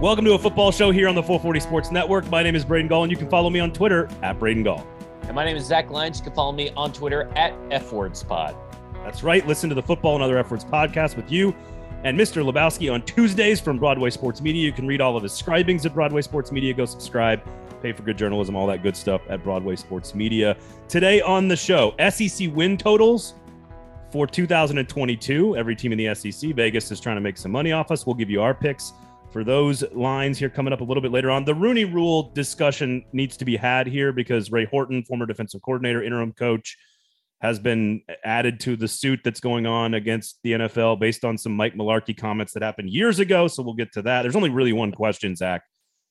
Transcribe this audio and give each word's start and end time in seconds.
Welcome 0.00 0.24
to 0.24 0.32
a 0.32 0.38
football 0.38 0.72
show 0.72 0.92
here 0.92 1.08
on 1.08 1.14
the 1.14 1.22
440 1.22 1.60
Sports 1.60 1.90
Network. 1.90 2.26
My 2.30 2.42
name 2.42 2.56
is 2.56 2.64
Braden 2.64 2.88
Gall, 2.88 3.02
and 3.02 3.12
you 3.12 3.18
can 3.18 3.28
follow 3.28 3.50
me 3.50 3.60
on 3.60 3.70
Twitter 3.70 4.08
at 4.22 4.38
Braden 4.38 4.62
Gall. 4.62 4.86
And 5.24 5.34
my 5.34 5.44
name 5.44 5.58
is 5.58 5.66
Zach 5.66 5.90
Lyons. 5.90 6.16
You 6.16 6.24
can 6.24 6.32
follow 6.32 6.52
me 6.52 6.70
on 6.74 6.90
Twitter 6.90 7.30
at 7.36 7.52
FWordsPod. 7.68 8.56
That's 9.04 9.22
right. 9.22 9.46
Listen 9.46 9.68
to 9.68 9.74
the 9.74 9.82
Football 9.82 10.14
and 10.14 10.24
Other 10.24 10.38
F 10.38 10.50
Words 10.50 10.64
podcast 10.64 11.16
with 11.16 11.30
you 11.30 11.54
and 12.02 12.18
Mr. 12.18 12.42
Lebowski 12.42 12.90
on 12.90 13.02
Tuesdays 13.02 13.60
from 13.60 13.78
Broadway 13.78 14.08
Sports 14.08 14.40
Media. 14.40 14.64
You 14.64 14.72
can 14.72 14.86
read 14.86 15.02
all 15.02 15.18
of 15.18 15.22
his 15.22 15.34
scribings 15.34 15.84
at 15.84 15.92
Broadway 15.92 16.22
Sports 16.22 16.50
Media. 16.50 16.72
Go 16.72 16.86
subscribe, 16.86 17.42
pay 17.82 17.92
for 17.92 18.02
good 18.02 18.16
journalism, 18.16 18.56
all 18.56 18.66
that 18.68 18.82
good 18.82 18.96
stuff 18.96 19.20
at 19.28 19.44
Broadway 19.44 19.76
Sports 19.76 20.14
Media. 20.14 20.56
Today 20.88 21.20
on 21.20 21.46
the 21.46 21.56
show, 21.56 21.94
SEC 22.08 22.48
win 22.54 22.78
totals 22.78 23.34
for 24.10 24.26
2022. 24.26 25.58
Every 25.58 25.76
team 25.76 25.92
in 25.92 25.98
the 25.98 26.14
SEC, 26.14 26.54
Vegas 26.54 26.90
is 26.90 27.00
trying 27.00 27.16
to 27.16 27.20
make 27.20 27.36
some 27.36 27.52
money 27.52 27.72
off 27.72 27.90
us. 27.90 28.06
We'll 28.06 28.16
give 28.16 28.30
you 28.30 28.40
our 28.40 28.54
picks 28.54 28.94
for 29.32 29.44
those 29.44 29.84
lines 29.92 30.38
here 30.38 30.50
coming 30.50 30.72
up 30.72 30.80
a 30.80 30.84
little 30.84 31.02
bit 31.02 31.12
later 31.12 31.30
on. 31.30 31.44
The 31.44 31.54
Rooney 31.54 31.84
Rule 31.84 32.30
discussion 32.34 33.04
needs 33.12 33.36
to 33.38 33.44
be 33.44 33.56
had 33.56 33.86
here 33.86 34.12
because 34.12 34.50
Ray 34.50 34.64
Horton, 34.66 35.04
former 35.04 35.26
defensive 35.26 35.62
coordinator, 35.62 36.02
interim 36.02 36.32
coach, 36.32 36.76
has 37.40 37.58
been 37.58 38.02
added 38.24 38.60
to 38.60 38.76
the 38.76 38.88
suit 38.88 39.20
that's 39.24 39.40
going 39.40 39.66
on 39.66 39.94
against 39.94 40.38
the 40.42 40.52
NFL 40.52 41.00
based 41.00 41.24
on 41.24 41.38
some 41.38 41.52
Mike 41.52 41.74
Mularkey 41.74 42.16
comments 42.16 42.52
that 42.52 42.62
happened 42.62 42.90
years 42.90 43.18
ago. 43.18 43.48
So 43.48 43.62
we'll 43.62 43.74
get 43.74 43.92
to 43.92 44.02
that. 44.02 44.22
There's 44.22 44.36
only 44.36 44.50
really 44.50 44.74
one 44.74 44.92
question, 44.92 45.34
Zach, 45.34 45.62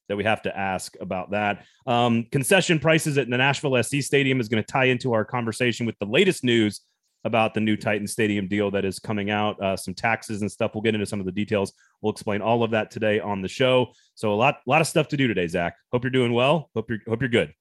that 0.08 0.16
we 0.16 0.24
have 0.24 0.42
to 0.44 0.58
ask 0.58 0.96
about 1.00 1.32
that. 1.32 1.66
Um, 1.86 2.26
concession 2.32 2.80
prices 2.80 3.18
at 3.18 3.30
the 3.30 3.38
Nashville 3.38 3.82
SC 3.84 4.02
Stadium 4.02 4.40
is 4.40 4.50
going 4.50 4.64
to 4.64 4.72
tie 4.72 4.86
into 4.86 5.14
our 5.14 5.24
conversation 5.24 5.86
with 5.86 6.00
the 6.00 6.06
latest 6.06 6.44
news 6.44 6.82
about 7.26 7.54
the 7.54 7.60
new 7.60 7.76
Titan 7.76 8.08
Stadium 8.08 8.48
deal 8.48 8.72
that 8.72 8.86
is 8.86 9.00
coming 9.00 9.30
out, 9.30 9.62
uh, 9.62 9.76
some 9.76 9.94
taxes 9.94 10.42
and 10.42 10.52
stuff. 10.52 10.72
We'll 10.74 10.82
get 10.82 10.94
into 10.94 11.06
some 11.06 11.20
of 11.20 11.26
the 11.26 11.32
details. 11.32 11.74
We'll 12.02 12.14
explain 12.14 12.42
all 12.42 12.64
of 12.64 12.72
that 12.72 12.92
today 12.92 13.20
on 13.20 13.42
the 13.42 13.48
show. 13.48 13.94
So 14.16 14.34
a 14.34 14.36
lot, 14.36 14.60
lot 14.66 14.82
of 14.82 14.88
stuff 14.88 15.08
to 15.10 15.18
do 15.18 15.28
today, 15.28 15.48
Zach. 15.48 15.76
Hope 15.92 16.04
you're 16.04 16.12
doing 16.12 16.34
well. 16.34 16.70
Hope 16.76 16.90
you're, 16.90 17.00
hope 17.08 17.22
you're 17.22 17.30
good. 17.30 17.54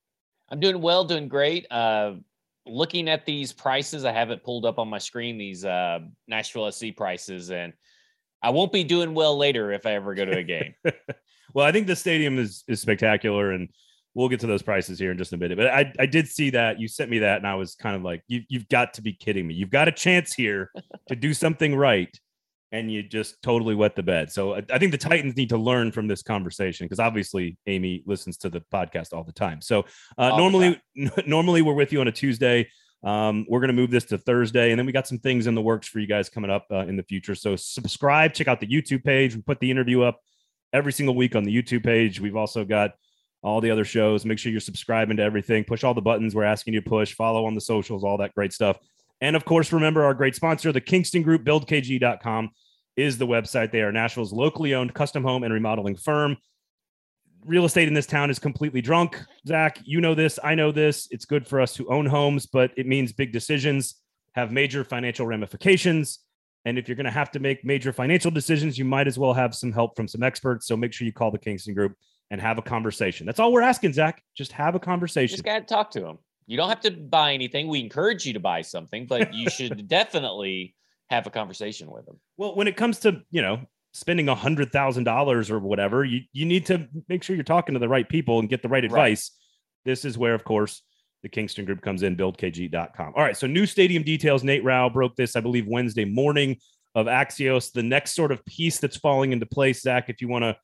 I'm 0.51 0.61
doing 0.61 0.81
well, 0.81 1.05
doing 1.05 1.29
great. 1.29 1.67
Uh, 1.71 2.15
looking 2.67 3.09
at 3.09 3.27
these 3.27 3.53
prices, 3.53 4.05
I 4.05 4.13
have 4.13 4.31
it 4.31 4.45
pulled 4.45 4.65
up 4.65 4.79
on 4.79 4.89
my 4.89 4.99
screen. 4.99 5.39
These 5.39 5.65
uh, 5.65 6.01
Nashville 6.27 6.71
SC 6.71 6.87
prices, 6.97 7.51
and 7.51 7.73
I 8.43 8.51
won't 8.51 8.73
be 8.73 8.85
doing 8.85 9.15
well 9.15 9.37
later 9.37 9.73
if 9.73 9.87
I 9.87 9.93
ever 9.93 10.15
go 10.15 10.25
to 10.25 10.39
a 10.39 10.43
game. 10.43 10.75
well, 11.55 11.67
I 11.67 11.73
think 11.73 11.87
the 11.87 11.97
stadium 11.97 12.39
is 12.39 12.65
is 12.69 12.81
spectacular, 12.81 13.53
and 13.53 13.69
we'll 14.15 14.29
get 14.29 14.41
to 14.41 14.47
those 14.47 14.63
prices 14.63 14.99
here 14.99 15.11
in 15.11 15.19
just 15.19 15.33
a 15.33 15.37
minute. 15.37 15.59
But 15.59 15.69
I, 15.69 15.93
I 15.99 16.07
did 16.07 16.29
see 16.29 16.51
that 16.51 16.81
you 16.81 16.89
sent 16.89 17.11
me 17.11 17.21
that, 17.21 17.39
and 17.39 17.47
I 17.47 17.55
was 17.55 17.75
kind 17.75 17.95
of 17.95 18.03
like, 18.03 18.23
you, 18.29 18.43
you've 18.49 18.69
got 18.69 18.95
to 18.95 19.03
be 19.03 19.13
kidding 19.13 19.47
me. 19.47 19.55
You've 19.55 19.71
got 19.71 19.89
a 19.89 19.93
chance 19.93 20.35
here 20.35 20.71
to 21.09 21.17
do 21.17 21.35
something 21.35 21.75
right, 21.77 22.15
and 22.73 22.91
you 22.91 23.03
just 23.03 23.41
totally 23.43 23.75
wet 23.75 23.97
the 23.97 24.03
bed. 24.03 24.31
So 24.31 24.55
I, 24.55 24.63
I 24.73 24.79
think 24.79 24.93
the 24.93 24.99
Titans 24.99 25.37
need 25.37 25.51
to 25.51 25.59
learn 25.59 25.93
from 25.93 26.09
this 26.09 26.23
conversation 26.23 26.87
because 26.87 27.01
obviously 27.01 27.57
Amy 27.67 28.03
listens 28.07 28.37
to 28.39 28.51
the 28.51 28.63
podcast 28.73 29.13
all 29.13 29.25
the 29.25 29.33
time. 29.33 29.61
So 29.61 29.85
uh, 30.17 30.31
normally, 30.31 30.81
normally 31.27 31.63
we're 31.63 31.75
with 31.75 31.93
you 31.93 32.01
on 32.01 32.09
a 32.09 32.13
Tuesday. 32.13 32.69
Um, 33.05 33.47
we're 33.49 33.61
going 33.61 33.69
to 33.69 33.75
move 33.75 33.91
this 33.91 34.07
to 34.07 34.19
Thursday, 34.19 34.71
and 34.71 34.79
then 34.79 34.87
we 34.87 34.93
got 34.93 35.07
some 35.07 35.19
things 35.19 35.47
in 35.47 35.55
the 35.55 35.63
works 35.63 35.87
for 35.87 36.01
you 36.01 36.09
guys 36.09 36.29
coming 36.29 36.51
up 36.51 36.67
uh, 36.73 36.79
in 36.79 36.97
the 36.97 37.05
future. 37.05 37.35
So 37.35 37.55
subscribe, 37.55 38.35
check 38.35 38.49
out 38.49 38.59
the 38.61 38.67
YouTube 38.67 39.05
page. 39.05 39.37
We 39.37 39.43
put 39.43 39.61
the 39.61 39.71
interview 39.71 40.03
up 40.03 40.19
every 40.73 40.93
single 40.93 41.15
week 41.15 41.37
on 41.37 41.45
the 41.45 41.55
YouTube 41.55 41.85
page. 41.85 42.21
We've 42.21 42.37
also 42.37 42.65
got 42.65 42.93
all 43.43 43.61
the 43.61 43.71
other 43.71 43.85
shows. 43.85 44.25
Make 44.25 44.39
sure 44.39 44.51
you're 44.51 44.61
subscribing 44.61 45.17
to 45.19 45.23
everything. 45.23 45.65
Push 45.65 45.85
all 45.85 45.95
the 45.95 46.01
buttons 46.01 46.35
we're 46.35 46.45
asking 46.45 46.75
you 46.75 46.81
to 46.81 46.89
push. 46.89 47.15
Follow 47.15 47.47
on 47.47 47.55
the 47.55 47.61
socials, 47.61 48.05
all 48.05 48.19
that 48.19 48.35
great 48.35 48.53
stuff. 48.53 48.79
And 49.21 49.37
of 49.37 49.45
course, 49.45 49.73
remember 49.73 50.05
our 50.05 50.15
great 50.15 50.35
sponsor, 50.35 50.73
the 50.73 50.81
Kingston 50.81 51.23
Group, 51.23 51.45
buildkg.com 51.45 52.51
is 52.97 53.19
the 53.19 53.27
website. 53.27 53.71
They 53.71 53.83
are 53.83 53.93
Nashville's 53.93 54.33
locally 54.33 54.75
owned 54.75 54.95
custom 54.95 55.23
home 55.23 55.45
and 55.45 55.53
remodeling 55.53 55.97
firm. 55.97 56.37
Real 57.45 57.65
estate 57.65 57.89
in 57.89 57.95
this 57.95 58.07
town 58.07 58.31
is 58.31 58.39
completely 58.39 58.81
drunk. 58.81 59.23
Zach, 59.47 59.79
you 59.85 60.01
know 60.01 60.15
this. 60.15 60.39
I 60.43 60.55
know 60.55 60.73
this. 60.73 61.07
It's 61.11 61.25
good 61.25 61.47
for 61.47 61.61
us 61.61 61.73
to 61.75 61.89
own 61.89 62.07
homes, 62.07 62.47
but 62.47 62.73
it 62.77 62.87
means 62.87 63.13
big 63.13 63.33
decisions 63.33 63.95
have 64.35 64.53
major 64.53 64.85
financial 64.85 65.27
ramifications. 65.27 66.21
And 66.65 66.77
if 66.79 66.89
you're 66.89 66.97
going 66.97 67.07
to 67.07 67.11
have 67.11 67.31
to 67.33 67.39
make 67.39 67.65
major 67.65 67.93
financial 67.93 68.31
decisions, 68.31 68.77
you 68.77 68.85
might 68.85 69.07
as 69.07 69.19
well 69.19 69.33
have 69.33 69.55
some 69.55 69.73
help 69.73 69.97
from 69.97 70.09
some 70.09 70.23
experts. 70.23 70.67
So 70.67 70.77
make 70.77 70.93
sure 70.93 71.07
you 71.07 71.13
call 71.13 71.31
the 71.31 71.39
Kingston 71.39 71.75
Group 71.75 71.95
and 72.31 72.41
have 72.41 72.59
a 72.59 72.63
conversation. 72.63 73.27
That's 73.27 73.41
all 73.41 73.53
we're 73.53 73.63
asking, 73.63 73.95
Zach. 73.95 74.23
Just 74.37 74.53
have 74.53 74.75
a 74.75 74.81
conversation. 74.81 75.37
Just 75.37 75.45
got 75.45 75.59
to 75.61 75.75
talk 75.75 75.91
to 75.93 76.01
them. 76.01 76.19
You 76.47 76.57
don't 76.57 76.69
have 76.69 76.81
to 76.81 76.91
buy 76.91 77.35
anything. 77.35 77.69
We 77.69 77.81
encourage 77.81 78.27
you 78.27 78.33
to 78.35 78.41
buy 78.41 78.63
something, 78.63 79.07
but 79.07 79.35
you 79.35 79.51
should 79.51 79.89
definitely 79.89 80.75
have 81.11 81.27
a 81.27 81.31
conversation 81.31 81.91
with 81.91 82.07
them. 82.07 82.19
Well, 82.37 82.55
when 82.55 82.69
it 82.69 82.77
comes 82.77 82.99
to, 83.01 83.23
you 83.31 83.43
know, 83.43 83.61
spending 83.93 84.29
a 84.29 84.35
hundred 84.35 84.73
thousand 84.73 85.05
dollars 85.05 85.51
or 85.51 85.59
whatever, 85.59 86.05
you, 86.05 86.21
you 86.33 86.45
need 86.45 86.67
to 86.67 86.89
make 87.09 87.23
sure 87.23 87.37
you're 87.37 87.45
talking 87.45 87.75
to 87.75 87.79
the 87.79 87.89
right 87.89 88.09
people 88.09 88.39
and 88.39 88.49
get 88.49 88.63
the 88.63 88.69
right 88.69 88.85
advice. 88.85 89.31
Right. 89.31 89.91
This 89.91 90.05
is 90.05 90.19
where, 90.19 90.35
of 90.35 90.45
course, 90.45 90.83
the 91.23 91.29
Kingston 91.29 91.65
Group 91.65 91.83
comes 91.83 92.03
in, 92.03 92.17
buildkg.com. 92.17 93.13
All 93.17 93.23
right. 93.23 93.37
So 93.37 93.47
new 93.47 93.67
stadium 93.67 94.03
details. 94.03 94.45
Nate 94.45 94.65
Rau 94.65 94.89
broke 94.89 95.17
this, 95.17 95.35
I 95.37 95.41
believe, 95.41 95.67
Wednesday 95.67 96.05
morning 96.05 96.59
of 96.95 97.07
Axios. 97.07 97.73
The 97.73 97.83
next 97.83 98.15
sort 98.15 98.33
of 98.33 98.45
piece 98.45 98.79
that's 98.79 98.97
falling 98.97 99.33
into 99.33 99.47
place, 99.47 99.83
Zach, 99.83 100.09
if 100.09 100.21
you 100.21 100.29
want 100.29 100.45
to 100.45 100.57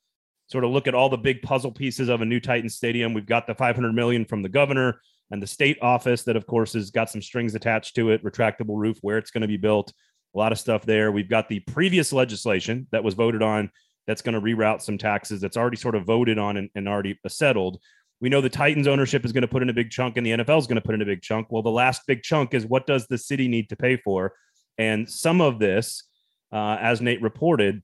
sort 0.47 0.63
of 0.63 0.71
look 0.71 0.87
at 0.87 0.95
all 0.95 1.09
the 1.09 1.17
big 1.17 1.41
puzzle 1.41 1.71
pieces 1.71 2.09
of 2.09 2.21
a 2.21 2.25
new 2.25 2.39
Titan 2.39 2.69
stadium, 2.69 3.13
we've 3.13 3.25
got 3.25 3.47
the 3.47 3.55
500 3.55 3.93
million 3.93 4.25
from 4.25 4.41
the 4.41 4.49
governor 4.49 4.99
and 5.31 5.41
the 5.41 5.47
state 5.47 5.77
office 5.81 6.23
that, 6.23 6.35
of 6.35 6.45
course, 6.45 6.73
has 6.73 6.91
got 6.91 7.09
some 7.09 7.21
strings 7.21 7.55
attached 7.55 7.95
to 7.95 8.11
it, 8.11 8.23
retractable 8.23 8.77
roof, 8.77 8.97
where 9.01 9.17
it's 9.17 9.31
going 9.31 9.41
to 9.41 9.47
be 9.47 9.57
built, 9.57 9.91
a 10.35 10.37
lot 10.37 10.51
of 10.51 10.59
stuff 10.59 10.85
there. 10.85 11.11
We've 11.11 11.29
got 11.29 11.49
the 11.49 11.61
previous 11.61 12.13
legislation 12.13 12.87
that 12.91 13.03
was 13.03 13.15
voted 13.15 13.41
on 13.41 13.71
that's 14.05 14.21
going 14.21 14.35
to 14.35 14.41
reroute 14.41 14.81
some 14.81 14.97
taxes 14.97 15.41
that's 15.41 15.57
already 15.57 15.77
sort 15.77 15.95
of 15.95 16.05
voted 16.05 16.37
on 16.37 16.57
and, 16.57 16.69
and 16.75 16.87
already 16.87 17.19
settled. 17.27 17.79
We 18.21 18.29
know 18.29 18.41
the 18.41 18.49
Titans 18.49 18.87
ownership 18.87 19.25
is 19.25 19.31
going 19.31 19.41
to 19.41 19.47
put 19.47 19.61
in 19.61 19.69
a 19.69 19.73
big 19.73 19.89
chunk 19.89 20.17
and 20.17 20.25
the 20.25 20.31
NFL 20.31 20.59
is 20.59 20.67
going 20.67 20.75
to 20.75 20.81
put 20.81 20.95
in 20.95 21.01
a 21.01 21.05
big 21.05 21.21
chunk. 21.21 21.47
Well, 21.51 21.63
the 21.63 21.71
last 21.71 22.03
big 22.07 22.21
chunk 22.21 22.53
is 22.53 22.65
what 22.65 22.85
does 22.85 23.07
the 23.07 23.17
city 23.17 23.47
need 23.47 23.69
to 23.69 23.75
pay 23.75 23.97
for? 23.97 24.33
And 24.77 25.09
some 25.09 25.41
of 25.41 25.59
this, 25.59 26.03
uh, 26.51 26.77
as 26.79 27.01
Nate 27.01 27.21
reported, 27.21 27.81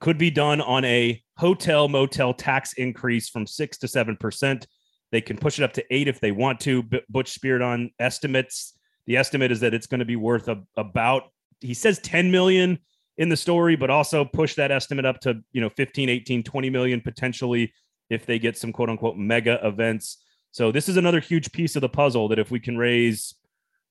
could 0.00 0.18
be 0.18 0.30
done 0.30 0.60
on 0.60 0.84
a 0.84 1.22
hotel 1.36 1.88
motel 1.88 2.34
tax 2.34 2.72
increase 2.74 3.28
from 3.28 3.46
six 3.46 3.78
to 3.78 3.88
seven 3.88 4.16
percent 4.16 4.66
they 5.12 5.20
can 5.20 5.36
push 5.36 5.58
it 5.58 5.62
up 5.62 5.72
to 5.74 5.84
eight 5.90 6.08
if 6.08 6.20
they 6.20 6.32
want 6.32 6.60
to. 6.60 6.82
Butch 7.08 7.38
Spyridon 7.38 7.92
estimates 7.98 8.76
the 9.06 9.16
estimate 9.16 9.52
is 9.52 9.60
that 9.60 9.72
it's 9.72 9.86
going 9.86 10.00
to 10.00 10.04
be 10.04 10.16
worth 10.16 10.48
a, 10.48 10.62
about 10.76 11.24
he 11.60 11.74
says 11.74 11.98
10 12.00 12.30
million 12.30 12.78
in 13.16 13.28
the 13.28 13.36
story, 13.36 13.76
but 13.76 13.88
also 13.88 14.24
push 14.24 14.56
that 14.56 14.70
estimate 14.70 15.06
up 15.06 15.20
to 15.20 15.40
you 15.52 15.60
know 15.60 15.70
15, 15.70 16.08
18, 16.08 16.42
20 16.42 16.70
million 16.70 17.00
potentially 17.00 17.72
if 18.10 18.26
they 18.26 18.38
get 18.38 18.56
some 18.56 18.72
quote 18.72 18.90
unquote 18.90 19.16
mega 19.16 19.64
events. 19.66 20.18
So 20.50 20.72
this 20.72 20.88
is 20.88 20.96
another 20.96 21.20
huge 21.20 21.52
piece 21.52 21.76
of 21.76 21.82
the 21.82 21.88
puzzle 21.88 22.28
that 22.28 22.38
if 22.38 22.50
we 22.50 22.60
can 22.60 22.76
raise 22.76 23.34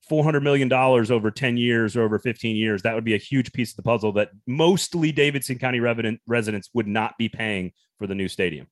$400 0.10 0.44
million 0.44 0.72
over 0.72 1.32
10 1.32 1.58
years 1.58 1.96
or 1.96 2.04
over 2.04 2.20
15 2.20 2.56
years, 2.56 2.82
that 2.84 2.94
would 2.94 3.04
be 3.04 3.16
a 3.16 3.20
huge 3.20 3.52
piece 3.54 3.72
of 3.72 3.78
the 3.78 3.84
puzzle 3.84 4.12
that 4.14 4.30
mostly 4.48 5.12
Davidson 5.12 5.58
County 5.58 5.80
residents 5.80 6.70
would 6.74 6.88
not 6.88 7.18
be 7.18 7.30
paying 7.30 7.72
for 7.98 8.08
the 8.08 8.16
new 8.16 8.28
stadium. 8.28 8.68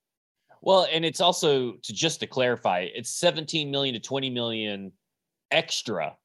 Well, 0.61 0.87
and 0.91 1.03
it's 1.03 1.21
also 1.21 1.73
to 1.73 1.93
just 1.93 2.21
to 2.21 2.27
clarify, 2.27 2.87
it's 2.93 3.09
17 3.09 3.69
million 3.69 3.93
to 3.93 3.99
20 3.99 4.29
million 4.29 4.91
extra 5.51 6.15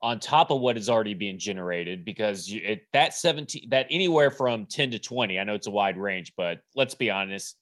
on 0.00 0.20
top 0.20 0.50
of 0.50 0.60
what 0.60 0.76
is 0.76 0.88
already 0.88 1.14
being 1.14 1.38
generated 1.38 2.04
because 2.04 2.48
it, 2.52 2.82
that 2.92 3.14
17 3.14 3.68
that 3.70 3.86
anywhere 3.90 4.30
from 4.30 4.64
10 4.64 4.92
to 4.92 4.98
20 5.00 5.40
i 5.40 5.42
know 5.42 5.54
it's 5.54 5.66
a 5.66 5.70
wide 5.72 5.98
range 5.98 6.32
but 6.36 6.60
let's 6.76 6.94
be 6.94 7.10
honest 7.10 7.56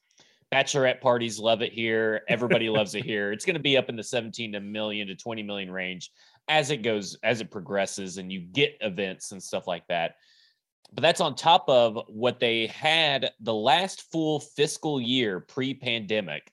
bachelorette 0.52 1.00
parties 1.00 1.38
love 1.38 1.62
it 1.62 1.72
here. 1.72 2.22
Everybody 2.28 2.68
loves 2.70 2.94
it 2.94 3.04
here. 3.04 3.32
It's 3.32 3.44
going 3.44 3.54
to 3.54 3.62
be 3.62 3.76
up 3.76 3.88
in 3.88 3.96
the 3.96 4.02
17 4.02 4.52
to 4.52 4.60
million 4.60 5.08
to 5.08 5.14
20 5.14 5.42
million 5.42 5.70
range 5.70 6.10
as 6.48 6.70
it 6.70 6.78
goes 6.78 7.16
as 7.22 7.40
it 7.40 7.50
progresses 7.50 8.18
and 8.18 8.30
you 8.30 8.40
get 8.40 8.76
events 8.80 9.32
and 9.32 9.42
stuff 9.42 9.66
like 9.66 9.86
that. 9.88 10.16
But 10.92 11.02
that's 11.02 11.20
on 11.20 11.34
top 11.34 11.64
of 11.68 11.98
what 12.08 12.38
they 12.38 12.68
had 12.68 13.30
the 13.40 13.54
last 13.54 14.10
full 14.12 14.40
fiscal 14.40 15.00
year 15.00 15.40
pre-pandemic 15.40 16.50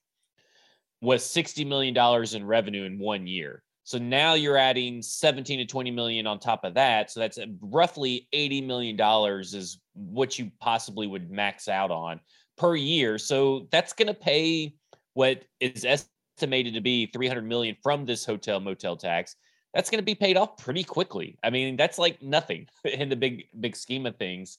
was 1.01 1.23
60 1.25 1.65
million 1.65 1.93
dollars 1.93 2.33
in 2.33 2.45
revenue 2.45 2.85
in 2.85 2.97
one 2.97 3.27
year. 3.27 3.63
So 3.83 3.97
now 3.97 4.33
you're 4.33 4.57
adding 4.57 5.01
17 5.01 5.59
to 5.59 5.65
20 5.65 5.91
million 5.91 6.25
on 6.25 6.39
top 6.39 6.63
of 6.63 6.73
that. 6.75 7.11
So 7.11 7.19
that's 7.19 7.37
roughly 7.61 8.27
80 8.31 8.61
million 8.61 8.95
dollars 8.95 9.53
is 9.53 9.79
what 9.93 10.39
you 10.39 10.49
possibly 10.59 11.05
would 11.05 11.29
max 11.29 11.67
out 11.67 11.91
on 11.91 12.19
per 12.57 12.75
year. 12.75 13.17
So 13.17 13.67
that's 13.71 13.93
going 13.93 14.07
to 14.07 14.13
pay 14.13 14.75
what 15.13 15.43
is 15.59 15.85
estimated 15.85 16.73
to 16.73 16.81
be 16.81 17.07
300 17.07 17.43
million 17.43 17.75
from 17.83 18.05
this 18.05 18.25
hotel 18.25 18.59
motel 18.59 18.95
tax 18.95 19.35
that's 19.73 19.89
going 19.89 19.99
to 19.99 20.05
be 20.05 20.15
paid 20.15 20.37
off 20.37 20.57
pretty 20.57 20.83
quickly. 20.83 21.37
I 21.43 21.49
mean, 21.49 21.75
that's 21.75 21.97
like 21.97 22.21
nothing 22.21 22.67
in 22.83 23.09
the 23.09 23.15
big 23.15 23.45
big 23.59 23.75
scheme 23.75 24.05
of 24.05 24.17
things. 24.17 24.57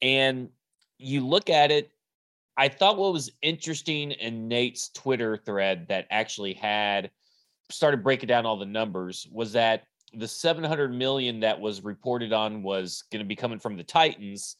And 0.00 0.48
you 0.98 1.26
look 1.26 1.50
at 1.50 1.70
it, 1.70 1.90
I 2.56 2.68
thought 2.68 2.98
what 2.98 3.12
was 3.12 3.30
interesting 3.40 4.12
in 4.12 4.48
Nate's 4.48 4.90
Twitter 4.90 5.36
thread 5.36 5.86
that 5.88 6.06
actually 6.10 6.54
had 6.54 7.10
started 7.70 8.02
breaking 8.02 8.26
down 8.26 8.46
all 8.46 8.56
the 8.56 8.66
numbers 8.66 9.26
was 9.32 9.52
that 9.52 9.84
the 10.14 10.28
700 10.28 10.92
million 10.92 11.40
that 11.40 11.58
was 11.58 11.82
reported 11.82 12.32
on 12.32 12.62
was 12.62 13.04
going 13.10 13.24
to 13.24 13.28
be 13.28 13.36
coming 13.36 13.58
from 13.58 13.76
the 13.76 13.82
Titans. 13.82 14.56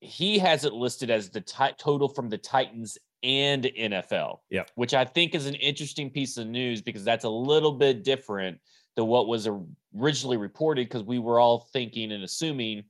He 0.00 0.38
has 0.38 0.64
it 0.64 0.72
listed 0.72 1.10
as 1.10 1.30
the 1.30 1.40
t- 1.40 1.74
total 1.78 2.08
from 2.08 2.28
the 2.28 2.38
Titans 2.38 2.96
and 3.24 3.64
NFL. 3.64 4.38
Yeah. 4.50 4.64
Which 4.76 4.94
I 4.94 5.04
think 5.04 5.34
is 5.34 5.46
an 5.46 5.56
interesting 5.56 6.10
piece 6.10 6.36
of 6.36 6.46
news 6.46 6.80
because 6.80 7.02
that's 7.02 7.24
a 7.24 7.28
little 7.28 7.72
bit 7.72 8.04
different 8.04 8.60
than 8.98 9.06
what 9.06 9.28
was 9.28 9.48
originally 9.96 10.36
reported 10.36 10.88
because 10.88 11.04
we 11.04 11.20
were 11.20 11.38
all 11.38 11.68
thinking 11.72 12.10
and 12.10 12.24
assuming 12.24 12.82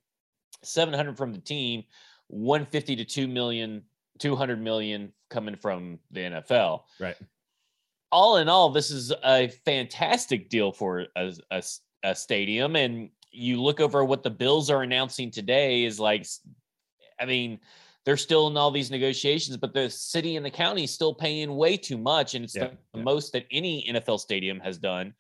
700 0.65 1.19
from 1.19 1.35
the 1.35 1.39
team, 1.39 1.85
150 2.29 2.97
to 2.97 3.05
2 3.05 3.29
million, 3.29 3.83
200 4.19 4.59
million 4.59 5.13
coming 5.29 5.55
from 5.55 5.99
the 6.11 6.21
NFL. 6.21 6.85
Right. 6.99 7.15
All 8.11 8.39
in 8.39 8.49
all, 8.49 8.71
this 8.71 8.91
is 8.91 9.13
a 9.23 9.49
fantastic 9.67 10.49
deal 10.49 10.73
for 10.73 11.05
a, 11.15 11.35
a, 11.51 11.63
a 12.03 12.15
stadium. 12.15 12.75
And 12.75 13.11
you 13.31 13.61
look 13.61 13.79
over 13.79 14.03
what 14.03 14.23
the 14.23 14.31
Bills 14.31 14.71
are 14.71 14.83
announcing 14.83 15.31
today 15.31 15.85
is 15.85 16.01
like, 16.01 16.27
I 17.21 17.27
mean, 17.27 17.61
they're 18.07 18.17
still 18.17 18.47
in 18.47 18.57
all 18.57 18.71
these 18.71 18.91
negotiations, 18.91 19.59
but 19.59 19.75
the 19.75 19.91
city 19.91 20.37
and 20.37 20.47
the 20.47 20.51
county 20.51 20.85
is 20.85 20.91
still 20.91 21.13
paying 21.13 21.55
way 21.55 21.77
too 21.77 21.99
much. 21.99 22.35
And 22.35 22.47
it's 22.47 22.57
Yeah, 22.57 22.69
the 22.95 22.99
yeah. 22.99 23.03
most 23.03 23.35
that 23.35 23.45
any 23.51 23.87
NFL 23.93 24.21
stadium 24.21 24.59
has 24.61 24.79
done 24.79 25.13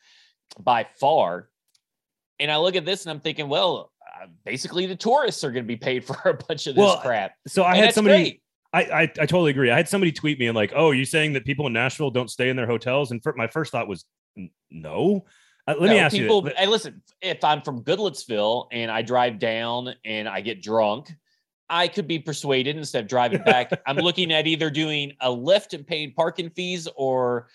by 0.58 0.86
far. 1.00 1.48
And 2.40 2.50
I 2.50 2.56
look 2.58 2.76
at 2.76 2.84
this 2.84 3.04
and 3.04 3.10
I'm 3.10 3.20
thinking, 3.20 3.48
well, 3.48 3.92
uh, 4.22 4.26
basically 4.44 4.86
the 4.86 4.96
tourists 4.96 5.42
are 5.44 5.50
going 5.50 5.64
to 5.64 5.68
be 5.68 5.76
paid 5.76 6.04
for 6.06 6.16
a 6.28 6.34
bunch 6.34 6.66
of 6.66 6.74
this 6.74 6.82
Well, 6.82 6.98
crap. 7.00 7.32
So 7.46 7.62
I 7.62 7.74
And 7.74 7.84
had 7.86 7.94
somebody. 7.94 8.22
great. 8.22 8.42
I, 8.72 8.82
I 8.82 9.00
I 9.02 9.06
totally 9.06 9.50
agree. 9.50 9.70
I 9.70 9.76
had 9.76 9.88
somebody 9.88 10.12
tweet 10.12 10.38
me 10.38 10.46
and 10.46 10.54
like, 10.54 10.72
"Oh, 10.76 10.90
you 10.90 11.06
saying 11.06 11.32
that 11.32 11.46
people 11.46 11.66
in 11.66 11.72
Nashville 11.72 12.10
don't 12.10 12.28
stay 12.30 12.50
in 12.50 12.56
their 12.56 12.66
hotels?" 12.66 13.10
And 13.12 13.22
for, 13.22 13.32
my 13.34 13.46
first 13.46 13.72
thought 13.72 13.88
was, 13.88 14.04
"No." 14.70 15.24
Uh, 15.66 15.74
let 15.80 15.88
me 15.90 15.98
ask 15.98 16.14
people, 16.14 16.44
you. 16.46 16.52
Hey, 16.54 16.66
listen, 16.66 17.02
if 17.22 17.42
I'm 17.44 17.62
from 17.62 17.82
Goodlettsville 17.82 18.68
and 18.70 18.90
I 18.90 19.00
drive 19.00 19.38
down 19.38 19.94
and 20.04 20.28
I 20.28 20.42
get 20.42 20.62
drunk, 20.62 21.10
I 21.70 21.88
could 21.88 22.06
be 22.06 22.18
persuaded 22.18 22.76
instead 22.76 23.04
of 23.04 23.08
driving 23.08 23.42
back. 23.42 23.70
I'm 23.86 23.96
looking 23.96 24.32
at 24.32 24.46
either 24.46 24.68
doing 24.68 25.12
a 25.22 25.28
Lyft 25.30 25.72
and 25.72 25.86
paying 25.86 26.12
parking 26.12 26.50
fees 26.50 26.88
or 26.94 27.48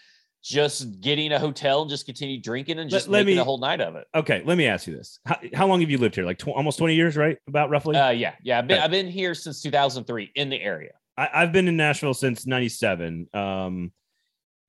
just 0.43 0.99
getting 0.99 1.31
a 1.31 1.39
hotel 1.39 1.81
and 1.81 1.89
just 1.89 2.05
continue 2.05 2.39
drinking 2.39 2.77
and 2.79 2.89
just 2.89 3.07
let 3.07 3.19
making 3.25 3.37
me- 3.37 3.41
a 3.41 3.43
whole 3.43 3.57
night 3.57 3.79
of 3.81 3.95
it. 3.95 4.05
Okay, 4.13 4.43
let 4.45 4.57
me 4.57 4.67
ask 4.67 4.85
you 4.87 4.95
this: 4.95 5.19
How, 5.25 5.37
how 5.53 5.67
long 5.67 5.79
have 5.81 5.89
you 5.89 5.97
lived 5.97 6.15
here? 6.15 6.25
Like 6.25 6.37
tw- 6.37 6.49
almost 6.49 6.77
twenty 6.77 6.95
years, 6.95 7.15
right? 7.17 7.37
About 7.47 7.69
roughly. 7.69 7.95
Uh, 7.95 8.09
yeah, 8.09 8.33
yeah. 8.43 8.59
I've 8.59 8.67
been, 8.67 8.77
Okay. 8.77 8.83
I've 8.85 8.91
been 8.91 9.07
here 9.07 9.33
since 9.33 9.61
2003 9.61 10.31
in 10.35 10.49
the 10.49 10.61
area. 10.61 10.91
I, 11.17 11.29
I've 11.33 11.51
been 11.51 11.67
in 11.67 11.77
Nashville 11.77 12.13
since 12.13 12.45
'97. 12.45 13.29
Um, 13.33 13.91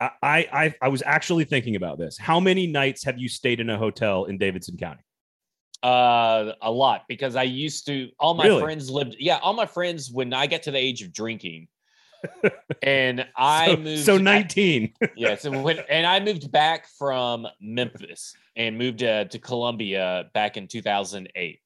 I, 0.00 0.10
I 0.22 0.38
I 0.52 0.74
I 0.82 0.88
was 0.88 1.02
actually 1.04 1.44
thinking 1.44 1.74
about 1.76 1.98
this. 1.98 2.16
How 2.18 2.38
many 2.38 2.66
nights 2.66 3.04
have 3.04 3.18
you 3.18 3.28
stayed 3.28 3.58
in 3.60 3.68
a 3.70 3.76
hotel 3.76 4.26
in 4.26 4.38
Davidson 4.38 4.76
County? 4.76 5.00
Uh, 5.82 6.52
a 6.62 6.70
lot 6.70 7.02
because 7.08 7.36
I 7.36 7.42
used 7.42 7.86
to. 7.86 8.08
All 8.18 8.34
my 8.34 8.44
Really? 8.46 8.62
friends 8.62 8.90
lived. 8.90 9.16
Yeah, 9.18 9.38
all 9.42 9.52
my 9.54 9.66
friends 9.66 10.10
when 10.10 10.32
I 10.32 10.46
got 10.46 10.62
to 10.64 10.70
the 10.70 10.78
age 10.78 11.02
of 11.02 11.12
drinking, 11.12 11.68
and 12.82 13.26
I 13.36 13.66
so, 13.66 13.76
moved. 13.76 14.04
so 14.04 14.14
I- 14.16 14.18
19. 14.18 14.92
yeah. 15.16 15.36
So 15.36 15.60
when 15.60 15.78
and 15.88 16.06
I 16.06 16.20
moved 16.20 16.50
back 16.50 16.86
from 16.98 17.46
Memphis 17.60 18.34
and 18.56 18.78
moved 18.78 19.02
uh, 19.02 19.24
to 19.24 19.38
Columbia 19.38 20.30
back 20.34 20.56
in 20.56 20.68
2008 20.68 21.60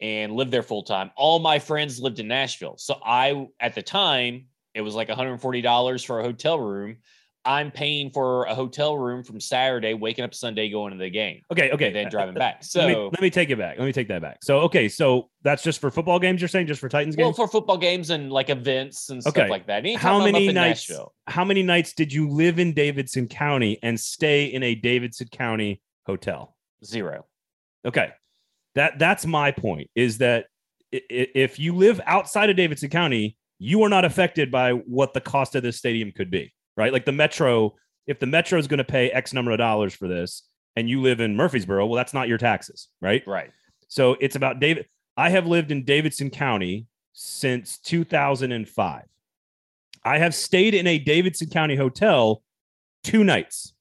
and 0.00 0.32
lived 0.32 0.50
there 0.50 0.62
full 0.62 0.82
time. 0.82 1.10
All 1.16 1.38
my 1.38 1.58
friends 1.58 2.00
lived 2.00 2.18
in 2.18 2.28
Nashville. 2.28 2.76
So 2.78 3.00
I 3.04 3.48
at 3.60 3.74
the 3.74 3.82
time 3.82 4.46
it 4.74 4.80
was 4.80 4.94
like 4.94 5.08
$140 5.08 6.06
for 6.06 6.20
a 6.20 6.22
hotel 6.24 6.58
room. 6.58 6.96
I'm 7.46 7.70
paying 7.70 8.10
for 8.10 8.44
a 8.44 8.54
hotel 8.54 8.96
room 8.96 9.22
from 9.22 9.38
Saturday, 9.40 9.92
waking 9.94 10.24
up 10.24 10.34
Sunday, 10.34 10.70
going 10.70 10.92
to 10.92 10.98
the 10.98 11.10
game, 11.10 11.42
Okay, 11.52 11.70
okay. 11.72 11.88
and 11.88 11.96
then 11.96 12.08
driving 12.08 12.36
Uh, 12.36 12.38
back. 12.38 12.62
let, 12.74 12.86
me, 12.88 12.94
So 12.94 13.04
let 13.12 13.20
me 13.20 13.30
take 13.30 13.50
it 13.50 13.58
back. 13.58 13.78
Let 13.78 13.84
me 13.84 13.92
take 13.92 14.08
that 14.08 14.22
back. 14.22 14.38
So 14.42 14.60
okay, 14.60 14.88
so 14.88 15.28
that's 15.42 15.62
just 15.62 15.80
for 15.80 15.90
football 15.90 16.18
games. 16.18 16.40
You're 16.40 16.48
saying 16.48 16.66
just 16.66 16.80
for 16.80 16.88
Titans 16.88 17.16
games? 17.16 17.24
well 17.24 17.32
for 17.34 17.46
football 17.48 17.76
games 17.76 18.10
and 18.10 18.32
like 18.32 18.48
events 18.50 19.10
and 19.10 19.22
stuff 19.22 19.36
Okay. 19.36 19.48
like 19.50 19.66
that. 19.66 19.78
Anytime 19.80 20.00
How 20.00 20.24
many 20.24 20.46
nights? 20.52 20.88
Nashville, 20.88 21.14
How 21.26 21.44
many 21.44 21.62
nights 21.62 21.92
did 21.92 22.12
you 22.12 22.28
live 22.30 22.58
in 22.58 22.72
Davidson 22.72 23.28
County 23.28 23.78
and 23.82 23.98
stay 24.00 24.46
in 24.46 24.62
a 24.62 24.74
Davidson 24.74 25.28
County 25.28 25.82
hotel? 26.06 26.56
zero. 26.84 27.24
Okay, 27.86 28.10
that 28.74 28.98
that's 28.98 29.26
my 29.26 29.50
point. 29.50 29.90
Is 29.94 30.18
that 30.18 30.46
if 30.92 31.58
you 31.58 31.74
live 31.74 32.00
outside 32.06 32.50
of 32.50 32.56
Davidson 32.56 32.88
County, 32.88 33.36
you 33.58 33.82
are 33.82 33.88
not 33.88 34.04
affected 34.04 34.50
by 34.50 34.72
what 34.72 35.12
the 35.12 35.20
cost 35.20 35.54
of 35.54 35.62
this 35.62 35.76
stadium 35.76 36.12
could 36.12 36.30
be, 36.30 36.52
right? 36.76 36.92
Like 36.92 37.04
the 37.04 37.12
Metro, 37.12 37.74
if 38.06 38.18
the 38.18 38.26
Metro 38.26 38.58
is 38.58 38.66
going 38.66 38.78
to 38.78 38.84
pay 38.84 39.10
X 39.10 39.32
number 39.32 39.50
of 39.50 39.58
dollars 39.58 39.94
for 39.94 40.08
this, 40.08 40.42
and 40.76 40.88
you 40.88 41.00
live 41.00 41.20
in 41.20 41.36
Murfreesboro, 41.36 41.86
well, 41.86 41.96
that's 41.96 42.14
not 42.14 42.28
your 42.28 42.38
taxes, 42.38 42.88
right? 43.00 43.22
Right. 43.26 43.50
So 43.88 44.16
it's 44.20 44.36
about 44.36 44.60
David. 44.60 44.86
I 45.16 45.30
have 45.30 45.46
lived 45.46 45.70
in 45.70 45.84
Davidson 45.84 46.30
County 46.30 46.86
since 47.12 47.78
2005. 47.78 49.02
I 50.06 50.18
have 50.18 50.34
stayed 50.34 50.74
in 50.74 50.86
a 50.86 50.98
Davidson 50.98 51.48
County 51.48 51.76
hotel 51.76 52.42
two 53.04 53.22
nights, 53.22 53.72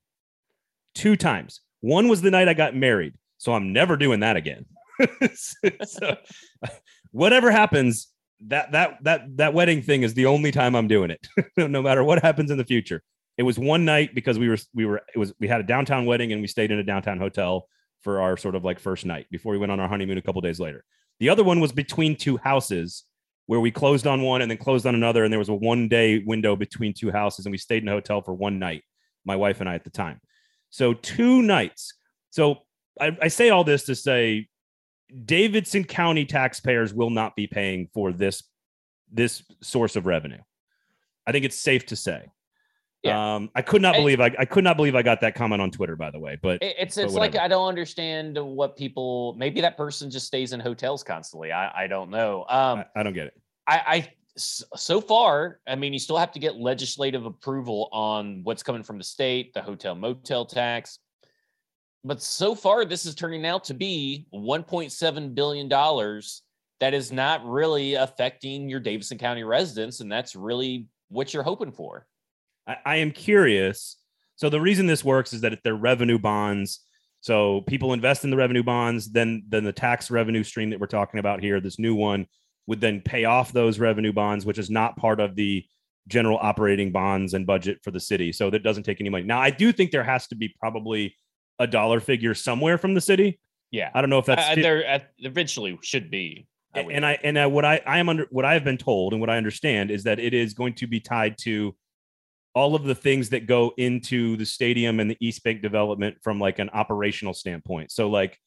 two 0.94 1.16
times. 1.16 1.62
One 1.82 2.08
was 2.08 2.22
the 2.22 2.32
night 2.32 2.48
I 2.48 2.54
got 2.54 2.76
married. 2.76 3.14
So 3.38 3.54
I'm 3.54 3.74
never 3.74 3.98
doing 3.98 4.22
that 4.22 4.38
again. 4.38 4.66
so 5.36 6.16
whatever 7.12 7.52
happens, 7.52 8.08
that 8.48 8.72
that 8.72 9.04
that 9.04 9.38
that 9.38 9.54
wedding 9.54 9.82
thing 9.82 10.04
is 10.04 10.14
the 10.14 10.26
only 10.26 10.52
time 10.52 10.76
I'm 10.76 10.88
doing 10.88 11.12
it. 11.12 11.28
no 11.58 11.82
matter 11.82 12.04
what 12.04 12.22
happens 12.22 12.52
in 12.52 12.58
the 12.58 12.66
future. 12.66 13.02
It 13.38 13.44
was 13.44 13.58
one 13.58 13.84
night 13.84 14.14
because 14.14 14.38
we 14.38 14.48
were 14.48 14.58
we 14.74 14.86
were 14.86 15.02
it 15.14 15.18
was 15.18 15.34
we 15.40 15.48
had 15.48 15.60
a 15.60 15.64
downtown 15.64 16.06
wedding 16.06 16.32
and 16.32 16.42
we 16.42 16.48
stayed 16.48 16.72
in 16.72 16.80
a 16.80 16.84
downtown 16.84 17.18
hotel 17.18 17.68
for 18.02 18.22
our 18.22 18.38
sort 18.38 18.56
of 18.56 18.64
like 18.64 18.80
first 18.80 19.06
night 19.06 19.28
before 19.32 19.54
we 19.54 19.58
went 19.58 19.72
on 19.72 19.80
our 19.80 19.88
honeymoon 19.88 20.18
a 20.18 20.22
couple 20.22 20.42
days 20.42 20.60
later. 20.60 20.84
The 21.20 21.30
other 21.30 21.44
one 21.44 21.60
was 21.60 21.72
between 21.72 22.16
two 22.16 22.38
houses 22.38 23.04
where 23.46 23.60
we 23.60 23.72
closed 23.72 24.08
on 24.08 24.22
one 24.22 24.42
and 24.42 24.52
then 24.52 24.58
closed 24.58 24.86
on 24.86 24.96
another 24.96 25.24
and 25.24 25.32
there 25.32 25.40
was 25.40 25.50
a 25.50 25.54
one 25.54 25.88
day 25.88 26.20
window 26.20 26.56
between 26.56 26.94
two 26.94 27.12
houses 27.12 27.46
and 27.46 27.52
we 27.52 27.58
stayed 27.58 27.82
in 27.82 27.90
a 27.90 27.94
hotel 27.94 28.22
for 28.22 28.34
one 28.34 28.60
night, 28.60 28.84
my 29.26 29.36
wife 29.36 29.62
and 29.62 29.70
I 29.70 29.76
at 29.76 29.84
the 29.84 29.90
time. 29.90 30.20
So 30.70 30.94
two 30.94 31.42
nights. 31.42 31.94
So 32.30 32.60
I, 33.00 33.18
I 33.22 33.28
say 33.28 33.50
all 33.50 33.64
this 33.64 33.86
to 33.86 33.96
say 33.96 34.48
Davidson 35.26 35.84
County 35.84 36.26
taxpayers 36.26 36.94
will 36.94 37.10
not 37.10 37.36
be 37.36 37.48
paying 37.48 37.88
for 37.94 38.12
this 38.12 38.44
this 39.12 39.44
source 39.62 39.96
of 39.96 40.06
revenue. 40.06 40.42
I 41.28 41.32
think 41.32 41.46
it's 41.46 41.58
safe 41.58 41.86
to 41.88 41.96
say. 41.96 42.30
Yeah. 43.04 43.36
Um, 43.36 43.50
I 43.54 43.62
could 43.62 43.82
not 43.82 43.96
believe 43.96 44.22
I, 44.22 44.34
I 44.40 44.46
could 44.46 44.64
not 44.64 44.78
believe 44.78 44.96
I 44.96 45.02
got 45.04 45.20
that 45.22 45.36
comment 45.36 45.62
on 45.62 45.72
Twitter, 45.72 45.96
by 45.98 46.10
the 46.10 46.20
way. 46.20 46.38
But 46.42 46.64
It- 46.64 46.76
It's 46.80 46.96
but 46.96 47.06
it's 47.06 47.14
like. 47.14 47.36
I 47.36 47.48
don't 47.50 47.68
understand 47.68 48.38
what 48.38 48.78
people. 48.78 49.36
Maybe 49.38 49.60
that 49.62 49.76
person 49.78 50.10
just 50.10 50.26
stays 50.26 50.54
in 50.54 50.60
hotels 50.60 51.04
constantly. 51.04 51.52
I 51.52 51.84
I 51.84 51.88
don't 51.88 52.10
know. 52.10 52.46
Um, 52.50 52.80
I, 52.80 52.86
I 53.02 53.04
don't 53.04 53.14
get 53.14 53.28
it. 53.28 53.34
I, 53.68 53.82
I 53.88 54.12
so 54.36 55.00
far, 55.00 55.60
I 55.68 55.76
mean, 55.76 55.94
you 55.94 56.00
still 56.00 56.18
have 56.18 56.32
to 56.32 56.40
get 56.40 56.56
legislative 56.56 57.26
approval 57.26 57.88
on 57.92 58.42
what's 58.44 58.64
coming 58.64 58.82
from 58.84 58.98
the 58.98 59.04
state, 59.04 59.54
the 59.54 59.62
hotel 59.62 59.94
motel 59.96 60.46
tax. 60.46 60.98
But 62.04 62.22
so 62.22 62.54
far, 62.54 62.84
this 62.86 63.06
is 63.06 63.16
turning 63.16 63.46
out 63.46 63.64
to 63.66 63.74
be 63.74 64.28
1.7 64.34 65.36
billion 65.36 65.70
dollars 65.70 66.42
that 66.80 66.94
is 66.94 67.14
not 67.14 67.46
really 67.46 67.94
affecting 67.94 68.70
your 68.70 68.82
Davidson 68.82 69.18
County 69.18 69.44
residents, 69.44 70.02
and 70.02 70.12
that's 70.12 70.36
really 70.36 70.88
what 71.08 71.34
you're 71.34 71.44
hoping 71.44 71.72
for. 71.72 72.06
I, 72.68 72.78
I 72.86 72.96
am 72.98 73.12
curious. 73.12 73.96
So 74.36 74.50
the 74.50 74.60
reason 74.60 74.86
this 74.86 75.04
works 75.04 75.32
is 75.32 75.42
that 75.42 75.58
they're 75.64 75.76
revenue 75.76 76.20
bonds. 76.20 76.82
So 77.22 77.62
people 77.62 77.94
invest 77.94 78.26
in 78.26 78.32
the 78.32 78.36
revenue 78.38 78.64
bonds, 78.64 79.10
then 79.10 79.44
then 79.48 79.64
the 79.64 79.72
tax 79.72 80.12
revenue 80.12 80.44
stream 80.44 80.72
that 80.72 80.80
we're 80.80 80.88
talking 80.88 81.22
about 81.22 81.40
here, 81.40 81.62
this 81.62 81.80
new 81.80 81.96
one, 81.96 82.28
would 82.68 82.82
then 82.82 83.00
pay 83.00 83.24
off 83.24 83.54
those 83.54 83.80
revenue 83.80 84.12
bonds, 84.12 84.46
which 84.46 84.60
is 84.60 84.70
not 84.70 84.98
part 84.98 85.22
of 85.22 85.36
the 85.36 85.66
general 86.10 86.38
operating 86.42 86.92
bonds 86.92 87.34
and 87.34 87.48
budget 87.48 87.80
for 87.82 87.92
the 87.92 88.00
city. 88.00 88.34
So 88.34 88.50
that 88.50 88.64
doesn't 88.64 88.84
take 88.84 89.00
any 89.00 89.10
money. 89.10 89.24
Now 89.24 89.40
I 89.40 89.52
do 89.52 89.72
think 89.72 89.92
there 89.92 90.04
has 90.04 90.28
to 90.28 90.36
be 90.36 90.54
probably 90.60 91.16
a 91.60 91.68
dollar 91.68 92.00
figure 92.00 92.34
somewhere 92.34 92.78
from 92.78 92.94
the 92.94 93.02
city. 93.02 93.40
Yeah, 93.72 93.90
I 93.94 94.02
don't 94.02 94.10
know 94.10 94.20
if 94.20 94.26
that's 94.26 94.50
Uh, 94.50 94.56
there 94.56 94.88
uh, 94.88 95.00
eventually 95.20 95.78
should 95.82 96.12
be. 96.12 96.48
I 96.76 96.80
and 96.82 97.06
I 97.06 97.20
and 97.24 97.38
I, 97.38 97.46
what 97.48 97.66
I 97.66 97.82
I 97.86 98.00
am 98.00 98.10
under 98.10 98.28
what 98.32 98.46
I 98.46 98.54
have 98.54 98.64
been 98.64 98.78
told 98.78 99.14
and 99.14 99.20
what 99.20 99.30
I 99.30 99.38
understand 99.38 99.92
is 99.92 100.04
that 100.04 100.20
it 100.20 100.34
is 100.34 100.54
going 100.54 100.74
to 100.76 100.88
be 100.88 101.00
tied 101.00 101.38
to 101.40 101.76
all 102.56 102.76
of 102.76 102.84
the 102.84 102.96
things 102.96 103.30
that 103.30 103.48
go 103.48 103.74
into 103.78 104.38
the 104.38 104.46
stadium 104.46 105.00
and 105.00 105.10
the 105.10 105.18
East 105.20 105.44
Bank 105.44 105.62
development 105.62 106.18
from 106.22 106.40
like 106.40 106.60
an 106.60 106.70
operational 106.70 107.34
standpoint. 107.34 107.92
So 107.92 108.10
like 108.10 108.40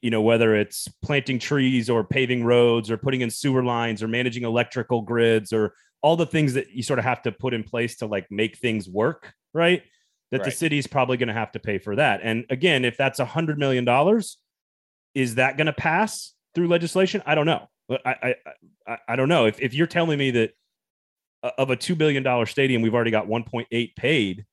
you 0.00 0.10
know 0.10 0.22
whether 0.22 0.54
it's 0.54 0.86
planting 1.02 1.38
trees 1.38 1.90
or 1.90 2.04
paving 2.04 2.44
roads 2.44 2.90
or 2.90 2.96
putting 2.96 3.22
in 3.22 3.30
sewer 3.30 3.64
lines 3.64 4.02
or 4.02 4.08
managing 4.08 4.44
electrical 4.44 5.02
grids 5.02 5.52
or 5.52 5.74
all 6.02 6.16
the 6.16 6.26
things 6.26 6.54
that 6.54 6.70
you 6.70 6.82
sort 6.82 6.98
of 6.98 7.04
have 7.04 7.22
to 7.22 7.32
put 7.32 7.52
in 7.52 7.62
place 7.62 7.96
to 7.96 8.06
like 8.06 8.26
make 8.30 8.56
things 8.56 8.88
work, 8.88 9.34
right? 9.52 9.82
That 10.30 10.38
the 10.38 10.44
Right. 10.44 10.52
city's 10.52 10.86
probably 10.86 11.16
going 11.16 11.28
to 11.28 11.34
have 11.34 11.52
to 11.52 11.58
pay 11.58 11.78
for 11.78 11.96
that. 11.96 12.20
And 12.22 12.44
again, 12.50 12.84
if 12.84 12.96
that's 12.96 13.18
a 13.18 13.24
hundred 13.24 13.58
million 13.58 13.84
dollars, 13.84 14.38
is 15.14 15.34
that 15.36 15.56
going 15.56 15.66
to 15.66 15.72
pass 15.72 16.34
through 16.54 16.68
legislation? 16.68 17.22
I 17.26 17.34
don't 17.34 17.46
know. 17.46 17.68
I, 17.90 17.98
I, 18.06 18.34
I, 18.86 18.98
I 19.08 19.16
don't 19.16 19.28
know. 19.28 19.46
If, 19.46 19.60
if 19.60 19.74
you're 19.74 19.88
telling 19.88 20.18
me 20.18 20.30
that 20.30 20.52
of 21.58 21.70
a 21.70 21.76
$2 21.76 21.98
billion 21.98 22.46
stadium, 22.46 22.82
we've 22.82 22.94
already 22.94 23.10
got 23.10 23.26
1.8 23.26 23.96
paid. 23.96 24.44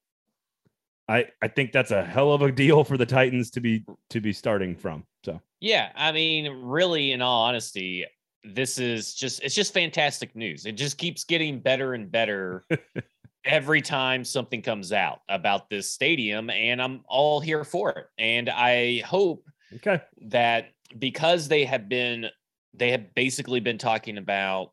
I, 1.07 1.27
I 1.41 1.48
think 1.48 1.72
that's 1.72 1.91
a 1.91 2.03
hell 2.03 2.34
of 2.34 2.41
a 2.41 2.51
deal 2.51 2.84
for 2.84 2.98
the 2.98 3.05
Titans 3.05 3.51
to 3.51 3.62
be, 3.62 3.86
to 4.10 4.19
be 4.19 4.34
starting 4.34 4.75
from. 4.75 5.05
So 5.24 5.39
Yeah, 5.60 5.89
I 5.96 6.12
mean, 6.12 6.51
really, 6.63 7.12
in 7.12 7.22
all 7.22 7.43
honesty, 7.43 8.05
this 8.43 8.79
is 8.79 9.13
just 9.13 9.41
it's 9.43 9.55
just 9.55 9.74
fantastic 9.74 10.36
news. 10.36 10.65
It 10.65 10.74
just 10.74 10.98
keeps 10.98 11.24
getting 11.25 11.60
better 11.60 11.93
and 11.93 12.10
better 12.12 12.63
every 13.47 13.81
time 13.81 14.23
something 14.23 14.61
comes 14.61 14.91
out 14.91 15.19
about 15.29 15.69
this 15.69 15.91
stadium 15.91 16.49
and 16.49 16.81
I'm 16.81 17.01
all 17.07 17.39
here 17.39 17.63
for 17.63 17.91
it. 17.91 18.05
And 18.19 18.49
I 18.49 18.99
hope 19.05 19.43
okay 19.75 20.01
that 20.27 20.69
because 20.97 21.47
they 21.47 21.65
have 21.65 21.89
been 21.89 22.27
they 22.73 22.91
have 22.91 23.13
basically 23.15 23.59
been 23.59 23.77
talking 23.77 24.17
about 24.17 24.71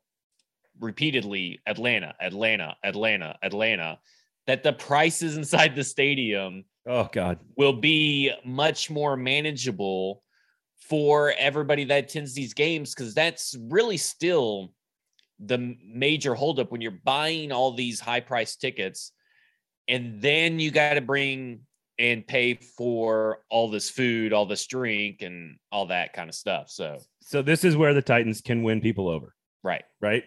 repeatedly 0.80 1.60
Atlanta, 1.66 2.14
Atlanta, 2.20 2.76
Atlanta, 2.84 3.36
Atlanta 3.42 3.98
that 4.46 4.62
the 4.62 4.72
prices 4.72 5.36
inside 5.38 5.74
the 5.74 5.84
stadium 5.84 6.64
oh 6.86 7.08
god 7.12 7.38
will 7.56 7.72
be 7.72 8.30
much 8.44 8.90
more 8.90 9.16
manageable 9.16 10.22
for 10.78 11.32
everybody 11.38 11.84
that 11.84 12.04
attends 12.04 12.34
these 12.34 12.52
games 12.52 12.94
because 12.94 13.14
that's 13.14 13.56
really 13.70 13.96
still 13.96 14.72
the 15.38 15.76
major 15.84 16.34
holdup 16.34 16.70
when 16.70 16.80
you're 16.80 17.00
buying 17.04 17.52
all 17.52 17.72
these 17.72 18.00
high 18.00 18.20
price 18.20 18.56
tickets 18.56 19.12
and 19.88 20.20
then 20.20 20.58
you 20.58 20.70
got 20.70 20.94
to 20.94 21.00
bring 21.00 21.60
and 21.98 22.26
pay 22.26 22.54
for 22.54 23.38
all 23.50 23.70
this 23.70 23.90
food, 23.90 24.32
all 24.32 24.46
this 24.46 24.66
drink, 24.66 25.22
and 25.22 25.56
all 25.70 25.86
that 25.86 26.12
kind 26.12 26.28
of 26.28 26.34
stuff. 26.34 26.68
So, 26.68 26.98
so 27.20 27.42
this 27.42 27.64
is 27.64 27.76
where 27.76 27.94
the 27.94 28.02
Titans 28.02 28.40
can 28.40 28.62
win 28.62 28.80
people 28.80 29.08
over, 29.08 29.34
right? 29.62 29.84
Right. 30.00 30.24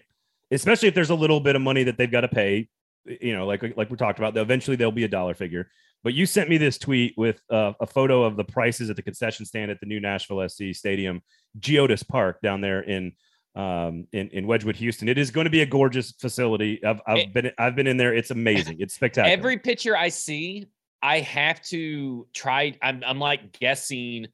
Especially 0.51 0.87
if 0.87 0.95
there's 0.95 1.09
a 1.09 1.15
little 1.15 1.39
bit 1.39 1.55
of 1.55 1.61
money 1.61 1.83
that 1.83 1.97
they've 1.97 2.11
got 2.11 2.21
to 2.21 2.29
pay. 2.29 2.69
You 3.05 3.35
know, 3.35 3.45
like 3.45 3.63
like 3.77 3.89
we 3.89 3.97
talked 3.97 4.19
about, 4.19 4.35
eventually 4.37 4.75
there'll 4.75 4.91
be 4.91 5.05
a 5.05 5.09
dollar 5.09 5.33
figure. 5.33 5.69
But 6.03 6.13
you 6.13 6.25
sent 6.25 6.49
me 6.49 6.57
this 6.57 6.77
tweet 6.77 7.15
with 7.17 7.41
uh, 7.49 7.73
a 7.79 7.87
photo 7.87 8.23
of 8.23 8.37
the 8.37 8.43
prices 8.43 8.89
at 8.89 8.95
the 8.95 9.01
concession 9.01 9.45
stand 9.45 9.71
at 9.71 9.79
the 9.79 9.85
new 9.85 9.99
Nashville 9.99 10.47
SC 10.47 10.65
Stadium, 10.73 11.21
Geodis 11.59 12.07
Park 12.07 12.39
down 12.41 12.61
there 12.61 12.81
in 12.81 13.13
um, 13.57 14.07
in, 14.11 14.29
in 14.29 14.45
Wedgewood, 14.45 14.75
Houston. 14.75 15.09
It 15.09 15.17
is 15.17 15.31
going 15.31 15.45
to 15.45 15.51
be 15.51 15.61
a 15.61 15.65
gorgeous 15.65 16.11
facility. 16.11 16.79
I've, 16.85 17.01
I've 17.07 17.17
it, 17.17 17.33
been 17.33 17.51
I've 17.57 17.75
been 17.75 17.87
in 17.87 17.97
there. 17.97 18.13
It's 18.13 18.29
amazing. 18.29 18.77
It's 18.79 18.93
spectacular. 18.93 19.35
Every 19.35 19.57
picture 19.57 19.97
I 19.97 20.09
see, 20.09 20.67
I 21.01 21.19
have 21.19 21.61
to 21.63 22.27
try. 22.33 22.77
I'm 22.81 23.03
I'm 23.05 23.19
like 23.19 23.59
guessing, 23.59 24.27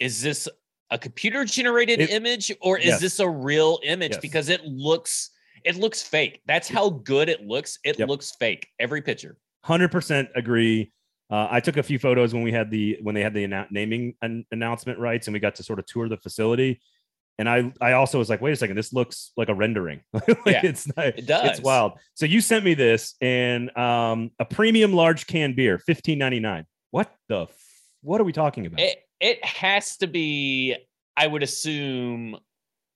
is 0.00 0.20
this 0.20 0.48
a 0.90 0.98
computer 0.98 1.44
generated 1.44 2.00
it, 2.00 2.10
image 2.10 2.52
or 2.60 2.76
is 2.76 2.86
yes. 2.86 3.00
this 3.00 3.20
a 3.20 3.28
real 3.28 3.78
image? 3.84 4.12
Yes. 4.12 4.20
Because 4.20 4.48
it 4.48 4.64
looks 4.64 5.30
it 5.64 5.76
looks 5.76 6.02
fake. 6.02 6.42
That's 6.46 6.68
how 6.68 6.90
good 6.90 7.28
it 7.28 7.46
looks. 7.46 7.78
It 7.84 7.98
yep. 7.98 8.08
looks 8.08 8.32
fake. 8.40 8.66
Every 8.80 9.02
picture. 9.02 9.36
Hundred 9.62 9.92
percent 9.92 10.28
agree. 10.34 10.90
Uh, 11.30 11.48
I 11.50 11.60
took 11.60 11.76
a 11.76 11.82
few 11.82 11.98
photos 11.98 12.34
when 12.34 12.42
we 12.42 12.52
had 12.52 12.72
the 12.72 12.98
when 13.02 13.14
they 13.14 13.22
had 13.22 13.34
the 13.34 13.46
naming 13.70 14.14
an- 14.20 14.44
announcement 14.50 14.98
rights, 14.98 15.28
and 15.28 15.32
we 15.32 15.38
got 15.38 15.54
to 15.54 15.62
sort 15.62 15.78
of 15.78 15.86
tour 15.86 16.08
the 16.08 16.16
facility 16.16 16.80
and 17.38 17.48
I 17.48 17.72
I 17.80 17.92
also 17.92 18.18
was 18.18 18.28
like, 18.28 18.40
wait 18.40 18.52
a 18.52 18.56
second, 18.56 18.76
this 18.76 18.92
looks 18.92 19.32
like 19.36 19.48
a 19.48 19.54
rendering. 19.54 20.02
like 20.12 20.26
yeah, 20.46 20.60
it's 20.64 20.86
not, 20.96 21.06
it 21.06 21.26
does. 21.26 21.50
It's 21.50 21.60
wild. 21.60 21.92
So 22.14 22.26
you 22.26 22.40
sent 22.40 22.64
me 22.64 22.74
this 22.74 23.14
and 23.20 23.76
um 23.76 24.30
a 24.38 24.44
premium 24.44 24.92
large 24.92 25.26
can 25.26 25.54
beer, 25.54 25.78
fifteen 25.78 26.18
ninety 26.18 26.40
nine. 26.40 26.66
What 26.90 27.12
the 27.28 27.42
f- 27.42 27.50
what 28.02 28.20
are 28.20 28.24
we 28.24 28.32
talking 28.32 28.66
about? 28.66 28.80
It 28.80 28.98
it 29.20 29.44
has 29.44 29.96
to 29.98 30.06
be, 30.06 30.76
I 31.16 31.26
would 31.26 31.42
assume, 31.42 32.36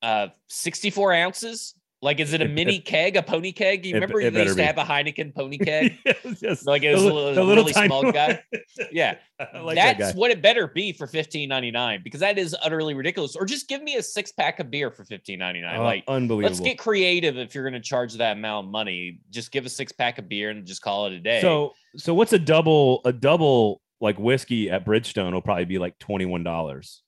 uh, 0.02 0.28
sixty 0.49 0.90
four 0.90 1.12
ounces. 1.12 1.75
Like, 2.00 2.21
is 2.21 2.33
it 2.33 2.40
a 2.40 2.45
it, 2.45 2.52
mini 2.52 2.76
it, 2.76 2.85
keg, 2.85 3.17
a 3.17 3.23
pony 3.23 3.50
keg? 3.50 3.85
You 3.85 3.95
remember 3.95 4.31
they 4.31 4.45
used 4.45 4.57
to 4.57 4.64
have 4.64 4.78
a 4.78 4.85
Heineken 4.85 5.35
pony 5.35 5.59
keg? 5.64 5.99
yes, 6.40 6.64
like 6.64 6.85
it 6.85 6.95
was 6.95 7.02
a, 7.02 7.12
little, 7.12 7.47
really 7.47 7.73
small 7.73 8.11
guy. 8.12 8.43
Yeah, 8.93 9.17
like 9.55 9.75
that's 9.75 9.99
that 9.99 10.14
what 10.14 10.31
it 10.31 10.40
better 10.40 10.69
be 10.69 10.93
for 10.93 11.09
fifteen 11.09 11.49
ninety 11.49 11.73
nine 11.73 12.00
because 12.05 12.21
that 12.21 12.38
is 12.38 12.57
utterly 12.62 12.95
ridiculous. 12.95 13.35
Or 13.35 13.45
just 13.45 13.69
give 13.69 13.83
me 13.83 13.97
a 13.97 14.02
six 14.02 14.31
pack 14.31 14.61
of 14.61 14.71
beer 14.71 14.90
for 14.93 15.05
fifteen 15.05 15.40
ninety 15.40 15.61
nine. 15.61 15.81
Uh, 15.81 15.83
like, 15.83 16.05
unbelievable. 16.07 16.49
Let's 16.49 16.61
get 16.61 16.78
creative 16.78 17.37
if 17.37 17.55
you're 17.55 17.64
going 17.64 17.75
to 17.75 17.87
charge 17.87 18.14
that 18.14 18.37
amount 18.37 18.67
of 18.67 18.71
money. 18.71 19.19
Just 19.31 19.50
give 19.50 19.67
a 19.67 19.69
six 19.69 19.90
pack 19.90 20.19
of 20.19 20.28
beer 20.28 20.50
and 20.50 20.64
just 20.64 20.81
call 20.81 21.07
it 21.07 21.12
a 21.12 21.21
day. 21.21 21.40
So, 21.40 21.75
so 21.97 22.14
what's 22.14 22.33
a 22.33 22.38
double? 22.38 23.00
A 23.05 23.12
double 23.12 23.83
like 24.00 24.19
whiskey 24.19 24.71
at 24.71 24.87
Bridgestone 24.87 25.33
will 25.33 25.43
probably 25.43 25.64
be 25.64 25.78
like 25.78 25.99
twenty 25.99 26.25
one 26.25 26.45
dollars. 26.45 27.02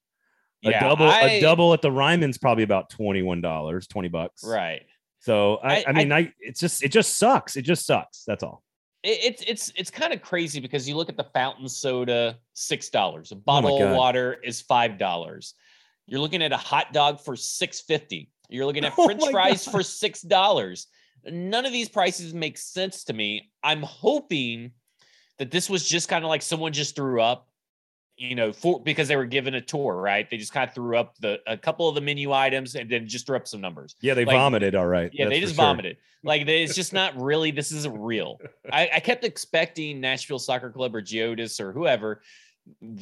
A 0.64 0.70
yeah, 0.70 0.80
double 0.80 1.06
I, 1.08 1.22
a 1.22 1.40
double 1.40 1.72
at 1.72 1.80
the 1.80 1.90
Ryman's 1.90 2.36
probably 2.36 2.64
about 2.64 2.90
twenty 2.90 3.22
one 3.22 3.40
dollars, 3.40 3.86
twenty 3.86 4.08
bucks. 4.08 4.44
Right. 4.44 4.82
So 5.20 5.56
I, 5.56 5.76
I, 5.76 5.84
I 5.88 5.92
mean, 5.92 6.12
I, 6.12 6.32
it's 6.40 6.60
just 6.60 6.82
it 6.82 6.90
just 6.90 7.18
sucks. 7.18 7.56
It 7.56 7.62
just 7.62 7.86
sucks. 7.86 8.24
That's 8.26 8.42
all. 8.42 8.62
It, 9.02 9.18
it's 9.22 9.42
it's 9.46 9.72
it's 9.76 9.90
kind 9.90 10.12
of 10.12 10.20
crazy 10.20 10.60
because 10.60 10.88
you 10.88 10.96
look 10.96 11.08
at 11.08 11.16
the 11.16 11.24
fountain 11.32 11.68
soda, 11.68 12.38
six 12.52 12.90
dollars. 12.90 13.32
A 13.32 13.36
oh 13.36 13.38
bottle 13.38 13.82
oh 13.82 13.88
of 13.88 13.96
water 13.96 14.38
is 14.44 14.60
five 14.60 14.98
dollars. 14.98 15.54
You're 16.06 16.20
looking 16.20 16.42
at 16.42 16.52
a 16.52 16.58
hot 16.58 16.92
dog 16.92 17.20
for 17.20 17.36
six 17.36 17.80
fifty. 17.80 18.30
You're 18.48 18.66
looking 18.66 18.84
at 18.84 18.92
oh 18.98 19.06
French 19.06 19.22
oh 19.24 19.30
fries 19.30 19.64
God. 19.64 19.72
for 19.72 19.82
six 19.82 20.20
dollars. 20.22 20.88
None 21.24 21.66
of 21.66 21.72
these 21.72 21.88
prices 21.88 22.32
make 22.34 22.58
sense 22.58 23.04
to 23.04 23.12
me. 23.12 23.50
I'm 23.62 23.82
hoping 23.82 24.72
that 25.38 25.50
this 25.50 25.68
was 25.68 25.86
just 25.86 26.08
kind 26.08 26.24
of 26.24 26.28
like 26.28 26.42
someone 26.42 26.72
just 26.72 26.96
threw 26.96 27.20
up 27.20 27.49
you 28.20 28.34
know, 28.34 28.52
for 28.52 28.78
because 28.82 29.08
they 29.08 29.16
were 29.16 29.24
given 29.24 29.54
a 29.54 29.62
tour, 29.62 29.96
right? 29.96 30.28
They 30.28 30.36
just 30.36 30.52
kind 30.52 30.68
of 30.68 30.74
threw 30.74 30.98
up 30.98 31.16
the 31.20 31.40
a 31.46 31.56
couple 31.56 31.88
of 31.88 31.94
the 31.94 32.02
menu 32.02 32.32
items 32.32 32.74
and 32.74 32.88
then 32.88 33.08
just 33.08 33.26
threw 33.26 33.34
up 33.34 33.48
some 33.48 33.62
numbers. 33.62 33.96
Yeah, 34.02 34.12
they 34.12 34.26
like, 34.26 34.36
vomited. 34.36 34.74
All 34.74 34.86
right. 34.86 35.10
Yeah, 35.14 35.30
they 35.30 35.40
just 35.40 35.54
sure. 35.54 35.64
vomited. 35.64 35.96
Like 36.22 36.44
they, 36.44 36.62
it's 36.62 36.74
just 36.74 36.92
not 36.92 37.18
really. 37.18 37.50
This 37.50 37.72
isn't 37.72 37.98
real. 37.98 38.38
I, 38.72 38.90
I 38.96 39.00
kept 39.00 39.24
expecting 39.24 40.02
Nashville 40.02 40.38
Soccer 40.38 40.70
Club 40.70 40.94
or 40.94 41.00
Geodis 41.00 41.60
or 41.60 41.72
whoever 41.72 42.20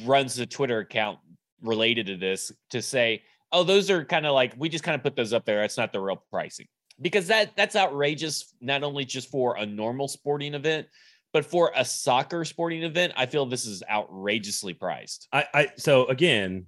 runs 0.05 0.35
the 0.35 0.45
Twitter 0.45 0.79
account 0.79 1.19
related 1.61 2.05
to 2.05 2.15
this 2.15 2.53
to 2.69 2.81
say, 2.81 3.21
oh, 3.51 3.63
those 3.65 3.89
are 3.89 4.05
kind 4.05 4.25
of 4.25 4.33
like 4.33 4.53
we 4.57 4.69
just 4.69 4.85
kind 4.85 4.95
of 4.95 5.03
put 5.03 5.17
those 5.17 5.33
up 5.33 5.43
there. 5.43 5.59
That's 5.59 5.77
not 5.77 5.91
the 5.91 5.99
real 5.99 6.23
pricing 6.31 6.67
because 7.01 7.27
that 7.27 7.57
that's 7.57 7.75
outrageous. 7.75 8.53
Not 8.61 8.83
only 8.83 9.03
just 9.03 9.29
for 9.29 9.57
a 9.57 9.65
normal 9.65 10.07
sporting 10.07 10.53
event, 10.53 10.87
but 11.33 11.45
for 11.45 11.71
a 11.75 11.85
soccer 11.85 12.43
sporting 12.45 12.83
event, 12.83 13.13
I 13.15 13.25
feel 13.25 13.45
this 13.45 13.65
is 13.65 13.83
outrageously 13.89 14.73
priced. 14.73 15.27
I, 15.31 15.45
I 15.53 15.67
so 15.77 16.05
again, 16.07 16.67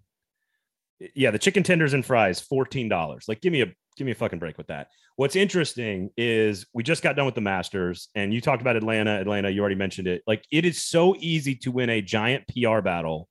yeah, 1.15 1.31
the 1.31 1.39
chicken 1.39 1.63
tenders 1.63 1.93
and 1.93 2.05
fries, 2.05 2.39
fourteen 2.39 2.89
dollars. 2.89 3.25
Like, 3.27 3.41
give 3.41 3.51
me 3.51 3.61
a 3.61 3.73
give 3.97 4.05
me 4.05 4.11
a 4.11 4.15
fucking 4.15 4.39
break 4.39 4.57
with 4.57 4.67
that. 4.67 4.87
What's 5.15 5.35
interesting 5.35 6.09
is 6.15 6.65
we 6.73 6.83
just 6.83 7.03
got 7.03 7.15
done 7.15 7.25
with 7.25 7.35
the 7.35 7.41
Masters, 7.41 8.09
and 8.15 8.33
you 8.33 8.41
talked 8.41 8.61
about 8.61 8.75
Atlanta. 8.75 9.19
Atlanta, 9.19 9.49
you 9.49 9.61
already 9.61 9.75
mentioned 9.75 10.07
it. 10.07 10.23
Like, 10.25 10.45
it 10.51 10.65
is 10.65 10.83
so 10.83 11.15
easy 11.19 11.55
to 11.55 11.71
win 11.71 11.89
a 11.89 12.01
giant 12.01 12.45
PR 12.47 12.81
battle 12.81 13.27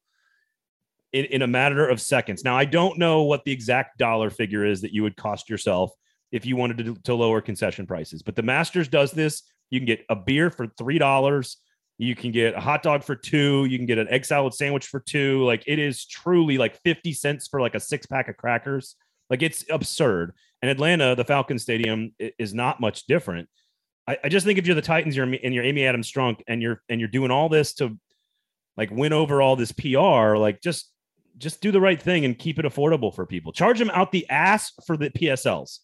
in, 1.13 1.25
in 1.27 1.43
a 1.43 1.47
matter 1.47 1.89
of 1.89 2.01
seconds. 2.01 2.45
Now, 2.45 2.57
I 2.57 2.65
don't 2.65 2.99
know 2.99 3.23
what 3.23 3.45
the 3.45 3.53
exact 3.53 3.99
dollar 3.99 4.31
figure 4.31 4.65
is 4.65 4.83
that 4.83 4.93
you 4.93 5.03
would 5.03 5.17
cost 5.17 5.49
yourself 5.49 5.93
if 6.31 6.47
you 6.47 6.57
wanted 6.57 6.79
to, 6.79 6.97
to 7.05 7.15
lower 7.15 7.41
concession 7.41 7.87
prices, 7.87 8.23
but 8.23 8.37
the 8.37 8.43
Masters 8.43 8.89
does 8.89 9.11
this 9.13 9.43
you 9.71 9.79
can 9.81 9.87
get 9.87 10.05
a 10.09 10.17
beer 10.17 10.51
for 10.51 10.67
three 10.67 10.99
dollars. 10.99 11.57
You 11.99 12.17
can 12.17 12.33
get 12.33 12.55
a 12.55 12.61
hot 12.61 12.83
dog 12.83 13.05
for 13.05 13.15
two. 13.15 13.67
You 13.67 13.77
can 13.77 13.87
get 13.87 13.99
an 13.99 14.09
egg 14.09 14.25
salad 14.25 14.55
sandwich 14.55 14.87
for 14.87 15.01
two. 15.01 15.45
Like 15.45 15.63
it 15.67 15.79
is 15.79 16.07
truly 16.07 16.57
like 16.57 16.81
50 16.83 17.13
cents 17.13 17.47
for 17.47 17.61
like 17.61 17.75
a 17.75 17.81
six 17.81 18.07
pack 18.07 18.29
of 18.29 18.39
crackers. 18.39 18.97
Like 19.29 19.43
it's 19.43 19.67
absurd. 19.71 20.33
And 20.63 20.71
Atlanta, 20.71 21.15
the 21.15 21.25
Falcon 21.25 21.59
Stadium 21.59 22.15
is 22.39 22.55
not 22.55 22.81
much 22.81 23.05
different. 23.05 23.51
I, 24.09 24.17
I 24.25 24.29
just 24.31 24.47
think 24.47 24.59
if 24.59 24.67
you're 24.67 24.75
the 24.75 24.83
Titans, 24.83 25.15
you're 25.15 25.27
and 25.27 25.55
you're 25.55 25.63
Amy 25.63 25.85
Adams 25.85 26.11
Strunk 26.11 26.41
and 26.49 26.63
you're 26.63 26.83
and 26.89 27.01
you're 27.01 27.09
doing 27.09 27.31
all 27.31 27.51
this 27.51 27.75
to 27.75 27.99
like 28.79 28.91
win 28.91 29.13
over 29.13 29.43
all 29.43 29.57
this 29.57 29.73
PR, 29.73 30.37
like 30.37 30.63
just 30.63 30.91
just 31.37 31.61
do 31.61 31.71
the 31.71 31.81
right 31.81 32.01
thing 32.01 32.25
and 32.25 32.39
keep 32.39 32.59
it 32.59 32.65
affordable 32.65 33.15
for 33.15 33.27
people. 33.27 33.53
Charge 33.53 33.79
them 33.79 33.91
out 33.91 34.11
the 34.11 34.29
ass 34.31 34.73
for 34.87 34.97
the 34.97 35.11
PSLs. 35.11 35.81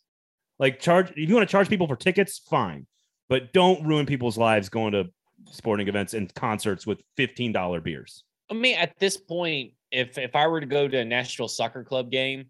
Like 0.58 0.80
charge 0.80 1.10
if 1.10 1.28
you 1.28 1.34
want 1.34 1.46
to 1.46 1.52
charge 1.52 1.68
people 1.68 1.86
for 1.86 1.96
tickets, 1.96 2.38
fine 2.38 2.86
but 3.28 3.52
don't 3.52 3.84
ruin 3.86 4.06
people's 4.06 4.38
lives 4.38 4.68
going 4.68 4.92
to 4.92 5.10
sporting 5.50 5.88
events 5.88 6.14
and 6.14 6.32
concerts 6.34 6.86
with 6.86 7.00
$15 7.18 7.82
beers. 7.82 8.24
I 8.50 8.54
mean, 8.54 8.76
at 8.76 8.98
this 8.98 9.16
point, 9.16 9.72
if 9.90 10.18
if 10.18 10.34
I 10.34 10.46
were 10.46 10.60
to 10.60 10.66
go 10.66 10.88
to 10.88 10.98
a 10.98 11.04
Nashville 11.04 11.48
Soccer 11.48 11.84
Club 11.84 12.10
game, 12.10 12.46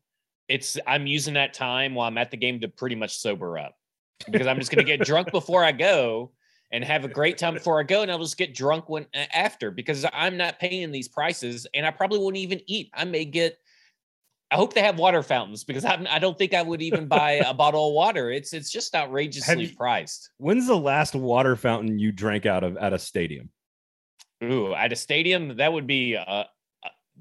it's 0.48 0.78
I'm 0.86 1.06
using 1.06 1.34
that 1.34 1.54
time 1.54 1.94
while 1.94 2.08
I'm 2.08 2.18
at 2.18 2.30
the 2.30 2.36
game 2.36 2.60
to 2.60 2.68
pretty 2.68 2.96
much 2.96 3.18
sober 3.18 3.58
up 3.58 3.74
because 4.30 4.46
I'm 4.46 4.58
just 4.58 4.70
going 4.70 4.84
to 4.84 4.96
get 4.96 5.06
drunk 5.06 5.30
before 5.32 5.64
I 5.64 5.72
go 5.72 6.32
and 6.72 6.82
have 6.84 7.04
a 7.04 7.08
great 7.08 7.38
time 7.38 7.54
before 7.54 7.78
I 7.78 7.84
go, 7.84 8.02
and 8.02 8.10
I'll 8.10 8.18
just 8.18 8.36
get 8.36 8.54
drunk 8.54 8.88
when 8.88 9.06
after 9.14 9.70
because 9.70 10.04
I'm 10.12 10.36
not 10.36 10.58
paying 10.58 10.90
these 10.90 11.08
prices, 11.08 11.66
and 11.74 11.86
I 11.86 11.90
probably 11.90 12.18
won't 12.18 12.36
even 12.36 12.60
eat. 12.66 12.90
I 12.94 13.04
may 13.04 13.24
get 13.24 13.58
I 14.50 14.56
hope 14.56 14.74
they 14.74 14.82
have 14.82 14.98
water 14.98 15.22
fountains 15.22 15.64
because 15.64 15.84
I'm, 15.84 16.06
I 16.08 16.18
don't 16.18 16.38
think 16.38 16.54
I 16.54 16.62
would 16.62 16.80
even 16.80 17.06
buy 17.08 17.32
a 17.32 17.52
bottle 17.52 17.88
of 17.88 17.94
water. 17.94 18.30
It's 18.30 18.52
it's 18.52 18.70
just 18.70 18.94
outrageously 18.94 19.66
you, 19.66 19.76
priced. 19.76 20.30
When's 20.38 20.66
the 20.66 20.76
last 20.76 21.14
water 21.14 21.56
fountain 21.56 21.98
you 21.98 22.12
drank 22.12 22.46
out 22.46 22.62
of 22.62 22.76
at 22.76 22.92
a 22.92 22.98
stadium? 22.98 23.50
Ooh, 24.44 24.74
at 24.74 24.92
a 24.92 24.96
stadium 24.96 25.56
that 25.56 25.72
would 25.72 25.86
be 25.86 26.16
uh, 26.16 26.22
uh 26.22 26.44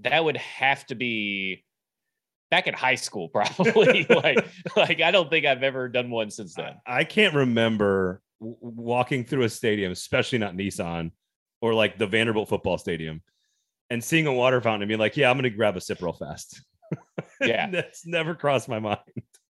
that 0.01 0.23
would 0.23 0.37
have 0.37 0.85
to 0.87 0.95
be 0.95 1.63
back 2.51 2.67
in 2.67 2.73
high 2.73 2.95
school 2.95 3.29
probably. 3.33 4.05
like 4.09 4.45
like 4.75 5.01
I 5.01 5.11
don't 5.11 5.29
think 5.29 5.45
I've 5.45 5.63
ever 5.63 5.89
done 5.89 6.11
one 6.11 6.29
since 6.29 6.53
then. 6.53 6.75
I, 6.85 6.99
I 6.99 7.03
can't 7.05 7.33
remember 7.33 8.21
w- 8.39 8.57
walking 8.61 9.23
through 9.23 9.43
a 9.43 9.49
stadium, 9.49 9.91
especially 9.91 10.37
not 10.37 10.55
Nissan 10.55 11.11
or 11.61 11.73
like 11.73 11.97
the 11.97 12.05
Vanderbilt 12.05 12.49
football 12.49 12.77
stadium, 12.77 13.23
and 13.89 14.03
seeing 14.03 14.27
a 14.27 14.33
water 14.33 14.61
fountain 14.61 14.83
and 14.83 14.89
being 14.89 14.99
like, 14.99 15.17
"Yeah, 15.17 15.31
I'm 15.31 15.37
going 15.37 15.43
to 15.43 15.49
grab 15.49 15.75
a 15.75 15.81
sip 15.81 16.01
real 16.03 16.13
fast." 16.13 16.61
Yeah. 17.41 17.69
That's 17.69 18.05
never 18.05 18.33
crossed 18.33 18.69
my 18.69 18.79
mind. 18.79 18.99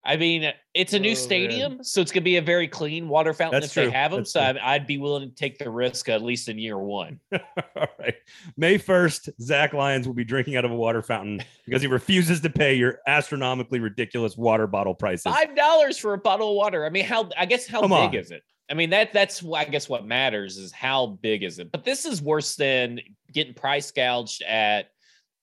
I 0.03 0.17
mean, 0.17 0.51
it's 0.73 0.93
a 0.93 0.99
new 0.99 1.11
Oh, 1.11 1.15
stadium, 1.15 1.83
so 1.83 2.01
it's 2.01 2.11
gonna 2.11 2.23
be 2.23 2.37
a 2.37 2.41
very 2.41 2.67
clean 2.67 3.07
water 3.07 3.33
fountain 3.33 3.61
That's 3.61 3.75
if 3.75 3.85
they 3.85 3.91
have 3.91 4.11
them. 4.11 4.21
That's 4.21 4.31
So 4.33 4.51
true. 4.51 4.61
I'd 4.63 4.87
be 4.87 4.97
willing 4.97 5.29
to 5.29 5.35
take 5.35 5.57
the 5.59 5.69
risk 5.69 6.09
at 6.09 6.21
least 6.23 6.47
in 6.49 6.57
year 6.57 6.77
one. 6.77 7.19
All 7.33 7.87
right. 7.99 8.15
May 8.57 8.77
1st, 8.79 9.29
Zach 9.41 9.73
Lyons 9.73 10.07
will 10.07 10.15
be 10.15 10.23
drinking 10.23 10.55
out 10.55 10.65
of 10.65 10.71
a 10.71 10.75
water 10.75 11.01
fountain 11.03 11.43
because 11.65 11.81
he 11.81 11.87
refuses 11.87 12.41
to 12.41 12.49
pay 12.49 12.73
your 12.75 12.99
astronomically 13.07 13.79
ridiculous 13.79 14.35
water 14.37 14.65
bottle 14.67 14.95
prices. 14.95 15.23
Five 15.23 15.55
dollars 15.55 15.97
for 15.97 16.13
a 16.13 16.17
bottle 16.17 16.49
of 16.51 16.55
water. 16.55 16.85
I 16.85 16.89
mean, 16.89 17.05
how? 17.05 17.29
I 17.37 17.45
guess 17.45 17.67
how 17.67 17.81
Come 17.81 17.91
big 17.91 17.97
on. 17.97 18.15
is 18.15 18.31
it? 18.31 18.43
I 18.69 18.73
mean 18.73 18.89
that 18.91 19.11
that's 19.13 19.43
I 19.53 19.65
guess 19.65 19.89
what 19.89 20.05
matters 20.05 20.57
is 20.57 20.71
how 20.71 21.17
big 21.21 21.43
is 21.43 21.59
it. 21.59 21.71
But 21.71 21.83
this 21.83 22.05
is 22.05 22.21
worse 22.21 22.55
than 22.55 23.01
getting 23.33 23.53
price 23.53 23.91
gouged 23.91 24.41
at 24.43 24.87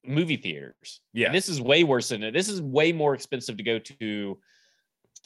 movie 0.04 0.36
theaters. 0.36 1.00
Yeah. 1.12 1.26
And 1.26 1.34
this 1.34 1.48
is 1.48 1.60
way 1.60 1.84
worse 1.84 2.08
than 2.10 2.22
it. 2.22 2.32
This 2.32 2.48
is 2.48 2.60
way 2.62 2.92
more 2.92 3.14
expensive 3.14 3.56
to 3.56 3.62
go 3.62 3.78
to 3.78 4.38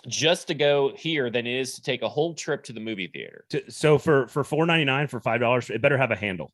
just 0.08 0.48
to 0.48 0.54
go 0.54 0.92
here 0.96 1.30
than 1.30 1.46
it 1.46 1.60
is 1.60 1.74
to 1.74 1.82
take 1.82 2.02
a 2.02 2.08
whole 2.08 2.34
trip 2.34 2.64
to 2.64 2.72
the 2.72 2.80
movie 2.80 3.06
theater. 3.08 3.44
To- 3.50 3.70
so 3.70 3.98
for 3.98 4.26
for 4.28 4.42
4.99 4.42 5.08
for 5.10 5.20
$5, 5.20 5.70
it 5.70 5.80
better 5.82 5.96
have 5.98 6.10
a 6.10 6.16
handle. 6.16 6.52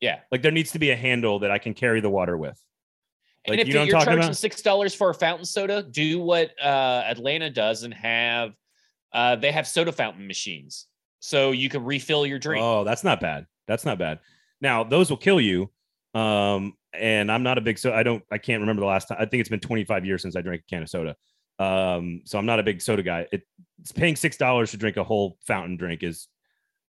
Yeah. 0.00 0.20
Like 0.30 0.42
there 0.42 0.52
needs 0.52 0.72
to 0.72 0.78
be 0.78 0.90
a 0.90 0.96
handle 0.96 1.38
that 1.40 1.50
I 1.50 1.58
can 1.58 1.74
carry 1.74 2.00
the 2.00 2.10
water 2.10 2.36
with. 2.36 2.60
And 3.46 3.56
Like, 3.56 3.60
if 3.60 3.68
you 3.68 3.74
know 3.74 3.80
what 3.80 3.84
I'm 3.84 3.88
you're 3.88 4.00
charging 4.04 4.24
about? 4.24 4.36
six 4.36 4.60
dollars 4.60 4.94
for 4.94 5.08
a 5.10 5.14
fountain 5.14 5.46
soda, 5.46 5.82
do 5.82 6.18
what 6.20 6.50
uh, 6.62 7.02
Atlanta 7.06 7.48
does 7.48 7.84
and 7.84 7.94
have 7.94 8.52
uh, 9.12 9.36
they 9.36 9.50
have 9.50 9.66
soda 9.66 9.92
fountain 9.92 10.26
machines, 10.26 10.86
so 11.20 11.50
you 11.52 11.68
can 11.70 11.82
refill 11.82 12.26
your 12.26 12.38
drink. 12.38 12.62
Oh, 12.62 12.84
that's 12.84 13.02
not 13.02 13.18
bad. 13.18 13.46
That's 13.66 13.84
not 13.86 13.98
bad. 13.98 14.20
Now, 14.60 14.84
those 14.84 15.08
will 15.10 15.16
kill 15.16 15.40
you. 15.40 15.70
Um, 16.14 16.74
and 16.92 17.30
I'm 17.30 17.42
not 17.42 17.58
a 17.58 17.60
big 17.60 17.78
so 17.78 17.92
I 17.92 18.02
don't 18.02 18.22
I 18.30 18.38
can't 18.38 18.60
remember 18.60 18.80
the 18.80 18.86
last 18.86 19.08
time. 19.08 19.18
I 19.20 19.26
think 19.26 19.40
it's 19.40 19.48
been 19.50 19.60
25 19.60 20.04
years 20.04 20.22
since 20.22 20.36
I 20.36 20.42
drank 20.42 20.62
a 20.62 20.70
can 20.70 20.82
of 20.82 20.88
soda. 20.88 21.16
Um, 21.58 22.22
so 22.24 22.38
I'm 22.38 22.46
not 22.46 22.58
a 22.58 22.62
big 22.62 22.80
soda 22.80 23.02
guy. 23.02 23.26
It, 23.32 23.42
it's 23.80 23.92
paying 23.92 24.16
six 24.16 24.36
dollars 24.36 24.70
to 24.72 24.76
drink 24.76 24.96
a 24.96 25.04
whole 25.04 25.36
fountain 25.46 25.76
drink 25.76 26.02
is 26.02 26.28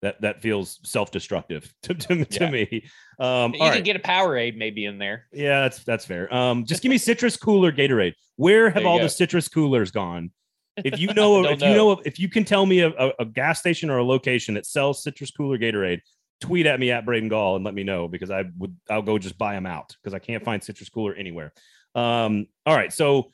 that 0.02 0.20
that 0.22 0.42
feels 0.42 0.80
self-destructive 0.84 1.72
to, 1.84 1.94
to, 1.94 2.26
to 2.26 2.44
Yeah. 2.44 2.50
me. 2.50 2.86
Um, 3.20 3.54
you 3.54 3.60
can 3.60 3.70
right. 3.70 3.84
get 3.84 3.96
a 3.96 4.00
Powerade 4.00 4.58
maybe 4.58 4.86
in 4.86 4.98
there. 4.98 5.28
yeah, 5.32 5.62
that's 5.62 5.84
that's 5.84 6.06
fair. 6.06 6.34
Um, 6.34 6.66
just 6.66 6.82
give 6.82 6.90
me 6.90 6.98
citrus 6.98 7.38
cooler 7.38 7.72
Gatorade. 7.72 8.14
Where 8.38 8.70
have 8.70 8.86
all 8.86 8.98
go. 8.98 9.04
the 9.04 9.10
citrus 9.10 9.48
coolers 9.48 9.92
gone? 9.92 10.32
If 10.78 11.00
you 11.00 11.08
know, 11.14 11.46
if 11.46 11.62
you 11.62 11.68
know, 11.76 11.92
if 12.06 12.18
you 12.18 12.30
can 12.30 12.46
tell 12.46 12.66
me 12.66 12.80
a, 12.80 12.90
a, 12.90 13.12
a 13.20 13.26
gas 13.26 13.60
station 13.60 13.90
or 13.90 13.98
a 13.98 14.04
location 14.04 14.56
that 14.56 14.66
sells 14.66 15.04
citrus 15.04 15.30
cooler 15.30 15.58
Gatorade, 15.60 16.00
tweet 16.42 16.66
at 16.66 16.80
me 16.80 16.92
at 16.92 17.06
Braden 17.06 17.30
Gall 17.30 17.56
and 17.56 17.64
let 17.64 17.74
me 17.74 17.84
know 17.84 18.08
because 18.08 18.32
I 18.32 18.46
would 18.58 18.76
I'll 18.90 19.02
go 19.02 19.18
just 19.18 19.38
buy 19.38 19.54
them 19.54 19.66
out 19.66 19.96
because 20.02 20.14
I 20.14 20.20
can't 20.20 20.44
find 20.44 20.62
citrus 20.62 20.90
cooler 20.90 21.14
anywhere. 21.14 21.54
Um, 21.96 22.48
all 22.66 22.76
right, 22.76 22.92
so 22.92 23.30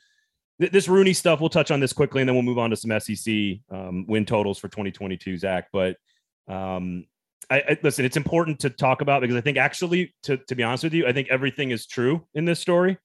th- 0.60 0.72
this 0.72 0.88
Rooney 0.88 1.14
stuff, 1.14 1.40
we'll 1.40 1.48
touch 1.48 1.70
on 1.70 1.80
this 1.80 1.92
quickly 1.92 2.22
and 2.22 2.28
then 2.28 2.36
we'll 2.36 2.42
move 2.42 2.58
on 2.58 2.70
to 2.70 2.76
some 2.76 2.98
SEC 3.00 3.34
um, 3.70 4.06
win 4.06 4.24
totals 4.24 4.58
for 4.58 4.68
2022, 4.68 5.38
Zach. 5.38 5.68
But 5.72 5.96
um, 6.48 7.06
I, 7.50 7.60
I 7.60 7.78
listen, 7.82 8.04
it's 8.04 8.16
important 8.16 8.60
to 8.60 8.70
talk 8.70 9.00
about 9.00 9.22
because 9.22 9.36
I 9.36 9.40
think 9.40 9.56
actually, 9.56 10.14
to, 10.24 10.36
to 10.36 10.54
be 10.54 10.62
honest 10.62 10.84
with 10.84 10.94
you, 10.94 11.06
I 11.06 11.12
think 11.12 11.28
everything 11.30 11.70
is 11.70 11.86
true 11.86 12.26
in 12.34 12.44
this 12.44 12.60
story. 12.60 12.98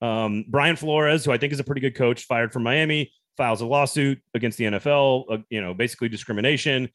Um, 0.00 0.44
Brian 0.48 0.76
Flores, 0.76 1.24
who 1.24 1.32
I 1.32 1.38
think 1.38 1.52
is 1.52 1.60
a 1.60 1.64
pretty 1.64 1.80
good 1.80 1.94
coach, 1.94 2.24
fired 2.24 2.52
from 2.52 2.64
Miami, 2.64 3.12
files 3.36 3.60
a 3.60 3.66
lawsuit 3.66 4.20
against 4.34 4.58
the 4.58 4.64
NFL, 4.64 5.24
uh, 5.30 5.38
you 5.48 5.60
know, 5.60 5.74
basically 5.74 6.08
discrimination. 6.08 6.88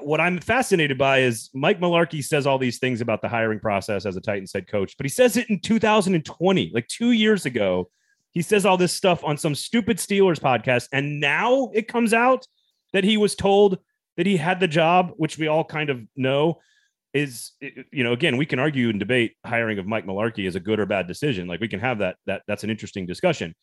What 0.00 0.20
I'm 0.20 0.38
fascinated 0.38 0.96
by 0.96 1.18
is 1.18 1.50
Mike 1.52 1.80
Mularkey 1.80 2.24
says 2.24 2.46
all 2.46 2.58
these 2.58 2.78
things 2.78 3.00
about 3.00 3.20
the 3.20 3.28
hiring 3.28 3.60
process 3.60 4.06
as 4.06 4.16
a 4.16 4.20
Titans 4.20 4.52
head 4.52 4.68
coach, 4.68 4.96
but 4.96 5.04
he 5.04 5.10
says 5.10 5.36
it 5.36 5.50
in 5.50 5.60
2020, 5.60 6.70
like 6.74 6.88
two 6.88 7.12
years 7.12 7.44
ago. 7.44 7.90
He 8.30 8.42
says 8.42 8.66
all 8.66 8.76
this 8.76 8.92
stuff 8.92 9.24
on 9.24 9.38
some 9.38 9.54
stupid 9.54 9.98
Steelers 9.98 10.40
podcast, 10.40 10.88
and 10.92 11.20
now 11.20 11.70
it 11.74 11.88
comes 11.88 12.12
out 12.12 12.46
that 12.92 13.04
he 13.04 13.16
was 13.16 13.34
told 13.34 13.78
that 14.16 14.26
he 14.26 14.36
had 14.36 14.60
the 14.60 14.68
job, 14.68 15.12
which 15.16 15.38
we 15.38 15.46
all 15.46 15.64
kind 15.64 15.90
of 15.90 16.02
know 16.16 16.60
is 17.16 17.52
you 17.92 18.04
know 18.04 18.12
again 18.12 18.36
we 18.36 18.44
can 18.44 18.58
argue 18.58 18.90
and 18.90 19.00
debate 19.00 19.36
hiring 19.44 19.78
of 19.78 19.86
Mike 19.86 20.04
Mularkey 20.04 20.46
is 20.46 20.54
a 20.54 20.60
good 20.60 20.78
or 20.78 20.86
bad 20.86 21.06
decision. 21.06 21.46
Like 21.46 21.60
we 21.60 21.68
can 21.68 21.80
have 21.80 21.98
that 21.98 22.16
that 22.26 22.42
that's 22.46 22.64
an 22.64 22.70
interesting 22.70 23.06
discussion. 23.06 23.54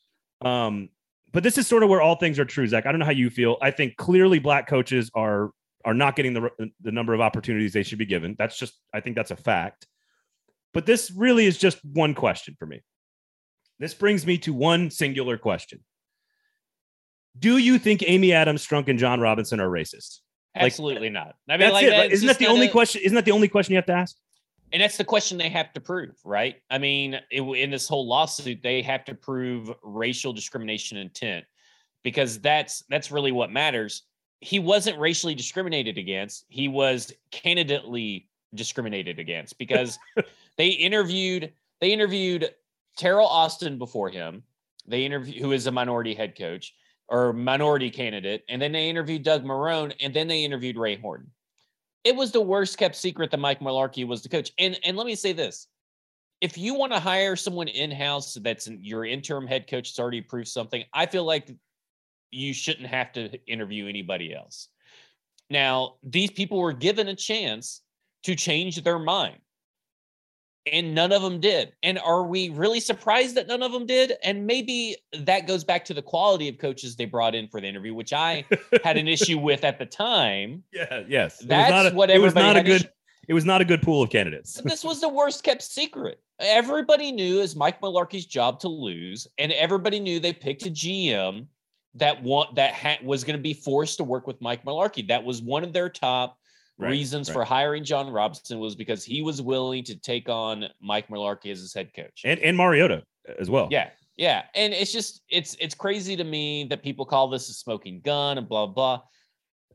Um, 0.41 0.89
but 1.31 1.43
this 1.43 1.57
is 1.57 1.67
sort 1.67 1.83
of 1.83 1.89
where 1.89 2.01
all 2.01 2.15
things 2.15 2.39
are 2.39 2.45
true, 2.45 2.67
Zach. 2.67 2.85
I 2.85 2.91
don't 2.91 2.99
know 2.99 3.05
how 3.05 3.11
you 3.11 3.29
feel. 3.29 3.57
I 3.61 3.71
think 3.71 3.95
clearly 3.97 4.39
black 4.39 4.67
coaches 4.67 5.09
are 5.13 5.51
are 5.85 5.93
not 5.93 6.15
getting 6.15 6.33
the 6.33 6.49
the 6.81 6.91
number 6.91 7.13
of 7.13 7.21
opportunities 7.21 7.73
they 7.73 7.83
should 7.83 7.97
be 7.97 8.05
given. 8.05 8.35
That's 8.37 8.57
just 8.57 8.73
I 8.93 8.99
think 8.99 9.15
that's 9.15 9.31
a 9.31 9.35
fact. 9.35 9.87
But 10.73 10.85
this 10.85 11.11
really 11.11 11.45
is 11.45 11.57
just 11.57 11.83
one 11.83 12.15
question 12.15 12.55
for 12.57 12.65
me. 12.65 12.81
This 13.79 13.93
brings 13.93 14.25
me 14.25 14.37
to 14.39 14.53
one 14.53 14.89
singular 14.89 15.37
question. 15.37 15.81
Do 17.37 17.57
you 17.57 17.79
think 17.79 18.03
Amy 18.05 18.33
Adams, 18.33 18.65
Strunk, 18.65 18.87
and 18.87 18.99
Jon 18.99 19.19
Robinson 19.19 19.59
are 19.59 19.69
racist? 19.69 20.19
Like, 20.55 20.65
Absolutely 20.65 21.09
not. 21.09 21.35
I 21.49 21.53
mean, 21.53 21.59
That's 21.59 21.73
like 21.73 21.85
it. 21.85 21.89
that, 21.89 22.11
Isn't 22.11 22.27
that 22.27 22.37
the 22.37 22.47
only 22.47 22.67
question? 22.67 23.01
Isn't 23.03 23.15
that 23.15 23.25
the 23.25 23.31
only 23.31 23.47
question 23.47 23.73
you 23.73 23.77
have 23.77 23.87
to 23.87 23.93
ask? 23.93 24.15
And 24.71 24.81
that's 24.81 24.97
the 24.97 25.03
question 25.03 25.37
they 25.37 25.49
have 25.49 25.71
to 25.73 25.81
prove, 25.81 26.15
right? 26.23 26.55
I 26.69 26.79
mean, 26.79 27.19
it, 27.29 27.41
in 27.41 27.69
this 27.69 27.87
whole 27.87 28.07
lawsuit, 28.07 28.61
they 28.63 28.81
have 28.81 29.05
to 29.05 29.13
prove 29.13 29.71
racial 29.83 30.33
discrimination 30.33 30.97
intent 30.97 31.45
because 32.03 32.39
that's 32.39 32.83
that's 32.89 33.11
really 33.11 33.31
what 33.31 33.51
matters. 33.51 34.03
He 34.43 34.59
wasn't 34.59 34.99
racially 34.99 35.35
discriminated 35.35 35.97
against. 35.97 36.45
He 36.49 36.67
was 36.67 37.13
candidately 37.31 38.27
discriminated 38.53 39.19
against 39.19 39.57
because 39.57 39.97
they 40.57 40.67
interviewed 40.67 41.51
they 41.79 41.91
interviewed 41.91 42.53
Teryl 42.97 43.25
Austin 43.25 43.77
before 43.77 44.09
him. 44.09 44.43
They 44.85 45.05
interviewed 45.05 45.41
who 45.41 45.51
is 45.51 45.67
a 45.67 45.71
minority 45.71 46.13
head 46.13 46.37
coach 46.37 46.75
or 47.07 47.33
minority 47.33 47.89
candidate, 47.89 48.43
and 48.49 48.61
then 48.61 48.71
they 48.71 48.89
interviewed 48.89 49.23
Doug 49.23 49.43
Marrone, 49.43 49.93
and 49.99 50.13
then 50.13 50.27
they 50.27 50.43
interviewed 50.43 50.77
Ray 50.77 50.95
Horton 50.95 51.31
it 52.03 52.15
was 52.15 52.31
the 52.31 52.41
worst 52.41 52.77
kept 52.77 52.95
secret 52.95 53.31
that 53.31 53.39
Mike 53.39 53.59
Mularkey 53.59 54.05
was 54.05 54.21
the 54.21 54.29
coach. 54.29 54.51
And 54.59 54.79
and 54.83 54.97
let 54.97 55.07
me 55.07 55.15
say 55.15 55.33
this: 55.33 55.67
if 56.41 56.57
you 56.57 56.73
want 56.73 56.91
to 56.93 56.99
hire 56.99 57.35
someone 57.35 57.67
in 57.67 57.91
house 57.91 58.37
that's 58.41 58.67
your 58.67 59.05
interim 59.05 59.47
head 59.47 59.67
coach 59.67 59.89
has 59.89 59.99
already 59.99 60.21
proved 60.21 60.47
something, 60.47 60.83
I 60.93 61.05
feel 61.05 61.23
like 61.23 61.51
you 62.33 62.53
shouldn't 62.53 62.87
have 62.87 63.11
to 63.13 63.29
interview 63.47 63.87
anybody 63.87 64.33
else. 64.33 64.67
Now, 65.49 65.95
these 66.03 66.31
people 66.31 66.59
were 66.59 66.73
given 66.73 67.07
a 67.07 67.15
chance 67.15 67.81
to 68.23 68.35
change 68.35 68.83
their 68.83 68.99
mind. 68.99 69.37
And 70.71 70.95
none 70.95 71.11
of 71.11 71.21
them 71.21 71.41
did. 71.41 71.73
And 71.83 71.99
are 71.99 72.23
we 72.23 72.47
really 72.47 72.79
surprised 72.79 73.35
that 73.35 73.47
none 73.47 73.61
of 73.61 73.73
them 73.73 73.85
did? 73.85 74.13
And 74.23 74.47
maybe 74.47 74.95
that 75.11 75.45
goes 75.45 75.65
back 75.65 75.83
to 75.85 75.93
the 75.93 76.01
quality 76.01 76.47
of 76.47 76.57
coaches 76.57 76.95
they 76.95 77.03
brought 77.03 77.35
in 77.35 77.49
for 77.49 77.59
the 77.59 77.67
interview, 77.67 77.93
which 77.93 78.13
I 78.13 78.45
had 78.81 78.95
an 78.95 79.09
issue 79.09 79.37
with 79.39 79.65
at 79.65 79.77
the 79.77 79.85
time. 79.85 80.63
Yeah. 80.71 81.03
Yes. 81.05 81.41
It 81.41 81.43
was 81.43 81.47
That's 81.49 81.91
a, 81.91 81.95
what 81.95 82.09
it 82.09 82.19
was 82.21 82.31
everybody 82.31 82.47
not 82.53 82.57
a 82.57 82.63
good. 82.63 82.81
issue- 82.83 82.87
It 83.27 83.33
was 83.33 83.43
not 83.43 83.59
a 83.59 83.65
good 83.65 83.81
pool 83.81 84.03
of 84.03 84.09
candidates. 84.09 84.53
This 84.63 84.85
was 84.85 85.01
the 85.01 85.09
worst 85.09 85.43
kept 85.43 85.63
secret. 85.63 86.21
Everybody 86.39 87.11
knew 87.11 87.41
it's 87.41 87.57
Mike 87.57 87.81
Mularkey's 87.81 88.25
job 88.25 88.61
to 88.61 88.69
lose, 88.69 89.27
and 89.37 89.51
everybody 89.51 89.99
knew 89.99 90.21
they 90.21 90.31
picked 90.33 90.65
a 90.65 90.69
GM 90.71 91.45
that 91.95 92.21
want 92.23 92.55
that 92.55 92.73
ha- 92.73 92.97
was 93.03 93.23
going 93.23 93.37
to 93.37 93.41
be 93.41 93.53
forced 93.53 93.97
to 93.97 94.03
work 94.03 94.27
with 94.27 94.41
Mike 94.41 94.63
Mularkey. 94.65 95.07
That 95.07 95.23
was 95.23 95.41
one 95.41 95.63
of 95.63 95.73
their 95.73 95.89
top 95.89 96.37
Right, 96.79 96.89
reasons 96.89 97.29
right. 97.29 97.33
for 97.33 97.43
hiring 97.43 97.83
Jon 97.83 98.09
Robinson 98.09 98.57
was 98.57 98.75
because 98.75 99.03
he 99.03 99.21
was 99.21 99.43
willing 99.43 99.83
to 99.83 99.95
take 99.95 100.27
on 100.27 100.65
Mike 100.81 101.07
Mularkey 101.07 101.51
as 101.51 101.59
his 101.59 101.71
head 101.71 101.91
coach. 101.95 102.23
and 102.25 102.39
and 102.39 102.57
Mariota 102.57 103.03
as 103.37 103.47
well. 103.47 103.67
Yeah, 103.69 103.91
yeah, 104.17 104.45
and 104.55 104.73
it's 104.73 104.91
just 104.91 105.21
it's 105.29 105.55
it's 105.59 105.75
crazy 105.75 106.15
to 106.15 106.23
me 106.23 106.63
that 106.71 106.81
people 106.81 107.05
call 107.05 107.27
this 107.29 107.47
a 107.47 107.53
smoking 107.53 108.01
gun 108.01 108.39
and 108.39 108.49
blah 108.49 108.65
blah. 108.65 109.01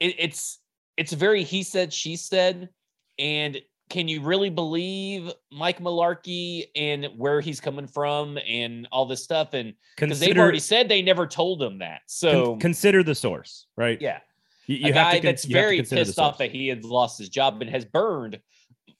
It, 0.01 0.17
it's 0.19 0.59
it's 0.97 1.13
very 1.13 1.45
he 1.45 1.63
said 1.63 1.93
she 1.93 2.17
said, 2.17 2.69
and 3.17 3.61
can 3.89 4.09
you 4.09 4.21
really 4.21 4.51
believe 4.51 5.33
Mike 5.51 5.81
Mularkey 5.81 6.67
and 6.77 7.09
where 7.17 7.41
he's 7.41 7.61
coming 7.61 7.87
from 7.87 8.39
and 8.47 8.87
all 8.93 9.07
this 9.07 9.23
stuff? 9.23 9.55
And 9.55 9.75
because 9.97 10.21
they've 10.21 10.37
already 10.37 10.59
said 10.61 10.89
they 10.89 11.03
never 11.03 11.27
told 11.27 11.63
him 11.63 11.79
that, 11.79 12.03
so 12.07 12.51
con- 12.53 12.61
consider 12.61 13.03
the 13.03 13.15
source, 13.15 13.67
right? 13.77 14.01
yeah, 14.01 14.21
You, 14.67 14.77
a 14.77 14.79
you 14.79 14.85
have 14.87 14.95
guy 14.95 15.13
to 15.13 15.19
con- 15.19 15.27
that's 15.27 15.45
very 15.45 15.83
pissed 15.83 16.19
off 16.19 16.39
that 16.39 16.51
he 16.51 16.69
had 16.69 16.85
lost 16.85 17.19
his 17.19 17.29
job 17.29 17.61
and 17.63 17.71
has 17.71 17.85
burned 17.85 18.41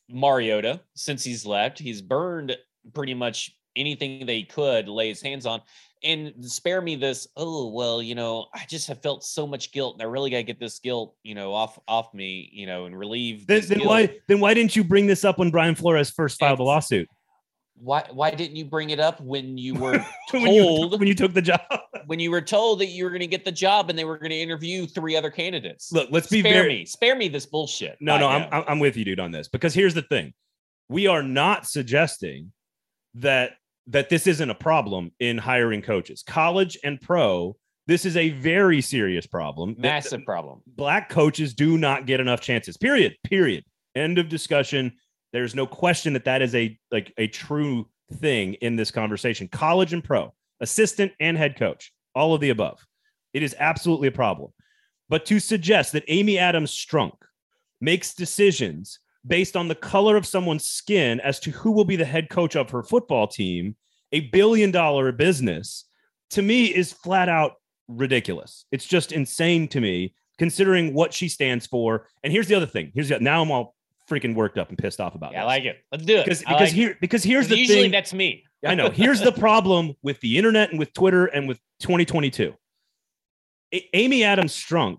Mariota 0.09 0.81
since 0.95 1.23
he's 1.23 1.45
left. 1.45 1.79
He's 1.79 2.01
burned 2.01 2.57
pretty 2.95 3.15
much 3.15 3.58
anything 3.79 4.27
he 4.27 4.45
could 4.45 4.89
lay 4.89 5.09
his 5.09 5.23
hands 5.23 5.47
on. 5.47 5.61
And 6.05 6.33
spare 6.41 6.81
me 6.81 6.95
this, 6.95 7.27
oh 7.37 7.69
well, 7.69 8.01
you 8.01 8.15
know, 8.15 8.47
I 8.55 8.65
just 8.69 8.87
have 8.87 9.03
felt 9.03 9.25
so 9.25 9.47
much 9.47 9.73
guilt, 9.73 9.95
and 9.95 10.03
I 10.03 10.05
really 10.05 10.31
gotta 10.31 10.45
get 10.45 10.61
this 10.61 10.79
guilt, 10.79 11.17
you 11.25 11.35
know, 11.35 11.53
off 11.53 11.79
off 11.89 12.15
me, 12.15 12.49
you 12.53 12.67
know, 12.67 12.87
and 12.87 12.97
relieve. 12.97 13.47
Then, 13.47 13.63
then 13.67 13.81
why 13.81 14.17
then 14.29 14.39
why 14.39 14.55
didn't 14.55 14.77
you 14.77 14.85
bring 14.85 15.07
this 15.07 15.25
up 15.25 15.39
when 15.39 15.51
Brian 15.51 15.75
Flores 15.75 16.11
first 16.11 16.39
filed 16.39 16.61
the 16.61 16.65
lawsuit? 16.65 17.09
why 17.81 18.05
why 18.13 18.31
didn't 18.31 18.57
you 18.57 18.65
bring 18.65 18.91
it 18.91 19.01
up 19.01 19.21
when 19.21 19.57
you 19.57 19.75
were 19.75 20.05
when 20.31 20.53
you 20.53 20.63
told 20.63 20.99
when 20.99 21.09
you 21.09 21.15
took 21.15 21.33
the 21.33 21.43
job. 21.43 21.61
when 22.07 22.19
you 22.19 22.31
were 22.31 22.41
told 22.41 22.81
that 22.81 22.87
you 22.87 23.05
were 23.05 23.11
going 23.11 23.21
to 23.21 23.27
get 23.27 23.45
the 23.45 23.53
job 23.53 23.91
and 23.91 23.99
they 23.99 24.05
were 24.05 24.19
going 24.19 24.31
to 24.31 24.37
interview 24.37 24.87
three 24.87 25.17
other 25.17 25.31
candidates? 25.31 25.93
Look, 25.93 26.09
let's 26.11 26.29
be 26.29 26.41
spare 26.41 26.53
very 26.53 26.69
me, 26.69 26.85
spare 26.87 27.17
me 27.17 27.29
this 27.29 27.47
bullshit. 27.47 27.97
No, 28.01 28.19
no, 28.19 28.29
I'm- 28.29 28.65
I'm 28.67 28.79
with 28.79 28.97
you, 28.97 29.05
dude, 29.05 29.21
on 29.21 29.31
this 29.31 29.49
because 29.49 29.75
here's 29.75 29.95
the 29.95 30.03
thing: 30.03 30.33
we 30.89 31.07
are 31.07 31.23
not 31.23 31.67
suggesting 31.67 32.53
that 33.15 33.53
that 33.89 34.09
this 34.09 34.27
isn't 34.27 34.51
a 34.51 34.55
problem 34.55 35.13
in 35.19 35.39
hiring 35.39 35.83
coaches, 35.83 36.23
college 36.27 36.79
and 36.85 37.01
pro. 37.01 37.57
This 37.87 38.05
is 38.05 38.17
a 38.17 38.31
very 38.31 38.83
serious 38.83 39.27
problem. 39.27 39.75
Massive 39.79 40.25
problem. 40.25 40.61
Black 40.67 41.09
coaches 41.09 41.55
do 41.55 41.79
not 41.79 42.07
get 42.07 42.21
enough 42.21 42.41
chances. 42.41 42.77
Period. 42.77 43.17
Period. 43.25 43.65
End 43.95 44.19
of 44.19 44.29
discussion. 44.29 44.93
There's 45.33 45.55
no 45.55 45.67
question 45.67 46.13
that 46.13 46.27
that 46.27 46.43
is 46.43 46.55
a 46.55 46.79
like 46.91 47.13
a 47.17 47.29
true 47.29 47.89
thing 48.15 48.55
in 48.55 48.77
this 48.77 48.91
conversation. 48.91 49.49
College 49.49 49.95
and 49.95 50.05
pro, 50.05 50.35
assistant 50.61 51.13
and 51.19 51.37
head 51.37 51.57
coach, 51.57 51.93
all 52.15 52.35
of 52.35 52.41
the 52.41 52.51
above. 52.51 52.79
It 53.33 53.43
is 53.43 53.57
absolutely 53.59 54.09
a 54.09 54.13
problem. 54.13 54.53
But 55.09 55.25
to 55.27 55.41
suggest 55.41 55.93
that 55.93 56.05
Amy 56.09 56.39
Adams 56.39 56.75
Strunk 56.75 57.17
makes 57.81 58.15
decisions 58.15 59.01
based 59.29 59.57
on 59.57 59.69
the 59.69 59.75
color 59.75 60.17
of 60.17 60.27
someone's 60.27 60.65
skin 60.65 61.21
as 61.21 61.39
to 61.41 61.51
who 61.51 61.71
will 61.71 61.85
be 61.85 61.97
the 61.97 62.05
head 62.05 62.31
coach 62.31 62.57
of 62.57 62.71
her 62.71 62.83
football 62.83 63.29
team, 63.29 63.77
a 64.13 64.21
billion 64.21 64.71
dollar 64.71 65.13
business, 65.13 65.85
to 66.31 66.43
me 66.43 66.67
is 66.67 66.93
flat 66.93 67.29
out 67.29 67.53
ridiculous. 67.87 68.65
It's 68.73 68.87
just 68.87 69.13
insane 69.13 69.69
to 69.69 69.81
me 69.81 70.15
considering 70.39 70.95
what 70.95 71.13
she 71.13 71.29
stands 71.29 71.67
for. 71.67 72.07
And 72.23 72.33
here's 72.33 72.49
the 72.49 72.55
other 72.55 72.67
thing. 72.67 72.91
Here's 72.95 73.09
the, 73.09 73.21
now 73.21 73.43
I'm 73.43 73.51
all 73.51 73.75
freaking 74.09 74.35
worked 74.35 74.59
up 74.59 74.71
and 74.71 74.79
pissed 74.79 75.01
off 75.01 75.15
about. 75.15 75.33
Yeah, 75.33 75.43
I 75.43 75.47
like 75.47 75.65
it. 75.65 75.79
Let's 75.93 76.05
do 76.05 76.17
it. 76.17 76.25
Because 76.25 76.41
because 76.41 76.59
because 76.59 76.73
here 76.73 76.99
because 77.01 77.23
here's 77.23 77.49
the 77.49 77.59
usually 77.59 77.83
thing. 77.83 77.91
that's 77.91 78.15
me. 78.15 78.45
I 78.67 78.75
know. 78.75 78.91
Here's 78.91 79.21
the 79.21 79.33
problem 79.33 79.95
with 80.03 80.19
the 80.21 80.37
internet 80.37 80.71
and 80.71 80.79
with 80.79 80.93
Twitter 80.93 81.27
and 81.27 81.47
with 81.47 81.59
2022. 81.81 82.55
A- 83.75 83.97
Amy 83.97 84.25
Adams 84.25 84.53
Strunk 84.53 84.99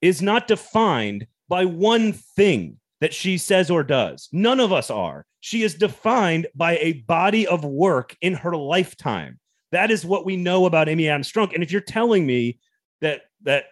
is 0.00 0.22
not 0.22 0.48
defined 0.48 1.26
by 1.48 1.66
one 1.66 2.12
thing 2.12 2.79
that 3.00 3.14
she 3.14 3.38
says 3.38 3.70
or 3.70 3.82
does. 3.82 4.28
None 4.32 4.60
of 4.60 4.72
us 4.72 4.90
are. 4.90 5.24
She 5.40 5.62
is 5.62 5.74
defined 5.74 6.46
by 6.54 6.76
a 6.78 6.92
body 6.92 7.46
of 7.46 7.64
work 7.64 8.16
in 8.20 8.34
her 8.34 8.54
lifetime. 8.54 9.38
That 9.72 9.90
is 9.90 10.04
what 10.04 10.26
we 10.26 10.36
know 10.36 10.66
about 10.66 10.88
Amy 10.88 11.08
Adams 11.08 11.30
Strunk. 11.30 11.54
And 11.54 11.62
if 11.62 11.72
you're 11.72 11.80
telling 11.80 12.26
me 12.26 12.58
that 13.00 13.22
that 13.42 13.64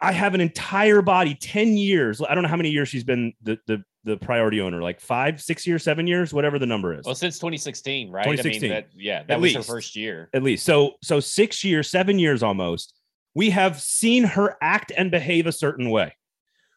I- 0.00 0.12
have 0.12 0.34
an 0.34 0.40
entire 0.40 1.00
body, 1.00 1.34
10 1.34 1.76
years. 1.76 2.20
I 2.20 2.34
don't 2.34 2.42
know 2.42 2.48
how 2.48 2.56
many 2.56 2.70
years 2.70 2.88
she's 2.88 3.04
been 3.04 3.32
the 3.42 3.58
the, 3.66 3.84
the 4.04 4.16
priority 4.16 4.60
owner, 4.60 4.82
like 4.82 5.00
five, 5.00 5.40
six 5.40 5.66
years, 5.66 5.82
seven 5.82 6.06
years, 6.06 6.32
whatever 6.34 6.58
the 6.58 6.66
number 6.66 6.92
is. 6.92 7.04
Well, 7.04 7.14
since 7.14 7.38
2016, 7.38 8.10
right? 8.10 8.24
2016. 8.24 8.70
I 8.70 8.74
mean, 8.74 8.82
that, 8.82 8.88
yeah, 8.96 9.22
that 9.24 9.34
At 9.34 9.40
was 9.40 9.54
her 9.54 9.62
first 9.62 9.96
year. 9.96 10.28
at 10.34 10.42
least. 10.42 10.64
So 10.64 10.94
so 11.02 11.20
six 11.20 11.64
years, 11.64 11.88
seven 11.88 12.18
years 12.18 12.42
almost. 12.42 12.94
We 13.34 13.50
have 13.50 13.80
seen 13.80 14.24
her 14.24 14.56
act 14.62 14.92
and 14.96 15.10
behave 15.10 15.46
a 15.46 15.52
certain 15.52 15.90
way. 15.90 16.14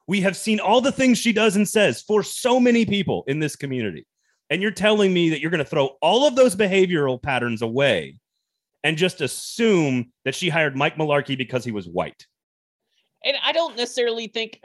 We 0.09 0.21
have 0.21 0.35
seen 0.35 0.59
all 0.59 0.81
the 0.81 0.91
things 0.91 1.19
she 1.19 1.31
does 1.31 1.55
and 1.55 1.69
says 1.69 2.01
for 2.01 2.23
so 2.23 2.59
many 2.59 2.83
people 2.83 3.23
in 3.27 3.37
this 3.37 3.55
community. 3.55 4.07
And 4.49 4.59
you're 4.59 4.71
telling 4.71 5.13
me 5.13 5.29
that 5.29 5.39
you're 5.39 5.51
going 5.51 5.63
to 5.63 5.69
throw 5.69 5.97
all 6.01 6.27
of 6.27 6.35
those 6.35 6.55
behavioral 6.55 7.21
patterns 7.21 7.61
away 7.61 8.15
and 8.83 8.97
just 8.97 9.21
assume 9.21 10.11
that 10.25 10.33
she 10.33 10.49
hired 10.49 10.75
Mike 10.75 10.95
Mularkey 10.95 11.37
because 11.37 11.63
he 11.63 11.71
was 11.71 11.87
white. 11.87 12.25
And 13.23 13.37
I 13.45 13.51
don't 13.51 13.77
necessarily 13.77 14.25
think 14.25 14.59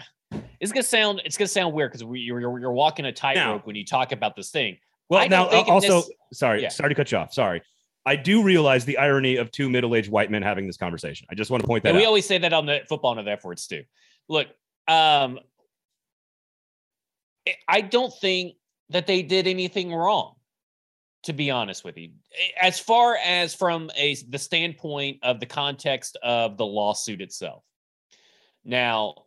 it's 0.61 0.73
gonna 0.73 0.83
sound 0.83 1.21
it's 1.27 1.37
gonna 1.37 1.49
sound 1.49 1.75
weird 1.75 1.93
because 1.93 2.01
you're, 2.01 2.41
you're 2.41 2.59
you're 2.61 2.73
walking 2.73 3.05
a 3.05 3.13
tightrope 3.13 3.67
when 3.67 3.77
you 3.77 3.85
talk 3.85 4.13
about 4.13 4.37
this 4.37 4.51
thing. 4.51 4.79
Well, 5.11 5.29
now 5.29 5.51
think 5.51 5.69
uh, 5.69 5.73
also, 5.73 6.01
necess- 6.01 6.09
sorry, 6.33 6.63
Yeah. 6.63 6.69
sorry 6.71 6.89
to 6.89 6.95
cut 6.95 7.13
you 7.13 7.19
off. 7.19 7.35
Sorry. 7.35 7.61
I 8.07 8.17
do 8.17 8.43
realize 8.43 8.87
the 8.87 8.97
irony 8.97 9.37
of 9.37 9.51
two 9.51 9.69
middle-aged 9.69 10.11
white 10.11 10.31
men 10.31 10.41
having 10.43 10.67
this 10.67 10.77
conversation. 10.79 11.27
I 11.31 11.35
just 11.35 11.51
want 11.51 11.63
to 11.63 11.67
point 11.67 11.83
that 11.83 11.91
And 11.91 11.99
we 11.99 12.05
out. 12.05 12.09
always 12.09 12.25
say 12.25 12.39
that 12.39 12.53
on 12.55 12.65
the 12.65 12.81
football 12.89 13.19
and 13.19 13.27
the 13.27 13.33
F 13.33 13.45
words 13.45 13.67
too. 13.67 13.83
Look, 14.29 14.47
um, 14.89 15.39
I- 17.69 17.81
don't 17.83 18.13
think 18.21 18.57
that 18.91 19.07
they 19.07 19.23
did 19.23 19.47
anything 19.47 19.93
wrong. 19.93 20.37
To 21.25 21.33
be 21.33 21.51
honest 21.51 21.85
with 21.85 21.97
you, 21.97 22.11
as 22.61 22.79
far 22.79 23.17
as 23.17 23.55
from 23.55 23.91
a 23.97 24.15
the 24.29 24.39
standpoint 24.39 25.21
of 25.23 25.41
the 25.41 25.47
context 25.47 26.19
of 26.23 26.59
the 26.59 26.67
lawsuit 26.67 27.23
itself. 27.23 27.63
Now, 28.63 29.25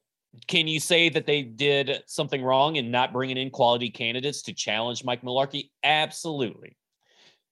can 0.47 0.67
you 0.67 0.79
say 0.79 1.09
that 1.09 1.25
they 1.25 1.41
did 1.41 2.03
something 2.05 2.43
wrong 2.43 2.75
in 2.75 2.91
not 2.91 3.13
bringing 3.13 3.37
in 3.37 3.49
quality 3.49 3.89
candidates 3.89 4.43
to 4.43 4.53
challenge 4.53 5.03
Mike 5.03 5.23
Mularkey? 5.23 5.71
Absolutely. 5.83 6.77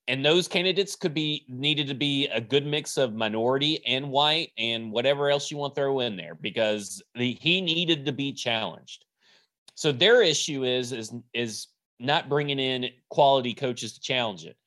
And 0.07 0.23
those 0.23 0.47
candidates 0.47 0.95
could 0.95 1.13
be 1.15 1.45
needed 1.47 1.87
to 1.87 1.95
be 1.95 2.27
a 2.27 2.39
good 2.39 2.65
mix 2.65 2.97
of 2.97 3.15
minority 3.15 3.83
and 3.87 4.09
white 4.09 4.51
and 4.57 4.91
whatever 4.91 5.29
else 5.29 5.49
you 5.49 5.57
want 5.57 5.73
to 5.73 5.81
throw 5.81 6.01
in 6.01 6.15
there 6.15 6.35
because 6.35 7.01
the, 7.15 7.37
he 7.41 7.59
needed 7.59 8.05
to 8.05 8.11
be 8.11 8.31
challenged. 8.31 9.05
So 9.73 9.91
their 9.91 10.21
issue 10.21 10.63
is 10.63 10.91
is 10.91 11.13
is 11.33 11.67
not 11.99 12.29
bringing 12.29 12.59
in 12.59 12.89
quality 13.09 13.53
coaches 13.53 13.93
to 13.93 13.99
challenge 13.99 14.45
it. 14.45 14.57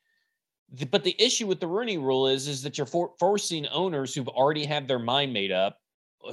The- 0.72 0.86
but 0.86 1.04
the 1.04 1.16
issue 1.22 1.46
with 1.46 1.60
the 1.60 1.66
Rooney 1.68 1.98
Rule 1.98 2.26
is 2.26 2.48
is 2.48 2.62
that 2.62 2.76
you're 2.76 2.86
for, 2.86 3.12
forcing 3.18 3.66
owners 3.68 4.14
who've 4.14 4.28
already 4.28 4.66
have 4.66 4.88
their 4.88 4.98
mind 4.98 5.32
made 5.32 5.52
up 5.52 5.78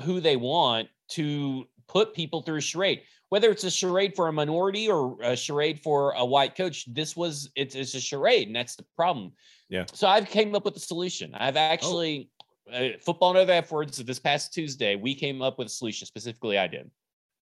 who 0.02 0.20
they 0.20 0.36
want 0.36 0.90
to 1.08 1.68
put 1.88 2.14
people 2.14 2.42
through 2.42 2.58
a 2.58 2.62
charade. 2.62 3.02
Whether 3.30 3.50
it's 3.50 3.64
a 3.64 3.72
charade 3.72 4.16
for 4.16 4.28
a 4.28 4.34
minority 4.34 4.90
or 4.90 5.18
a 5.22 5.36
charade 5.36 5.80
for 5.80 6.12
a 6.12 6.24
white 6.24 6.56
coach, 6.56 6.86
this 6.94 7.16
was 7.16 7.50
it's, 7.56 7.76
it's 7.76 7.96
a 7.96 8.00
charade, 8.00 8.48
and 8.48 8.56
that's 8.56 8.76
the 8.76 8.86
problem. 8.96 9.34
Yeah. 9.70 9.86
So 9.94 10.08
I've 10.08 10.28
came 10.28 10.54
up 10.56 10.64
with 10.64 10.76
a 10.76 10.80
solution. 10.80 11.34
I've 11.34 11.58
actually 11.58 12.30
uh, 12.72 12.90
football 13.02 13.32
and 13.32 13.40
other 13.40 13.54
F 13.54 13.72
words. 13.72 13.98
This 13.98 14.20
past 14.20 14.54
Tuesday, 14.54 14.96
we 14.96 15.16
came 15.16 15.42
up 15.42 15.58
with 15.58 15.68
a 15.68 15.72
solution. 15.72 16.06
Specifically, 16.06 16.58
I 16.58 16.68
did 16.68 16.92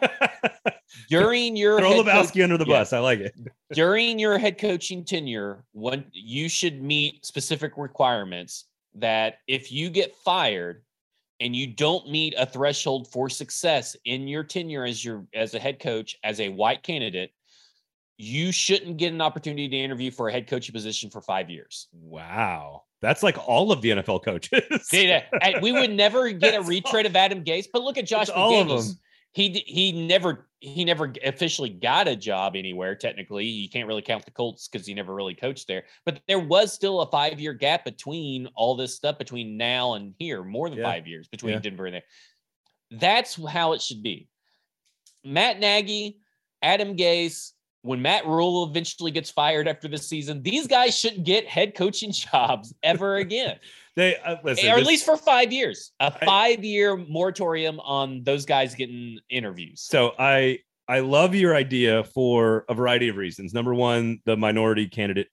during 1.09 1.55
your 1.55 1.79
Throw 1.79 1.89
head 1.89 2.05
coach- 2.05 2.05
Lebowski 2.05 2.43
under 2.43 2.57
the 2.57 2.65
yeah. 2.65 2.79
bus. 2.79 2.93
I 2.93 2.99
like 2.99 3.19
it. 3.19 3.33
during 3.73 4.19
your 4.19 4.37
head 4.37 4.57
coaching 4.57 5.03
tenure, 5.03 5.63
when 5.73 6.05
you 6.11 6.49
should 6.49 6.81
meet 6.81 7.25
specific 7.25 7.73
requirements 7.77 8.65
that 8.95 9.39
if 9.47 9.71
you 9.71 9.89
get 9.89 10.15
fired 10.15 10.83
and 11.39 11.55
you 11.55 11.67
don't 11.67 12.09
meet 12.09 12.33
a 12.37 12.45
threshold 12.45 13.11
for 13.11 13.29
success 13.29 13.95
in 14.05 14.27
your 14.27 14.43
tenure 14.43 14.85
as 14.85 15.03
your 15.03 15.25
as 15.33 15.53
a 15.53 15.59
head 15.59 15.79
coach 15.79 16.17
as 16.23 16.39
a 16.39 16.49
white 16.49 16.83
candidate, 16.83 17.31
you 18.17 18.51
shouldn't 18.51 18.97
get 18.97 19.13
an 19.13 19.21
opportunity 19.21 19.69
to 19.69 19.77
interview 19.77 20.09
for 20.09 20.27
a 20.27 20.31
head 20.31 20.47
coaching 20.47 20.73
position 20.73 21.09
for 21.09 21.21
five 21.21 21.49
years. 21.49 21.87
Wow. 21.93 22.83
That's 23.01 23.21
like 23.21 23.37
all 23.47 23.71
of 23.71 23.81
the 23.81 23.91
NFL 23.91 24.23
coaches. 24.23 24.87
We 25.61 25.71
would 25.71 25.91
never 25.91 26.31
get 26.31 26.55
a 26.55 26.61
retread 26.61 27.05
of 27.05 27.15
Adam 27.15 27.43
Gase, 27.43 27.67
but 27.71 27.83
look 27.83 27.97
at 27.97 28.07
Josh 28.07 28.27
That's 28.27 28.31
all 28.31 28.59
of 28.59 28.67
McDaniels. 28.67 28.95
He 29.37 29.63
he 29.67 29.91
never 29.91 30.49
he 30.61 30.83
never 30.83 31.13
officially 31.23 31.69
got 31.69 32.07
a 32.07 32.15
job 32.15 32.55
anywhere. 32.55 32.95
Technically, 32.95 33.45
you 33.45 33.69
can't 33.69 33.87
really 33.87 34.01
count 34.01 34.25
the 34.25 34.31
Colts 34.31 34.67
because 34.67 34.87
he 34.87 34.95
never 34.95 35.13
really 35.13 35.35
coached 35.35 35.67
there. 35.67 35.83
But 36.05 36.21
there 36.27 36.39
was 36.39 36.73
still 36.73 37.01
a 37.01 37.11
five 37.11 37.39
year 37.39 37.53
gap 37.53 37.85
between 37.85 38.47
all 38.55 38.75
this 38.75 38.95
stuff 38.95 39.19
between 39.19 39.55
now 39.55 39.93
and 39.93 40.15
here, 40.17 40.43
more 40.43 40.71
than 40.71 40.79
Yeah. 40.79 40.85
five 40.85 41.05
years 41.05 41.27
between 41.27 41.53
Yeah. 41.53 41.59
Denver 41.59 41.85
and 41.85 41.93
there. 41.93 42.03
That's 42.89 43.35
how 43.45 43.73
it 43.73 43.81
should 43.83 44.01
be. 44.01 44.27
Matt 45.23 45.59
Nagy, 45.59 46.17
Adam 46.63 46.97
Gase. 46.97 47.51
When 47.83 48.01
Matt 48.01 48.25
Rhule 48.25 48.63
eventually 48.67 49.11
gets 49.11 49.29
fired 49.29 49.67
after 49.67 49.87
this 49.87 50.09
season, 50.09 50.41
these 50.41 50.65
guys 50.65 50.97
shouldn't 50.97 51.25
get 51.27 51.45
head 51.47 51.75
coaching 51.75 52.11
jobs 52.31 52.73
ever 52.81 53.17
again 53.17 53.59
they 53.97 54.15
uh, 54.17 54.35
listen, 54.43 54.69
or 54.69 54.77
at 54.77 54.85
least 54.85 55.05
for 55.05 55.17
five 55.17 55.51
years. 55.51 55.91
a 55.99 56.11
five-year 56.11 56.95
moratorium 56.95 57.79
on 57.79 58.21
those 58.23 58.45
guys 58.45 58.75
getting 58.75 59.19
interviews. 59.27 59.81
So 59.81 60.13
I 60.19 60.59
I 60.87 60.99
love 60.99 61.33
your 61.33 61.55
idea 61.55 62.03
for 62.03 62.63
a 62.69 62.75
variety 62.75 63.09
of 63.09 63.17
reasons. 63.17 63.55
Number 63.55 63.73
one, 63.73 64.19
the 64.25 64.37
minority 64.37 64.87
candidate 64.87 65.27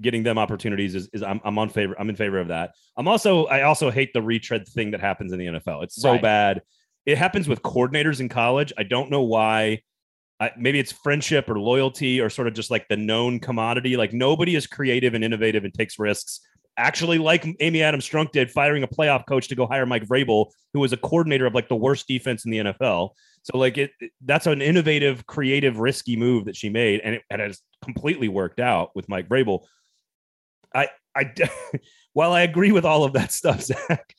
getting 0.00 0.24
them 0.24 0.36
opportunities 0.36 0.96
is, 0.96 1.08
is 1.12 1.22
I'm, 1.22 1.40
I'm 1.44 1.58
on 1.58 1.68
favor. 1.68 1.94
I'm 1.98 2.10
in 2.10 2.16
favor 2.16 2.38
of 2.38 2.48
that. 2.48 2.72
I'm 2.96 3.06
also 3.06 3.46
I 3.46 3.62
also 3.62 3.88
hate 3.88 4.12
the 4.12 4.20
retread 4.20 4.66
thing 4.66 4.90
that 4.90 5.00
happens 5.00 5.32
in 5.32 5.38
the 5.38 5.46
NFL. 5.46 5.84
It's 5.84 5.94
so 5.94 6.12
Right. 6.12 6.22
bad. 6.22 6.62
It 7.06 7.18
happens 7.18 7.48
with 7.48 7.62
coordinators 7.62 8.18
in 8.18 8.28
college. 8.28 8.72
I 8.76 8.82
don't 8.82 9.10
know 9.10 9.22
why. 9.22 9.82
I, 10.40 10.50
maybe 10.56 10.78
it's 10.80 10.92
friendship 10.92 11.48
or 11.48 11.58
loyalty 11.58 12.20
or 12.20 12.30
sort 12.30 12.48
of 12.48 12.54
just 12.54 12.70
like 12.70 12.86
the 12.88 12.96
known 12.96 13.38
commodity. 13.38 13.96
Like 13.96 14.12
nobody 14.12 14.56
is 14.56 14.66
creative 14.66 15.14
and 15.14 15.22
innovative 15.22 15.64
and 15.64 15.72
takes 15.72 15.98
risks. 16.00 16.40
Actually, 16.78 17.18
like 17.18 17.44
Amy 17.60 17.82
Adams 17.82 18.08
Strunk 18.08 18.30
did, 18.30 18.50
firing 18.50 18.84
a 18.84 18.88
playoff 18.88 19.26
coach 19.26 19.48
to 19.48 19.54
go 19.54 19.66
hire 19.66 19.84
Mike 19.84 20.06
Vrabel, 20.06 20.46
who 20.72 20.80
was 20.80 20.92
a 20.92 20.96
coordinator 20.96 21.44
of 21.44 21.54
like 21.54 21.68
the 21.68 21.76
worst 21.76 22.06
defense 22.06 22.44
in 22.44 22.50
the 22.50 22.58
NFL. 22.58 23.10
So 23.42 23.58
like 23.58 23.76
it, 23.78 23.90
that's 24.24 24.46
an 24.46 24.62
innovative, 24.62 25.26
creative, 25.26 25.78
risky 25.78 26.16
move 26.16 26.44
that 26.46 26.56
she 26.56 26.68
made, 26.68 27.00
and 27.02 27.16
it, 27.16 27.22
it 27.30 27.40
has 27.40 27.60
completely 27.82 28.28
worked 28.28 28.60
out 28.60 28.90
with 28.94 29.08
Mike 29.08 29.28
Vrabel. 29.28 29.64
I 30.74 30.88
I 31.14 31.32
while 32.12 32.32
I 32.32 32.42
agree 32.42 32.72
with 32.72 32.84
all 32.84 33.04
of 33.04 33.12
that 33.14 33.32
stuff, 33.32 33.60
Zach, 33.62 34.14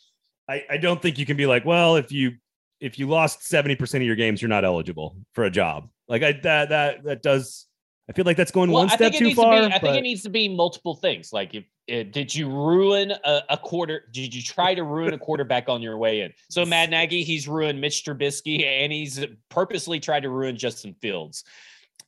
I, 0.50 0.66
I 0.70 0.78
don't 0.78 1.02
think 1.02 1.18
you 1.18 1.26
can 1.26 1.38
be 1.38 1.46
like, 1.46 1.66
well, 1.66 1.96
if 1.96 2.12
you 2.12 2.34
if 2.80 2.98
you 2.98 3.08
lost 3.08 3.42
70% 3.42 3.96
of 3.96 4.04
your 4.04 4.16
games, 4.16 4.42
you're 4.42 4.50
not 4.50 4.66
eligible 4.66 5.18
for 5.34 5.44
a 5.44 5.52
job. 5.52 5.90
Like 6.08 6.24
I 6.24 6.34
that 6.44 6.70
that 6.70 7.04
that 7.04 7.22
does 7.22 7.68
I 8.10 8.12
feel 8.12 8.26
like 8.26 8.38
that's 8.38 8.52
going 8.52 8.72
Well, 8.72 8.82
one 8.82 8.90
step 8.90 9.14
too 9.14 9.36
far. 9.36 9.62
to 9.62 9.68
be. 9.70 9.74
I 9.74 9.78
think 9.78 9.96
it 9.96 10.02
needs 10.02 10.24
to 10.24 10.30
be 10.30 10.50
multiple 10.50 10.96
things. 10.96 11.32
Like, 11.32 11.54
if 11.54 11.64
uh, 11.92 12.10
did 12.12 12.34
you 12.34 12.50
ruin 12.50 13.12
a, 13.24 13.42
a 13.50 13.58
quarter? 13.58 14.06
Did 14.12 14.34
you 14.34 14.42
try 14.42 14.74
to 14.74 14.84
ruin 14.84 15.14
a 15.14 15.18
quarterback 15.18 15.70
on 15.70 15.82
your 15.84 15.98
way 15.98 16.22
in? 16.22 16.34
So 16.50 16.66
Matt 16.66 16.90
Nagy, 16.92 17.24
he's 17.24 17.48
ruined 17.48 17.80
Mitch 17.80 18.04
Trubisky, 18.04 18.66
and 18.66 18.92
he's 18.92 19.24
purposely 19.50 20.00
tried 20.00 20.22
to 20.22 20.30
ruin 20.30 20.58
Justin 20.58 20.96
Fields. 21.02 21.44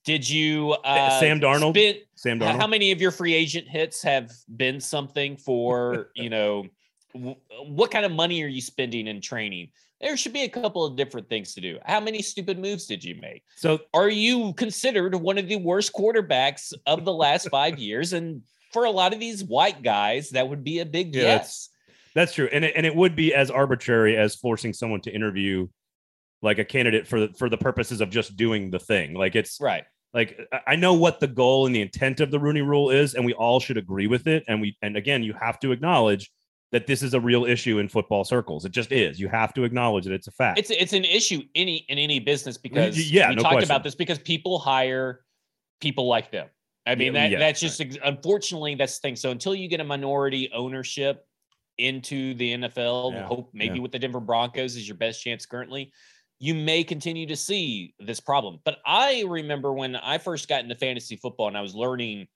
Did 0.03 0.27
you, 0.27 0.71
uh, 0.83 1.19
Sam 1.19 1.39
Darnold? 1.39 1.77
Sam 2.15 2.39
Darnold. 2.39 2.59
How 2.59 2.65
many 2.65 2.91
of 2.91 2.99
your 2.99 3.11
free 3.11 3.35
agent 3.35 3.67
hits 3.67 4.01
have 4.01 4.31
been 4.57 4.79
something 4.79 5.37
for 5.37 6.09
you 6.15 6.31
know 6.31 6.65
what 7.13 7.91
kind 7.91 8.05
of 8.05 8.11
money 8.11 8.41
are 8.41 8.47
you 8.47 8.61
spending 8.61 9.07
in 9.07 9.21
training? 9.21 9.69
There 10.01 10.17
should 10.17 10.33
be 10.33 10.43
a 10.43 10.49
couple 10.49 10.83
of 10.83 10.95
different 10.95 11.29
things 11.29 11.53
to 11.53 11.61
do. 11.61 11.77
How 11.85 11.99
many 11.99 12.21
stupid 12.21 12.57
moves 12.57 12.87
did 12.87 13.03
you 13.03 13.15
make? 13.21 13.43
So, 13.55 13.79
are 13.93 14.09
you 14.09 14.53
considered 14.53 15.13
one 15.15 15.37
of 15.37 15.47
the 15.47 15.57
worst 15.57 15.93
quarterbacks 15.93 16.73
of 16.87 17.05
the 17.05 17.13
last 17.13 17.49
five 17.49 17.77
years? 17.77 18.13
And 18.13 18.41
for 18.73 18.85
a 18.85 18.91
lot 18.91 19.13
of 19.13 19.19
these 19.19 19.43
white 19.43 19.83
guys, 19.83 20.31
that 20.31 20.49
would 20.49 20.63
be 20.63 20.79
a 20.79 20.85
big 20.85 21.15
yeah, 21.15 21.21
yes. 21.21 21.37
That's, 21.37 21.69
that's 22.13 22.33
true, 22.33 22.49
and 22.51 22.65
it, 22.65 22.73
and 22.75 22.85
it 22.85 22.95
would 22.95 23.15
be 23.15 23.33
as 23.33 23.51
arbitrary 23.51 24.17
as 24.17 24.35
forcing 24.35 24.73
someone 24.73 25.01
to 25.01 25.11
interview 25.11 25.67
like 26.41 26.57
a 26.57 26.65
candidate 26.65 27.07
for 27.07 27.19
the, 27.19 27.33
for 27.37 27.49
the 27.49 27.57
purposes 27.57 28.01
of 28.01 28.09
just 28.09 28.35
doing 28.35 28.71
the 28.71 28.79
thing. 28.79 29.13
Like 29.13 29.35
it's 29.35 29.59
right. 29.61 29.83
Like 30.13 30.39
I 30.67 30.75
know 30.75 30.93
what 30.93 31.19
the 31.19 31.27
goal 31.27 31.67
and 31.67 31.75
the 31.75 31.81
intent 31.81 32.19
of 32.19 32.31
the 32.31 32.39
Rooney 32.39 32.61
Rule 32.61 32.89
is, 32.89 33.13
and 33.13 33.25
we 33.25 33.33
all 33.33 33.59
should 33.59 33.77
agree 33.77 34.07
with 34.07 34.27
it. 34.27 34.43
And 34.47 34.59
we 34.59 34.75
and 34.81 34.97
again, 34.97 35.23
you 35.23 35.33
have 35.39 35.59
to 35.59 35.71
acknowledge 35.71 36.31
that 36.71 36.87
this 36.87 37.03
is 37.03 37.13
a 37.13 37.19
real 37.19 37.45
issue 37.45 37.79
in 37.79 37.89
football 37.89 38.23
circles. 38.23 38.63
It 38.65 38.71
just 38.71 38.91
is. 38.91 39.19
You 39.19 39.27
have 39.27 39.53
to 39.55 39.63
acknowledge 39.63 40.05
that 40.05 40.13
it's 40.13 40.27
a 40.27 40.31
fact. 40.31 40.57
It's 40.57 40.69
it's 40.69 40.93
an 40.93 41.05
issue 41.05 41.41
any 41.53 41.85
in 41.89 41.97
any 41.97 42.19
business 42.19 42.57
because 42.57 43.11
yeah, 43.11 43.29
we 43.29 43.35
no 43.35 43.41
talked 43.41 43.53
question. 43.53 43.71
about 43.71 43.83
this 43.83 43.95
because 43.95 44.19
people 44.19 44.57
hire 44.59 45.21
people 45.79 46.07
like 46.07 46.31
them. 46.31 46.47
I 46.87 46.95
mean 46.95 47.13
yeah, 47.13 47.21
that 47.21 47.31
yeah, 47.31 47.39
that's 47.39 47.59
just 47.59 47.79
right. 47.79 47.97
unfortunately 48.03 48.75
that's 48.75 48.97
the 48.99 49.07
thing. 49.07 49.15
So 49.15 49.31
until 49.31 49.53
you 49.53 49.67
get 49.67 49.81
a 49.81 49.83
minority 49.83 50.49
ownership 50.53 51.25
into 51.77 52.33
the 52.35 52.53
NFL, 52.53 53.13
yeah, 53.13 53.25
hope 53.25 53.49
maybe 53.53 53.79
with 53.79 53.91
the 53.91 53.99
Denver 53.99 54.19
Broncos 54.19 54.75
is 54.75 54.87
your 54.87 54.97
best 54.97 55.21
chance 55.23 55.45
currently. 55.45 55.91
You 56.39 56.55
may 56.55 56.83
continue 56.83 57.27
to 57.27 57.35
see 57.35 57.93
this 57.99 58.19
problem. 58.19 58.59
But 58.63 58.77
I 58.83 59.25
remember 59.27 59.73
when 59.73 59.95
I 59.95 60.17
first 60.17 60.47
got 60.47 60.63
into 60.63 60.75
fantasy 60.75 61.15
football 61.15 61.47
and 61.47 61.57
I 61.57 61.61
was 61.61 61.75
learning 61.75 62.27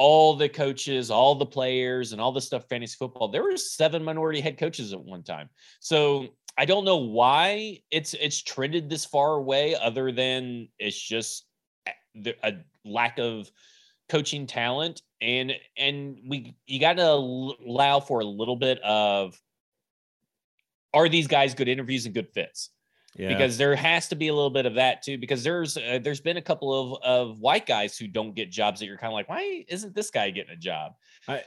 all 0.00 0.34
the 0.34 0.48
coaches, 0.48 1.10
all 1.10 1.34
the 1.34 1.44
players, 1.44 2.12
and 2.12 2.22
all 2.22 2.32
the 2.32 2.40
stuff 2.40 2.64
fantasy 2.70 2.96
football. 2.98 3.28
There 3.28 3.42
were 3.42 3.58
seven 3.58 4.02
minority 4.02 4.40
head 4.40 4.56
coaches 4.56 4.94
at 4.94 5.00
one 5.00 5.22
time. 5.22 5.50
So 5.78 6.28
I 6.56 6.64
don't 6.64 6.86
know 6.86 6.96
why 6.96 7.80
it's 7.90 8.14
it's 8.14 8.42
trended 8.42 8.88
this 8.88 9.04
far 9.04 9.34
away, 9.34 9.76
other 9.76 10.10
than 10.10 10.68
it's 10.78 10.98
just 10.98 11.44
a 12.42 12.54
lack 12.82 13.18
of 13.18 13.50
coaching 14.08 14.46
talent, 14.46 15.02
and 15.20 15.52
and 15.76 16.18
we 16.26 16.56
you 16.66 16.80
got 16.80 16.96
to 16.96 17.06
allow 17.06 18.00
for 18.00 18.20
a 18.20 18.24
little 18.24 18.56
bit 18.56 18.80
of 18.80 19.38
are 20.94 21.10
these 21.10 21.26
guys 21.26 21.54
good 21.54 21.68
interviews 21.68 22.06
and 22.06 22.14
good 22.14 22.30
fits? 22.32 22.70
Yeah. 23.16 23.28
because 23.28 23.58
there 23.58 23.74
has 23.74 24.08
to 24.08 24.16
be 24.16 24.28
a 24.28 24.34
little 24.34 24.50
bit 24.50 24.66
of 24.66 24.74
that 24.74 25.02
too. 25.02 25.18
Because 25.18 25.42
there's 25.42 25.76
uh, 25.76 25.98
there's 26.02 26.20
been 26.20 26.36
a 26.36 26.42
couple 26.42 26.72
of 26.72 27.02
of 27.02 27.40
white 27.40 27.66
guys 27.66 27.96
who 27.96 28.06
don't 28.06 28.34
get 28.34 28.50
jobs 28.50 28.80
that 28.80 28.86
you're 28.86 28.98
kind 28.98 29.12
of 29.12 29.14
like, 29.14 29.28
why 29.28 29.64
isn't 29.68 29.94
this 29.94 30.10
guy 30.10 30.30
getting 30.30 30.52
a 30.52 30.56
job? 30.56 30.92
I, 31.28 31.42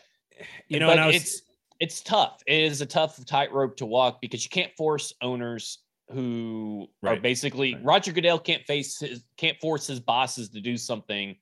you 0.68 0.80
know, 0.80 0.88
was, 0.88 1.16
it's 1.16 1.42
it's 1.80 2.02
tough. 2.02 2.42
It 2.48 2.62
is 2.64 2.82
a 2.82 2.86
tough 2.86 3.24
tightrope 3.26 3.78
to 3.78 3.86
walk 3.86 4.22
because 4.22 4.44
you 4.44 4.50
can't 4.50 4.72
force 4.78 5.14
owners 5.22 5.80
who 6.12 6.88
right. 7.02 7.18
are 7.18 7.22
basically 7.22 7.76
right. 7.76 7.84
Roger 7.84 8.12
Goodell 8.12 8.40
can't 8.40 8.64
face 8.64 9.00
his 9.00 9.24
can't 9.38 9.60
force 9.60 9.88
his 9.88 10.00
bosses 10.00 10.50
to 10.50 10.62
do 10.62 10.78
something 10.78 11.36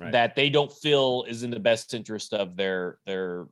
right. 0.00 0.12
that 0.12 0.34
they 0.34 0.50
don't 0.50 0.72
feel 0.72 1.24
is 1.28 1.42
in 1.42 1.50
the 1.50 1.60
best 1.60 1.94
interest 1.94 2.34
of 2.34 2.56
their 2.56 2.98
their 3.06 3.46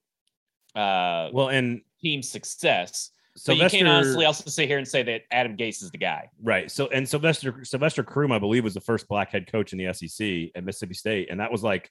uh 0.74 1.30
well 1.33 1.48
and 1.48 1.83
team 2.00 2.22
success 2.22 3.11
Sylvester, 3.37 3.79
you 3.79 3.85
can't 3.85 3.97
honestly 3.97 4.25
also 4.25 4.49
sit 4.49 4.68
here 4.68 4.79
and 4.79 4.87
say 4.87 5.03
that 5.03 5.23
Adam 5.33 5.57
Gase 5.57 5.83
is 5.83 5.90
the 5.90 5.99
guy. 5.99 6.31
Right. 6.40 6.70
So 6.70 6.87
and 6.88 7.09
Sylvester 7.09 7.64
Sylvester 7.64 8.05
Croom, 8.05 8.31
I 8.31 8.38
believe, 8.38 8.62
was 8.62 8.75
the 8.75 8.81
first 8.81 9.09
black 9.09 9.33
head 9.33 9.51
coach 9.51 9.73
in 9.73 9.79
the 9.79 9.92
SEC 9.92 10.53
at 10.55 10.64
Mississippi 10.64 10.94
State. 10.94 11.29
And 11.31 11.40
that 11.40 11.51
was 11.51 11.62
like 11.62 11.90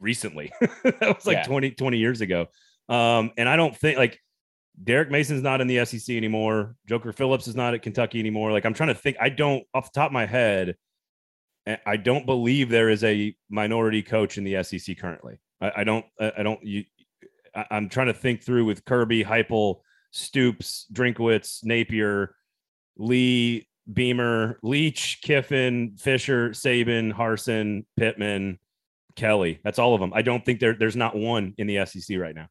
recently. 0.00 0.52
that 0.60 1.00
was 1.00 1.26
like 1.26 1.38
yeah. 1.38 1.44
20, 1.44 1.72
20 1.72 1.98
years 1.98 2.20
ago. 2.20 2.46
Um, 2.88 3.32
and 3.36 3.48
I 3.48 3.56
don't 3.56 3.76
think 3.76 3.98
like 3.98 4.18
Derek 4.82 5.10
Mason's 5.10 5.42
not 5.42 5.60
in 5.60 5.66
the 5.66 5.84
SEC 5.84 6.16
anymore. 6.16 6.76
Joker 6.88 7.12
Phillips 7.12 7.46
is 7.46 7.54
not 7.54 7.74
at 7.74 7.82
Kentucky 7.82 8.18
anymore. 8.18 8.50
Like 8.50 8.64
I'm 8.64 8.74
trying 8.74 8.88
to 8.88 8.94
think, 8.94 9.16
I 9.20 9.28
don't 9.28 9.64
off 9.74 9.92
the 9.92 10.00
top 10.00 10.08
of 10.08 10.12
my 10.12 10.26
head, 10.26 10.76
I 11.86 11.96
don't 11.96 12.26
believe 12.26 12.68
there 12.68 12.90
is 12.90 13.04
a 13.04 13.34
minority 13.48 14.02
coach 14.02 14.36
in 14.36 14.44
the 14.44 14.62
SEC 14.62 14.98
currently. 14.98 15.38
I, 15.60 15.72
I 15.76 15.84
don't, 15.84 16.04
I 16.20 16.42
don't, 16.42 16.62
you, 16.62 16.84
I, 17.54 17.66
am 17.70 17.88
trying 17.88 18.08
to 18.08 18.14
think 18.14 18.42
through 18.42 18.66
with 18.66 18.84
Kirby, 18.84 19.24
Heupel, 19.24 19.80
Stoops, 20.14 20.86
Drinkwitz, 20.92 21.64
Napier, 21.64 22.36
Lee, 22.96 23.66
Beamer, 23.92 24.58
Leach, 24.62 25.18
Kiffin, 25.22 25.96
Fisher, 25.98 26.50
Saban, 26.50 27.12
Harsin, 27.12 27.84
Pittman, 27.96 28.58
Kelly. 29.16 29.60
That's 29.64 29.78
all 29.78 29.94
of 29.94 30.00
them. 30.00 30.12
I 30.14 30.22
don't 30.22 30.44
think 30.44 30.60
there, 30.60 30.74
there's 30.74 30.96
not 30.96 31.16
one 31.16 31.54
in 31.58 31.66
the 31.66 31.84
SEC 31.84 32.16
right 32.18 32.34
now. 32.34 32.48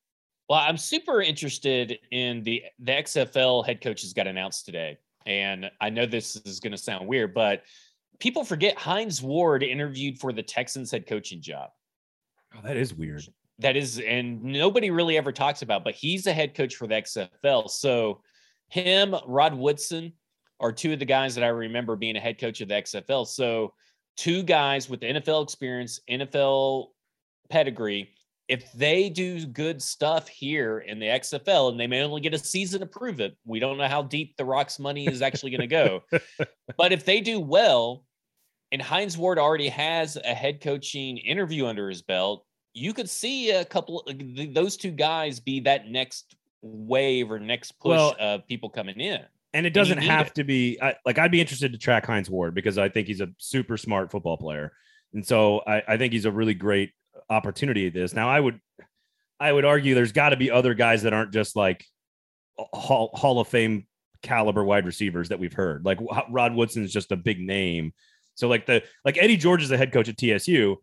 Well, 0.50 0.60
I'm 0.60 0.78
super 0.78 1.22
interested 1.22 1.98
in 2.12 2.44
the 2.44 2.64
the 2.80 2.92
XFL 2.92 3.66
head 3.66 3.80
coaches 3.82 4.12
got 4.14 4.28
announced 4.28 4.66
today, 4.66 4.98
and 5.26 5.72
I 5.80 5.90
know 5.90 6.06
this 6.06 6.36
is 6.36 6.60
going 6.60 6.72
to 6.72 6.78
sound 6.78 7.08
weird, 7.08 7.34
but 7.34 7.64
people 8.20 8.44
forget 8.44 8.78
Hines 8.78 9.22
Ward 9.22 9.64
interviewed 9.64 10.20
for 10.20 10.34
the 10.34 10.44
Texans 10.44 10.92
head 10.92 11.08
coaching 11.08 11.42
job. 11.42 11.70
Oh, 12.56 12.60
that 12.62 12.76
is 12.76 12.94
weird 12.94 13.26
that 13.60 13.76
is, 13.76 14.00
and 14.00 14.44
nobody 14.44 14.92
really 14.92 15.18
ever 15.18 15.32
talks 15.32 15.62
about, 15.62 15.84
but 15.84 15.96
he's 15.96 16.28
a 16.28 16.34
head 16.34 16.56
coach 16.56 16.76
for 16.76 16.88
the 16.88 16.96
XFL. 16.96 17.70
So 17.70 18.22
him, 18.70 19.16
Rod 19.28 19.54
Woodson 19.54 20.14
are 20.60 20.72
two 20.72 20.94
of 20.94 21.00
the 21.00 21.06
guys 21.06 21.36
that 21.36 21.44
I 21.44 21.50
remember 21.50 21.96
being 21.96 22.16
a 22.16 22.20
head 22.20 22.40
coach 22.40 22.62
of 22.62 22.70
the 22.70 22.76
XFL. 22.76 23.28
So 23.28 23.74
two 24.18 24.44
guys 24.44 24.90
with 24.90 25.02
NFL 25.02 25.44
experience, 25.44 26.00
NFL 26.10 26.88
pedigree. 27.50 28.10
If 28.48 28.72
they 28.74 29.10
do 29.10 29.46
good 29.46 29.82
stuff 29.82 30.28
here 30.28 30.80
in 30.80 31.00
the 31.00 31.06
XFL, 31.06 31.72
and 31.72 31.80
they 31.80 31.88
may 31.88 32.02
only 32.02 32.22
get 32.22 32.34
a 32.34 32.38
season 32.38 32.82
to 32.82 32.86
prove 32.86 33.20
it, 33.20 33.38
we 33.46 33.60
don't 33.60 33.78
know 33.78 33.88
how 33.88 34.02
deep 34.02 34.36
the 34.38 34.46
Rock's 34.46 34.80
money 34.80 35.08
is 35.08 35.22
actually 35.22 35.52
going 35.52 35.62
to 35.62 35.68
go. 35.68 36.04
but 36.78 36.92
if 36.92 37.06
they 37.06 37.22
do 37.22 37.40
well, 37.40 38.04
and 38.72 38.82
Hines 38.82 39.18
Ward 39.18 39.38
already 39.38 39.70
has 39.70 40.18
a 40.18 40.34
head 40.34 40.60
coaching 40.62 41.18
interview 41.18 41.68
under 41.68 41.88
his 41.88 42.02
belt, 42.02 42.46
you 42.74 42.94
could 42.94 43.10
see 43.10 43.52
a 43.52 43.64
couple 43.66 44.08
those 44.52 44.78
two 44.78 44.92
guys 44.92 45.40
be 45.40 45.60
that 45.62 45.90
next 45.90 46.36
wave 46.62 47.32
or 47.32 47.40
next 47.40 47.74
push 47.74 47.90
well, 47.92 48.16
of 48.20 48.48
people 48.48 48.70
coming 48.70 49.00
in. 49.00 49.22
And 49.54 49.66
it 49.66 49.74
doesn't 49.74 50.00
and 50.00 50.08
have 50.08 50.28
it. 50.28 50.36
to 50.36 50.44
be 50.44 50.80
I, 50.82 50.96
like 51.06 51.20
I'd 51.20 51.32
be 51.32 51.42
interested 51.42 51.72
to 51.74 51.78
track 51.78 52.06
Hines 52.06 52.30
Ward 52.30 52.56
because 52.56 52.78
I 52.78 52.90
think 52.90 53.08
he's 53.08 53.22
a 53.22 53.30
super 53.38 53.78
smart 53.78 54.10
football 54.12 54.38
player, 54.38 54.74
and 55.14 55.26
so 55.26 55.62
I, 55.68 55.84
I 55.88 55.98
think 55.98 56.14
he's 56.14 56.26
a 56.26 56.32
really 56.32 56.56
great 56.56 56.92
opportunity 57.30 57.86
at 57.86 57.94
this. 57.94 58.14
Now 58.14 58.30
I 58.30 58.40
would 58.40 58.60
I 59.40 59.52
would 59.52 59.66
argue 59.66 59.94
there's 59.94 60.12
got 60.12 60.30
to 60.30 60.38
be 60.38 60.50
other 60.50 60.74
guys 60.74 61.04
that 61.04 61.14
aren't 61.14 61.32
just 61.32 61.56
like 61.56 61.86
Hall, 62.58 63.12
Hall 63.14 63.40
of 63.40 63.48
Fame 63.48 63.86
caliber 64.24 64.64
wide 64.64 64.86
receivers 64.86 65.30
that 65.30 65.40
we've 65.40 65.54
heard. 65.54 65.86
Like 65.86 66.00
Rod 66.30 66.56
Woodson 66.56 66.84
is 66.84 66.92
just 66.92 67.12
a 67.12 67.16
big 67.16 67.40
name. 67.40 67.94
So 68.34 68.48
like 68.48 68.66
the 68.66 68.82
like 69.06 69.20
Eddie 69.22 69.38
George 69.38 69.62
is 69.62 69.70
the 69.70 69.78
head 69.78 69.92
coach 69.92 70.10
at 70.10 70.18
TSU 70.18 70.78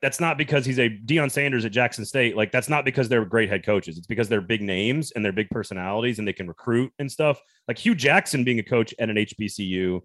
that's 0.00 0.20
not 0.20 0.38
because 0.38 0.64
he's 0.64 0.78
a 0.78 0.88
Deion 0.88 1.30
Sanders 1.30 1.64
at 1.64 1.72
Jackson 1.72 2.04
State. 2.04 2.36
Like 2.36 2.52
that's 2.52 2.68
not 2.68 2.84
because 2.84 3.08
they're 3.08 3.24
great 3.24 3.50
head 3.50 3.64
coaches. 3.64 3.98
It's 3.98 4.06
because 4.06 4.28
they're 4.28 4.40
big 4.40 4.62
names 4.62 5.12
and 5.12 5.24
they're 5.24 5.32
big 5.32 5.50
personalities 5.50 6.18
and 6.18 6.26
they 6.26 6.32
can 6.32 6.48
recruit 6.48 6.92
and 6.98 7.10
stuff. 7.10 7.40
Like 7.68 7.78
Hue 7.78 7.94
Jackson 7.94 8.44
being 8.44 8.58
a 8.58 8.62
coach 8.62 8.94
at 8.98 9.10
an 9.10 9.16
HBCU 9.16 10.00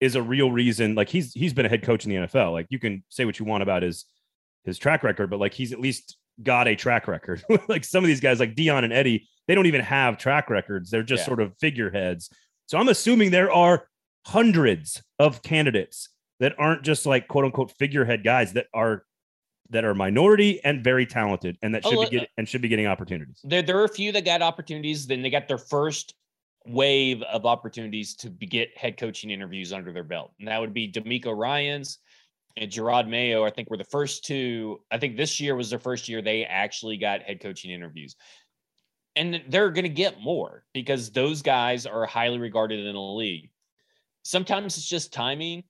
is 0.00 0.14
a 0.14 0.22
real 0.22 0.52
reason. 0.52 0.94
Like 0.94 1.08
he's 1.08 1.32
he's 1.32 1.52
been 1.52 1.66
a 1.66 1.68
head 1.68 1.82
coach 1.82 2.04
in 2.04 2.10
the 2.10 2.16
NFL. 2.26 2.52
Like 2.52 2.66
you 2.70 2.78
can 2.78 3.02
say 3.08 3.24
what 3.24 3.38
you 3.38 3.44
want 3.44 3.62
about 3.62 3.82
his 3.82 4.04
his 4.64 4.78
track 4.78 5.02
record, 5.02 5.30
but 5.30 5.40
like 5.40 5.54
he's 5.54 5.72
at 5.72 5.80
least 5.80 6.16
got 6.42 6.68
a 6.68 6.76
track 6.76 7.08
record. 7.08 7.42
like 7.68 7.84
some 7.84 8.04
of 8.04 8.08
these 8.08 8.20
guys, 8.20 8.40
like 8.40 8.54
Deion 8.54 8.84
and 8.84 8.92
Eddie, 8.92 9.28
they 9.48 9.54
don't 9.54 9.66
even 9.66 9.80
have 9.80 10.18
track 10.18 10.50
records. 10.50 10.90
They're 10.90 11.02
just 11.02 11.22
yeah. 11.22 11.26
sort 11.26 11.40
of 11.40 11.54
figureheads. 11.60 12.30
So 12.66 12.78
I'm 12.78 12.88
assuming 12.88 13.30
there 13.30 13.52
are 13.52 13.86
hundreds 14.26 15.02
of 15.18 15.42
candidates 15.42 16.08
that 16.40 16.54
aren't 16.58 16.82
just 16.82 17.06
like 17.06 17.28
quote 17.28 17.44
unquote 17.44 17.72
figurehead 17.78 18.24
guys 18.24 18.54
that 18.54 18.66
are 18.72 19.04
that 19.70 19.84
are 19.84 19.94
minority 19.94 20.62
and 20.64 20.84
very 20.84 21.06
talented 21.06 21.56
and 21.62 21.74
that 21.74 21.84
should 21.84 21.98
oh, 21.98 22.04
be 22.04 22.18
get, 22.18 22.28
and 22.36 22.48
should 22.48 22.62
be 22.62 22.68
getting 22.68 22.86
opportunities. 22.86 23.40
There, 23.44 23.62
there 23.62 23.78
are 23.78 23.84
a 23.84 23.88
few 23.88 24.12
that 24.12 24.24
got 24.24 24.42
opportunities. 24.42 25.06
Then 25.06 25.22
they 25.22 25.30
got 25.30 25.48
their 25.48 25.58
first 25.58 26.14
wave 26.66 27.22
of 27.22 27.46
opportunities 27.46 28.14
to 28.16 28.30
be, 28.30 28.46
get 28.46 28.76
head 28.76 28.96
coaching 28.96 29.30
interviews 29.30 29.72
under 29.72 29.92
their 29.92 30.04
belt. 30.04 30.32
And 30.38 30.48
that 30.48 30.60
would 30.60 30.74
be 30.74 30.90
DeMeco 30.90 31.36
Ryans 31.36 31.98
and 32.56 32.70
Jerod 32.70 33.08
Mayo. 33.08 33.44
I 33.44 33.50
think 33.50 33.70
were 33.70 33.76
the 33.76 33.84
first 33.84 34.24
two. 34.24 34.80
I 34.90 34.98
think 34.98 35.16
this 35.16 35.40
year 35.40 35.56
was 35.56 35.70
their 35.70 35.78
first 35.78 36.08
year 36.08 36.22
they 36.22 36.44
actually 36.44 36.96
got 36.96 37.22
head 37.22 37.40
coaching 37.40 37.70
interviews. 37.70 38.16
And 39.16 39.42
they're 39.48 39.70
going 39.70 39.84
to 39.84 39.88
get 39.88 40.20
more 40.20 40.64
because 40.72 41.10
those 41.12 41.40
guys 41.40 41.86
are 41.86 42.04
highly 42.04 42.38
regarded 42.38 42.84
in 42.84 42.94
the 42.94 43.00
league. 43.00 43.50
Sometimes 44.24 44.76
it's 44.76 44.88
just 44.88 45.12
timing. 45.12 45.62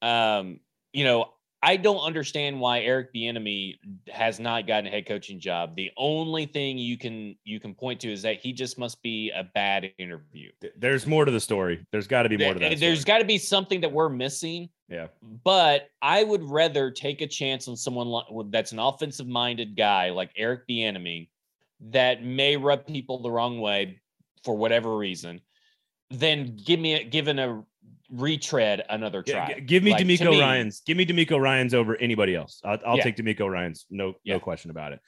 Um, 0.00 0.60
you 0.92 1.04
know, 1.04 1.30
I 1.66 1.76
don't 1.76 1.98
understand 1.98 2.60
why 2.60 2.78
Eric 2.78 3.12
Bieniemy 3.12 3.74
has 4.08 4.38
not 4.38 4.68
gotten 4.68 4.86
a 4.86 4.90
head 4.90 5.04
coaching 5.04 5.40
job. 5.40 5.74
The 5.74 5.90
only 5.96 6.46
thing 6.46 6.78
you 6.78 6.96
can 6.96 7.34
you 7.42 7.58
can 7.58 7.74
point 7.74 7.98
to 8.02 8.12
is 8.12 8.22
that 8.22 8.36
he 8.36 8.52
just 8.52 8.78
must 8.78 9.02
be 9.02 9.32
a 9.34 9.42
bad 9.42 9.90
interview. 9.98 10.52
There's 10.76 11.08
more 11.08 11.24
to 11.24 11.32
the 11.32 11.40
story. 11.40 11.84
There's 11.90 12.06
got 12.06 12.22
to 12.22 12.28
be 12.28 12.36
more 12.36 12.54
to 12.54 12.60
that. 12.60 12.78
There's 12.78 13.04
got 13.04 13.18
to 13.18 13.24
be 13.24 13.36
something 13.36 13.80
that 13.80 13.90
we're 13.90 14.08
missing. 14.08 14.68
Yeah. 14.88 15.08
But 15.42 15.88
I 16.00 16.22
would 16.22 16.48
rather 16.48 16.92
take 16.92 17.20
a 17.20 17.26
chance 17.26 17.66
on 17.66 17.76
someone 17.76 18.22
that's 18.52 18.70
an 18.70 18.78
offensive 18.78 19.26
minded 19.26 19.76
guy 19.76 20.10
like 20.10 20.30
Eric 20.36 20.68
Bieniemy, 20.68 21.30
that 21.90 22.22
may 22.22 22.56
rub 22.56 22.86
people 22.86 23.20
the 23.20 23.30
wrong 23.30 23.60
way 23.60 24.00
for 24.44 24.56
whatever 24.56 24.96
reason, 24.96 25.40
then 26.10 26.56
give 26.64 26.78
me 26.78 26.94
a, 26.94 27.02
given 27.02 27.40
a 27.40 27.64
retread 28.10 28.84
another 28.88 29.22
try. 29.22 29.54
Give 29.60 29.82
me 29.82 29.90
Like, 29.92 30.00
D'Amico 30.00 30.30
me- 30.30 30.40
Ryan's. 30.40 30.80
Give 30.80 30.96
me 30.96 31.04
DeMeco 31.06 31.40
Ryans 31.40 31.74
over 31.74 31.96
anybody 31.96 32.34
else. 32.34 32.60
I'll, 32.64 32.78
I'll 32.86 32.96
Yeah. 32.96 33.04
take 33.04 33.16
DeMeco 33.16 33.50
Ryans. 33.50 33.86
No, 33.90 34.14
Yeah. 34.24 34.34
no 34.34 34.40
question 34.40 34.70
about 34.70 34.92
it. 34.92 35.00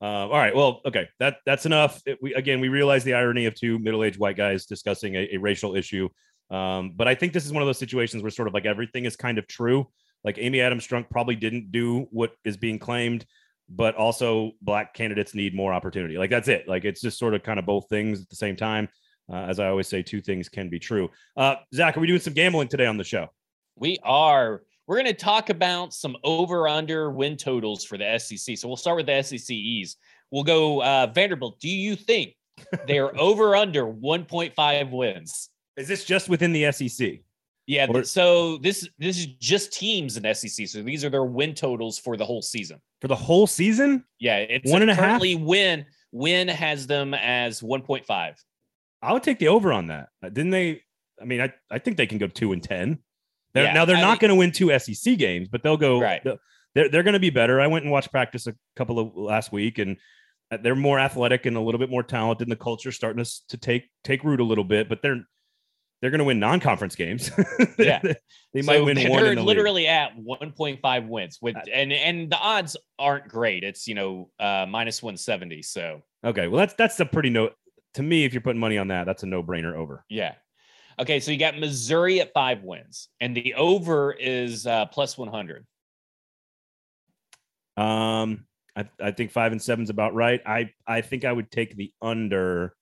Uh, 0.00 0.04
all 0.04 0.30
right. 0.30 0.54
Well, 0.54 0.80
okay. 0.84 1.08
That 1.18 1.38
that's 1.46 1.64
enough. 1.66 2.02
It- 2.06 2.18
we 2.20 2.34
again 2.34 2.60
we 2.60 2.68
realize 2.68 3.02
the 3.04 3.14
irony 3.14 3.46
of 3.46 3.54
two 3.54 3.78
middle-aged 3.78 4.18
white 4.18 4.36
guys 4.36 4.66
discussing 4.66 5.14
a, 5.14 5.28
a 5.32 5.36
racial 5.38 5.74
issue. 5.74 6.08
Um, 6.50 6.92
but 6.94 7.08
I 7.08 7.14
think 7.14 7.32
this 7.32 7.44
is 7.46 7.52
one 7.52 7.62
of 7.62 7.66
those 7.66 7.78
situations 7.78 8.22
where 8.22 8.30
sort 8.30 8.46
of 8.48 8.54
like 8.54 8.66
everything 8.66 9.04
is 9.04 9.16
kind 9.16 9.38
of 9.38 9.46
true. 9.48 9.88
Like 10.22 10.38
Amy 10.38 10.60
Adams 10.60 10.86
Strunk 10.86 11.08
probably 11.10 11.34
didn't 11.36 11.72
do 11.72 12.08
what 12.10 12.32
is 12.44 12.56
being 12.56 12.78
claimed, 12.78 13.24
but 13.68 13.94
also 13.96 14.52
black 14.60 14.92
candidates 14.94 15.34
need 15.34 15.54
more 15.54 15.72
opportunity. 15.72 16.18
Like 16.18 16.30
that's 16.30 16.48
it. 16.48 16.68
Like 16.68 16.84
it's 16.84 17.00
just 17.00 17.18
sort 17.18 17.34
of 17.34 17.42
kind 17.42 17.58
of 17.58 17.66
both 17.66 17.88
things 17.88 18.20
at 18.22 18.28
the 18.28 18.36
same 18.36 18.54
time. 18.56 18.88
Uh, 19.30 19.36
as 19.48 19.58
I 19.58 19.68
always 19.68 19.88
say, 19.88 20.02
two 20.02 20.20
things 20.20 20.48
can 20.48 20.68
be 20.68 20.78
true. 20.78 21.10
Uh, 21.36 21.56
Zach, 21.74 21.96
are 21.96 22.00
we 22.00 22.06
doing 22.06 22.20
some 22.20 22.32
gambling 22.34 22.68
today 22.68 22.86
on 22.86 22.96
the 22.96 23.04
show? 23.04 23.28
We 23.76 23.98
are. 24.04 24.62
We're 24.86 24.96
going 24.96 25.06
to 25.06 25.14
talk 25.14 25.50
about 25.50 25.92
some 25.92 26.16
over 26.22 26.68
under 26.68 27.10
win 27.10 27.36
totals 27.36 27.84
for 27.84 27.98
the 27.98 28.18
SEC. 28.18 28.56
So 28.56 28.68
we'll 28.68 28.76
start 28.76 28.96
with 28.96 29.06
the 29.06 29.20
SECs. 29.22 29.96
We'll 30.30 30.44
go 30.44 30.80
uh, 30.82 31.08
Vanderbilt. 31.12 31.58
Do 31.58 31.68
you 31.68 31.96
think 31.96 32.34
they 32.86 32.98
are 32.98 33.16
over 33.18 33.56
under 33.56 33.84
1.5 33.84 34.90
wins? 34.90 35.50
Is 35.76 35.88
this 35.88 36.04
just 36.04 36.28
within 36.28 36.52
the 36.52 36.70
SEC? 36.72 37.20
Yeah. 37.66 37.86
Or- 37.88 38.04
so 38.04 38.58
this 38.58 38.88
this 38.98 39.18
is 39.18 39.26
just 39.26 39.72
teams 39.72 40.16
in 40.16 40.34
SEC. 40.34 40.68
So 40.68 40.82
these 40.82 41.04
are 41.04 41.10
their 41.10 41.24
win 41.24 41.52
totals 41.54 41.98
for 41.98 42.16
the 42.16 42.24
whole 42.24 42.42
season. 42.42 42.80
For 43.00 43.08
the 43.08 43.16
whole 43.16 43.48
season? 43.48 44.04
Yeah, 44.20 44.36
it's 44.38 44.70
One 44.70 44.82
and 44.82 44.90
a 44.90 44.94
half? 44.94 45.20
win 45.20 45.84
win 46.12 46.48
has 46.48 46.86
them 46.86 47.12
as 47.12 47.60
1.5. 47.60 48.34
I 49.02 49.12
would 49.12 49.22
take 49.22 49.38
the 49.38 49.48
over 49.48 49.72
on 49.72 49.88
that. 49.88 50.08
Uh, 50.22 50.28
Didn't 50.30 50.50
they? 50.50 50.82
I 51.20 51.24
mean, 51.24 51.40
I, 51.40 51.52
I 51.70 51.78
think 51.78 51.96
they 51.96 52.06
can 52.06 52.18
go 52.18 52.26
two 52.26 52.52
and 52.52 52.62
ten. 52.62 52.98
They're, 53.54 53.64
Yeah, 53.64 53.72
now 53.72 53.84
they're 53.84 53.96
I 53.96 54.00
not 54.00 54.20
going 54.20 54.28
to 54.30 54.34
win 54.34 54.52
two 54.52 54.76
SEC 54.78 55.16
games, 55.18 55.48
but 55.48 55.62
they'll 55.62 55.76
go. 55.76 56.00
Right. 56.00 56.22
they'll- 56.24 56.38
They're 56.74 56.88
they're 56.90 57.02
going 57.02 57.14
to 57.14 57.20
be 57.20 57.30
better. 57.30 57.58
I 57.60 57.66
went 57.68 57.84
and 57.84 57.92
watched 57.92 58.10
practice 58.10 58.46
a 58.46 58.54
couple 58.76 58.98
of 58.98 59.16
last 59.16 59.50
week, 59.52 59.78
and 59.78 59.96
uh, 60.50 60.58
they're 60.58 60.74
more 60.76 60.98
athletic 60.98 61.46
and 61.46 61.56
a 61.56 61.60
little 61.60 61.78
bit 61.78 61.88
more 61.90 62.02
talented. 62.02 62.46
And 62.46 62.52
the 62.52 62.56
culture's 62.62 62.94
starting 62.96 63.24
to 63.24 63.30
to 63.48 63.56
take 63.56 63.84
take 64.04 64.24
root 64.24 64.40
a 64.40 64.44
little 64.44 64.62
bit, 64.64 64.86
but 64.88 65.00
they're 65.00 65.22
they're 66.02 66.10
going 66.10 66.18
to 66.18 66.24
win 66.24 66.38
non 66.38 66.60
conference 66.60 66.94
games. 66.94 67.30
Yeah. 67.78 68.00
they 68.02 68.62
might 68.62 68.76
So 68.76 68.84
win 68.84 68.96
they're 68.96 69.08
one. 69.10 69.24
in 69.24 69.34
the 69.36 69.40
league. 69.40 69.46
literally 69.46 69.86
at 69.86 70.12
1.5 70.18 71.08
wins 71.08 71.38
with 71.40 71.56
Uh, 71.56 71.60
and 71.72 71.92
and 71.92 72.30
the 72.30 72.36
odds 72.38 72.76
aren't 72.98 73.28
great. 73.28 73.64
It's 73.64 73.86
you 73.88 73.94
know 73.94 74.30
uh 74.38 74.66
minus 74.68 75.02
170. 75.02 75.62
So 75.62 76.02
Okay, 76.24 76.48
well 76.48 76.58
that's 76.58 76.74
that's 76.74 77.00
a 77.00 77.06
pretty 77.06 77.30
no 77.30 77.50
to 77.96 78.02
me. 78.02 78.24
If 78.24 78.32
you're 78.32 78.40
putting 78.40 78.60
money 78.60 78.78
on 78.78 78.88
that, 78.88 79.04
that's 79.04 79.22
a 79.22 79.26
no 79.26 79.42
brainer 79.42 79.74
over. 79.74 80.04
yeah. 80.08 80.34
Okay, 80.98 81.20
so 81.20 81.30
you 81.30 81.36
got 81.36 81.58
Missouri 81.58 82.22
at 82.22 82.32
five 82.32 82.62
wins, 82.62 83.10
and 83.20 83.36
the 83.36 83.52
over 83.52 84.12
is 84.12 84.66
uh, 84.66 84.86
plus 84.86 85.18
100. 85.18 85.66
Um, 87.76 88.46
I, 88.74 88.86
I 88.98 89.10
think 89.10 89.30
five 89.30 89.52
and 89.52 89.60
seven's 89.60 89.90
about 89.90 90.14
right. 90.14 90.40
I 90.46 90.70
I 90.86 91.02
think 91.02 91.26
I 91.26 91.32
would 91.32 91.50
take 91.50 91.76
the 91.76 91.92
under. 92.00 92.74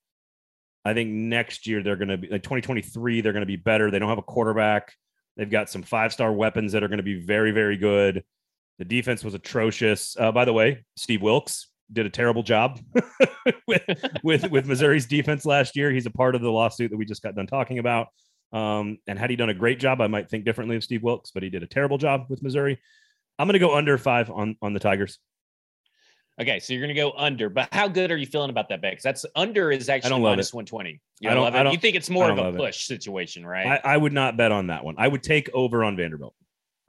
I 0.85 0.95
think 0.95 1.11
next 1.11 1.67
year 1.67 1.83
they're 1.83 1.97
going 1.97 2.09
to 2.09 2.17
be 2.17 2.29
like 2.29 2.45
2023. 2.45 3.21
They're 3.21 3.33
going 3.33 3.41
to 3.43 3.47
be 3.47 3.57
better. 3.57 3.91
They 3.91 3.99
don't 3.99 4.09
have 4.09 4.19
a 4.19 4.23
quarterback. 4.23 4.93
They've 5.37 5.51
got 5.51 5.69
some 5.69 5.83
five 5.83 6.13
star 6.13 6.33
weapons 6.33 6.71
that 6.71 6.85
are 6.85 6.89
going 6.89 6.99
to 6.99 7.03
be 7.03 7.21
very 7.21 7.51
very 7.51 7.77
good. 7.77 8.23
The 8.79 8.85
defense 8.85 9.25
was 9.25 9.35
atrocious. 9.35 10.17
Uh, 10.17 10.31
by 10.31 10.45
the 10.45 10.53
way, 10.53 10.85
Steve 10.97 11.23
Wilks 11.23 11.69
did 11.93 12.07
a 12.07 12.11
terrible 12.11 12.43
job 12.43 12.81
with, 13.67 13.83
with 14.23 14.51
with 14.51 14.67
Missouri's 14.67 15.07
defense 15.07 15.45
last 15.45 15.77
year. 15.77 15.91
He's 15.91 16.07
a 16.07 16.11
part 16.11 16.35
of 16.35 16.41
the 16.43 16.51
lawsuit 16.51 16.91
that 16.91 16.97
we 16.97 17.05
just 17.05 17.23
got 17.23 17.35
done 17.35 17.47
talking 17.47 17.79
about. 17.79 18.09
Um, 18.53 18.99
and 19.07 19.19
had 19.19 19.31
he 19.31 19.37
done 19.37 19.51
a 19.51 19.55
great 19.55 19.81
job, 19.81 20.01
I 20.01 20.07
might 20.07 20.31
think 20.31 20.45
differently 20.45 20.77
of 20.77 20.85
Steve 20.85 21.03
Wilks, 21.03 21.31
but 21.33 21.43
he 21.43 21.51
did 21.51 21.63
a 21.63 21.67
terrible 21.67 21.99
job 21.99 22.27
with 22.29 22.43
Missouri. 22.43 22.81
I'm 23.39 23.47
going 23.49 23.55
to 23.55 23.59
go 23.59 23.75
under 23.75 23.99
five 23.99 24.31
on 24.31 24.57
on 24.63 24.73
the 24.75 24.81
Tigers. 24.81 25.19
Okay, 26.41 26.59
so 26.59 26.73
you're 26.73 26.83
going 26.83 26.95
to 26.95 27.01
go 27.01 27.13
under, 27.17 27.49
but 27.49 27.69
how 27.73 27.87
good 27.87 28.11
are 28.11 28.17
you 28.17 28.27
feeling 28.27 28.51
about 28.51 28.69
that 28.71 28.83
bet? 28.83 28.93
Because 28.93 29.05
that's 29.05 29.25
under 29.37 29.71
is 29.71 29.89
actually 29.89 30.11
don't 30.11 30.23
love 30.23 30.33
minus 30.33 30.49
it. 30.49 30.55
120. 30.57 31.01
You 31.21 31.31
I 31.31 31.35
don't 31.35 31.45
don't- 31.45 31.55
love 31.55 31.67
it. 31.67 31.73
You 31.73 31.79
think 31.79 31.95
it's 31.95 32.11
more 32.11 32.29
of 32.29 32.39
a 32.39 32.43
love 32.43 32.55
it. 32.57 32.59
push 32.59 32.87
situation, 32.87 33.47
right? 33.47 33.67
I, 33.85 33.95
I 33.95 33.97
would 33.97 34.13
not 34.13 34.37
bet 34.37 34.51
on 34.51 34.67
that 34.69 34.85
one. 34.85 34.97
I 34.99 35.07
would 35.07 35.23
take 35.23 35.49
over 35.55 35.85
on 35.85 35.97
Vanderbilt. 35.97 36.35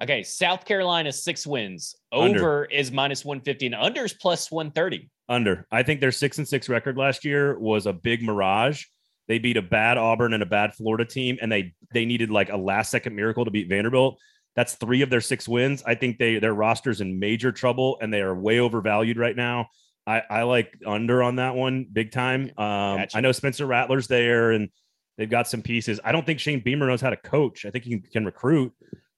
Okay, 0.01 0.23
South 0.23 0.65
Carolina 0.65 1.12
six 1.12 1.45
wins. 1.45 1.95
Under. 2.12 2.39
Over 2.39 2.65
is 2.65 2.91
minus 2.91 3.25
150, 3.25 3.67
and 3.67 3.75
under 3.75 4.05
is 4.05 4.13
plus 4.13 4.51
130. 4.51 5.10
Under. 5.27 5.67
I 5.71 5.84
think 5.84 6.01
their 6.01 6.12
six 6.12 6.38
and 6.38 6.47
six 6.47 6.69
record 6.69 6.97
last 6.97 7.25
year 7.25 7.58
was 7.60 7.86
a 7.86 7.93
big 7.93 8.21
mirage. 8.21 8.86
They 9.27 9.39
beat 9.39 9.58
a 9.58 9.62
bad 9.62 9.97
Auburn 9.97 10.34
and 10.34 10.43
a 10.43 10.47
bad 10.47 10.75
Florida 10.75 11.05
team, 11.05 11.38
and 11.41 11.51
they 11.51 11.73
they 11.93 12.05
needed 12.05 12.29
like 12.29 12.49
a 12.49 12.58
last 12.58 12.91
second 12.91 13.15
miracle 13.15 13.45
to 13.45 13.51
beat 13.51 13.69
Vanderbilt. 13.69 14.19
That's 14.55 14.75
three 14.75 15.01
of 15.01 15.10
their 15.10 15.21
six 15.21 15.47
wins. 15.47 15.84
I 15.86 15.95
think 15.95 16.17
they 16.17 16.39
their 16.39 16.53
roster's 16.53 17.01
in 17.01 17.19
major 17.19 17.51
trouble 17.51 17.97
and 18.01 18.13
they 18.13 18.21
are 18.21 18.34
way 18.34 18.60
overvalued 18.60 19.17
right 19.17 19.36
now. 19.36 19.67
I, 20.08 20.21
I 20.29 20.43
like 20.43 20.77
under 20.86 21.23
on 21.23 21.38
that 21.38 21.55
one 21.55 21.88
big 21.91 22.12
time. 22.12 22.43
Um, 22.58 22.97
Gotcha. 22.97 23.17
I 23.17 23.21
know 23.21 23.31
Spencer 23.31 23.65
Rattler's 23.65 24.08
there 24.08 24.51
and 24.51 24.69
they've 25.17 25.29
got 25.29 25.47
some 25.47 25.62
pieces. 25.62 25.99
I 26.03 26.12
don't 26.12 26.25
think 26.25 26.39
Shane 26.39 26.62
Beamer 26.62 26.88
knows 26.88 27.01
how 27.01 27.10
to 27.10 27.17
coach. 27.17 27.65
I 27.65 27.71
think 27.71 27.84
he 27.84 27.99
can, 27.99 28.01
can 28.12 28.25
recruit, 28.25 28.71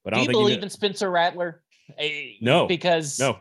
but 0.07 0.13
I 0.13 0.19
Do 0.21 0.25
don't 0.27 0.33
you 0.35 0.39
believe 0.39 0.55
kn- 0.59 0.63
in 0.63 0.69
Spencer 0.69 1.11
Rattler? 1.11 1.61
Eh, 1.97 2.35
No. 2.39 2.65
because 2.65 3.19
no. 3.19 3.39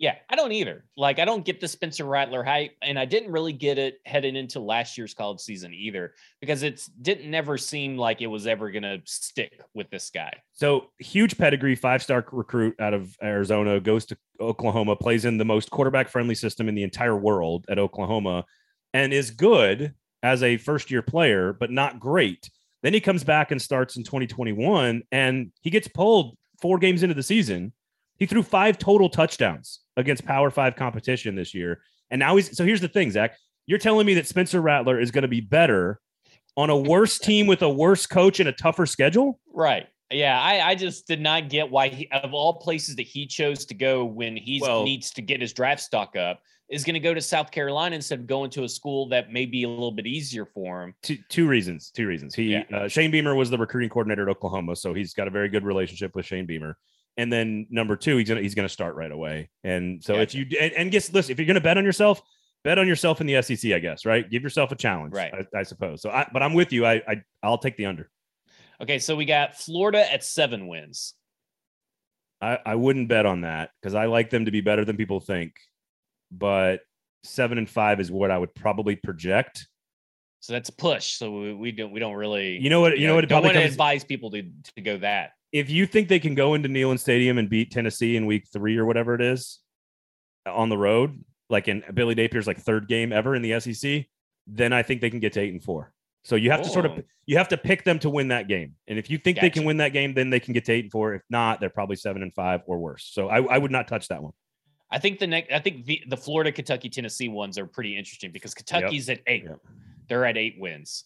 yeah, 0.00 0.16
I 0.28 0.34
don't 0.34 0.50
either. 0.50 0.84
Like, 0.96 1.20
I 1.20 1.24
don't 1.24 1.44
get 1.44 1.60
the 1.60 1.68
Spencer 1.68 2.04
Rattler 2.04 2.42
hype, 2.42 2.72
and 2.82 2.98
I 2.98 3.04
didn't 3.04 3.30
really 3.30 3.52
get 3.52 3.78
it 3.78 3.98
heading 4.04 4.34
into 4.34 4.58
last 4.58 4.98
year's 4.98 5.14
college 5.14 5.38
season 5.40 5.72
either, 5.72 6.14
because 6.40 6.64
it 6.64 6.82
didn't 7.00 7.30
never 7.30 7.56
seem 7.56 7.96
like 7.96 8.22
it 8.22 8.26
was 8.26 8.48
ever 8.48 8.72
gonna 8.72 8.98
stick 9.04 9.60
with 9.72 9.88
this 9.90 10.10
guy. 10.10 10.32
So 10.52 10.90
huge 10.98 11.38
pedigree, 11.38 11.76
five 11.76 12.02
star 12.02 12.24
recruit 12.32 12.74
out 12.80 12.94
of 12.94 13.14
Arizona, 13.22 13.78
goes 13.78 14.04
to 14.06 14.16
Oklahoma, 14.40 14.96
plays 14.96 15.24
in 15.24 15.38
the 15.38 15.44
most 15.44 15.70
quarterback 15.70 16.08
friendly 16.08 16.34
system 16.34 16.68
in 16.68 16.74
the 16.74 16.82
entire 16.82 17.16
world 17.16 17.66
at 17.68 17.78
Oklahoma, 17.78 18.44
and 18.94 19.12
is 19.12 19.30
good 19.30 19.94
as 20.22 20.42
a 20.42 20.56
first 20.56 20.90
year 20.90 21.02
player, 21.02 21.52
but 21.52 21.70
not 21.70 21.98
great. 22.00 22.50
Then 22.82 22.94
he 22.94 23.00
comes 23.00 23.24
back 23.24 23.50
and 23.50 23.60
starts 23.60 23.96
in 23.96 24.04
2021, 24.04 25.02
and 25.12 25.52
he 25.60 25.70
gets 25.70 25.88
pulled 25.88 26.36
four 26.60 26.78
games 26.78 27.02
into 27.02 27.14
the 27.14 27.22
season. 27.22 27.72
He 28.18 28.26
threw 28.26 28.42
five 28.42 28.78
total 28.78 29.08
touchdowns 29.08 29.80
against 29.96 30.24
Power 30.24 30.50
Five 30.50 30.76
competition 30.76 31.34
this 31.34 31.54
year. 31.54 31.80
And 32.10 32.18
now 32.18 32.36
he's 32.36 32.56
so 32.56 32.64
here's 32.64 32.80
the 32.80 32.88
thing, 32.88 33.10
Zach. 33.10 33.36
You're 33.66 33.78
telling 33.78 34.06
me 34.06 34.14
that 34.14 34.26
Spencer 34.26 34.60
Rattler 34.60 34.98
is 35.00 35.10
going 35.10 35.22
to 35.22 35.28
be 35.28 35.40
better 35.40 36.00
on 36.56 36.70
a 36.70 36.76
worse 36.76 37.18
team 37.18 37.46
with 37.46 37.62
a 37.62 37.70
worse 37.70 38.06
coach 38.06 38.40
and 38.40 38.48
a 38.48 38.52
tougher 38.52 38.86
schedule? 38.86 39.38
Right. 39.52 39.86
Yeah, 40.10 40.40
I, 40.40 40.70
I 40.70 40.74
just 40.74 41.06
did 41.06 41.20
not 41.20 41.48
get 41.48 41.70
why 41.70 41.88
he, 41.88 42.08
of 42.10 42.34
all 42.34 42.54
places 42.54 42.96
that 42.96 43.06
he 43.06 43.26
chose 43.26 43.64
to 43.66 43.74
go 43.74 44.04
when 44.04 44.36
he 44.36 44.60
Well- 44.60 44.84
needs 44.84 45.12
to 45.12 45.22
get 45.22 45.40
his 45.40 45.52
draft 45.52 45.82
stock 45.82 46.16
up, 46.16 46.42
is 46.70 46.84
going 46.84 46.94
to 46.94 47.00
go 47.00 47.12
to 47.12 47.20
South 47.20 47.50
Carolina 47.50 47.96
instead 47.96 48.20
of 48.20 48.26
going 48.26 48.50
to 48.50 48.64
a 48.64 48.68
school 48.68 49.08
that 49.08 49.32
may 49.32 49.44
be 49.44 49.64
a 49.64 49.68
little 49.68 49.90
bit 49.90 50.06
easier 50.06 50.46
for 50.46 50.84
him. 50.84 50.94
two, 51.02 51.18
two 51.28 51.48
reasons. 51.48 51.90
Two 51.90 52.06
reasons. 52.06 52.34
He 52.34 52.52
Yeah. 52.52 52.62
uh, 52.72 52.88
Shane 52.88 53.10
Beamer 53.10 53.34
was 53.34 53.50
the 53.50 53.58
recruiting 53.58 53.90
coordinator 53.90 54.22
at 54.22 54.28
Oklahoma, 54.28 54.76
so 54.76 54.94
he's 54.94 55.12
got 55.12 55.26
a 55.26 55.30
very 55.30 55.48
good 55.48 55.64
relationship 55.64 56.14
with 56.14 56.26
Shane 56.26 56.46
Beamer. 56.46 56.76
And 57.16 57.30
then 57.32 57.66
number 57.70 57.96
two, 57.96 58.16
he's 58.18 58.28
gonna 58.28 58.40
he's 58.40 58.54
gonna 58.54 58.68
start 58.68 58.94
right 58.94 59.10
away. 59.10 59.50
And 59.64 60.02
so 60.02 60.14
if 60.14 60.34
you 60.34 60.46
and, 60.58 60.72
and 60.72 60.90
guess 60.92 61.12
listen, 61.12 61.32
if 61.32 61.38
you're 61.38 61.46
gonna 61.46 61.60
bet 61.60 61.76
on 61.76 61.84
yourself, 61.84 62.22
bet 62.62 62.78
on 62.78 62.86
yourself 62.86 63.20
in 63.20 63.26
the 63.26 63.42
SEC, 63.42 63.72
I 63.72 63.80
guess. 63.80 64.06
Right? 64.06 64.30
Give 64.30 64.42
yourself 64.42 64.70
a 64.70 64.76
challenge. 64.76 65.12
Right. 65.12 65.34
I, 65.34 65.58
I 65.58 65.62
suppose. 65.64 66.02
So, 66.02 66.10
I, 66.10 66.28
but 66.32 66.42
I'm 66.42 66.54
with 66.54 66.72
you. 66.72 66.86
I, 66.86 67.02
I 67.06 67.22
I'll 67.42 67.58
take 67.58 67.76
the 67.76 67.86
under. 67.86 68.08
Okay, 68.80 69.00
so 69.00 69.16
we 69.16 69.24
got 69.24 69.56
Florida 69.56 70.10
at 70.10 70.24
seven 70.24 70.68
wins. 70.68 71.14
I, 72.40 72.58
I 72.64 72.74
wouldn't 72.76 73.08
bet 73.08 73.26
on 73.26 73.42
that 73.42 73.70
because 73.82 73.94
I 73.94 74.06
like 74.06 74.30
them 74.30 74.46
to 74.46 74.50
be 74.50 74.60
better 74.62 74.84
than 74.84 74.96
people 74.96 75.20
think. 75.20 75.52
But 76.30 76.80
seven 77.24 77.58
and 77.58 77.68
five 77.68 78.00
is 78.00 78.10
what 78.10 78.30
I 78.30 78.38
would 78.38 78.54
probably 78.54 78.96
project. 78.96 79.66
So 80.40 80.52
that's 80.54 80.68
a 80.70 80.72
push. 80.72 81.12
So 81.18 81.30
we, 81.32 81.54
we 81.54 81.72
don't 81.72 81.90
we 81.92 82.00
don't 82.00 82.14
really 82.14 82.58
You 82.58 82.70
know 82.70 82.80
what? 82.80 82.98
You 82.98 83.06
know 83.06 83.14
what? 83.14 83.24
It 83.24 83.28
don't 83.28 83.42
want 83.42 83.54
to 83.56 83.62
advise 83.62 84.04
people 84.04 84.30
to 84.30 84.42
to 84.76 84.80
go 84.80 84.96
that. 84.98 85.32
if 85.52 85.68
you 85.68 85.84
think 85.86 86.08
they 86.08 86.20
can 86.20 86.34
go 86.34 86.54
into 86.54 86.68
Neyland 86.68 87.00
Stadium 87.00 87.36
and 87.38 87.48
beat 87.50 87.70
Tennessee 87.70 88.16
in 88.16 88.24
week 88.26 88.46
three 88.52 88.78
or 88.78 88.86
whatever 88.86 89.14
it 89.14 89.20
is 89.20 89.58
on 90.46 90.68
the 90.70 90.78
road, 90.78 91.22
like 91.50 91.68
in 91.68 91.82
Billy 91.92 92.14
Napier's 92.14 92.46
like 92.46 92.58
third 92.58 92.88
game 92.88 93.12
ever 93.12 93.34
in 93.34 93.42
the 93.42 93.60
SEC, 93.60 94.06
then 94.46 94.72
I 94.72 94.82
think 94.82 95.00
they 95.02 95.10
can 95.10 95.20
get 95.20 95.34
to 95.34 95.40
eight 95.40 95.52
and 95.52 95.62
four. 95.62 95.92
So 96.22 96.36
you 96.36 96.50
have 96.50 96.62
to 96.62 96.68
sort 96.68 96.86
of 96.86 96.92
Oh. 96.92 97.02
you 97.26 97.36
have 97.38 97.48
to 97.48 97.56
pick 97.56 97.84
them 97.84 97.98
to 98.00 98.10
win 98.10 98.28
that 98.28 98.46
game. 98.48 98.74
And 98.88 98.98
if 98.98 99.10
you 99.10 99.18
think 99.18 99.40
they 99.40 99.50
can 99.50 99.64
win 99.64 99.78
that 99.78 99.92
game, 99.92 100.14
then 100.14 100.30
they 100.30 100.40
can 100.40 100.54
get 100.54 100.64
to 100.66 100.72
eight 100.72 100.84
and 100.84 100.92
four. 100.92 101.14
If 101.14 101.22
not, 101.30 101.60
they're 101.60 101.70
probably 101.70 101.96
seven 101.96 102.22
and 102.22 102.32
five 102.34 102.60
or 102.66 102.78
worse. 102.78 103.08
So 103.12 103.28
I, 103.28 103.42
I 103.42 103.58
would 103.58 103.70
not 103.70 103.88
touch 103.88 104.08
that 104.08 104.22
one. 104.22 104.32
I 104.90 104.98
think 104.98 105.18
the 105.18 105.26
next 105.26 105.52
I 105.52 105.58
think 105.60 105.84
the, 105.84 106.02
the 106.08 106.16
Florida, 106.16 106.50
Kentucky, 106.52 106.88
Tennessee 106.88 107.28
ones 107.28 107.58
are 107.58 107.66
pretty 107.66 107.96
interesting 107.96 108.32
because 108.32 108.54
Kentucky's 108.54 109.08
at 109.08 109.20
eight. 109.26 109.44
Yep. 109.44 109.60
They're 110.08 110.24
at 110.24 110.36
eight 110.36 110.56
wins. 110.58 111.04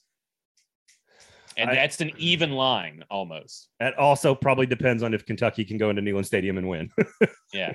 And 1.56 1.70
I- 1.70 1.74
that's 1.74 2.00
an 2.00 2.10
even 2.16 2.52
line 2.52 3.04
almost. 3.10 3.68
That 3.80 3.96
also 3.98 4.34
probably 4.34 4.66
depends 4.66 5.02
on 5.02 5.14
if 5.14 5.24
Kentucky 5.26 5.64
can 5.64 5.78
go 5.78 5.90
into 5.90 6.02
Neyland 6.02 6.26
Stadium 6.26 6.58
and 6.58 6.68
win. 6.68 6.90
Yeah. 7.52 7.74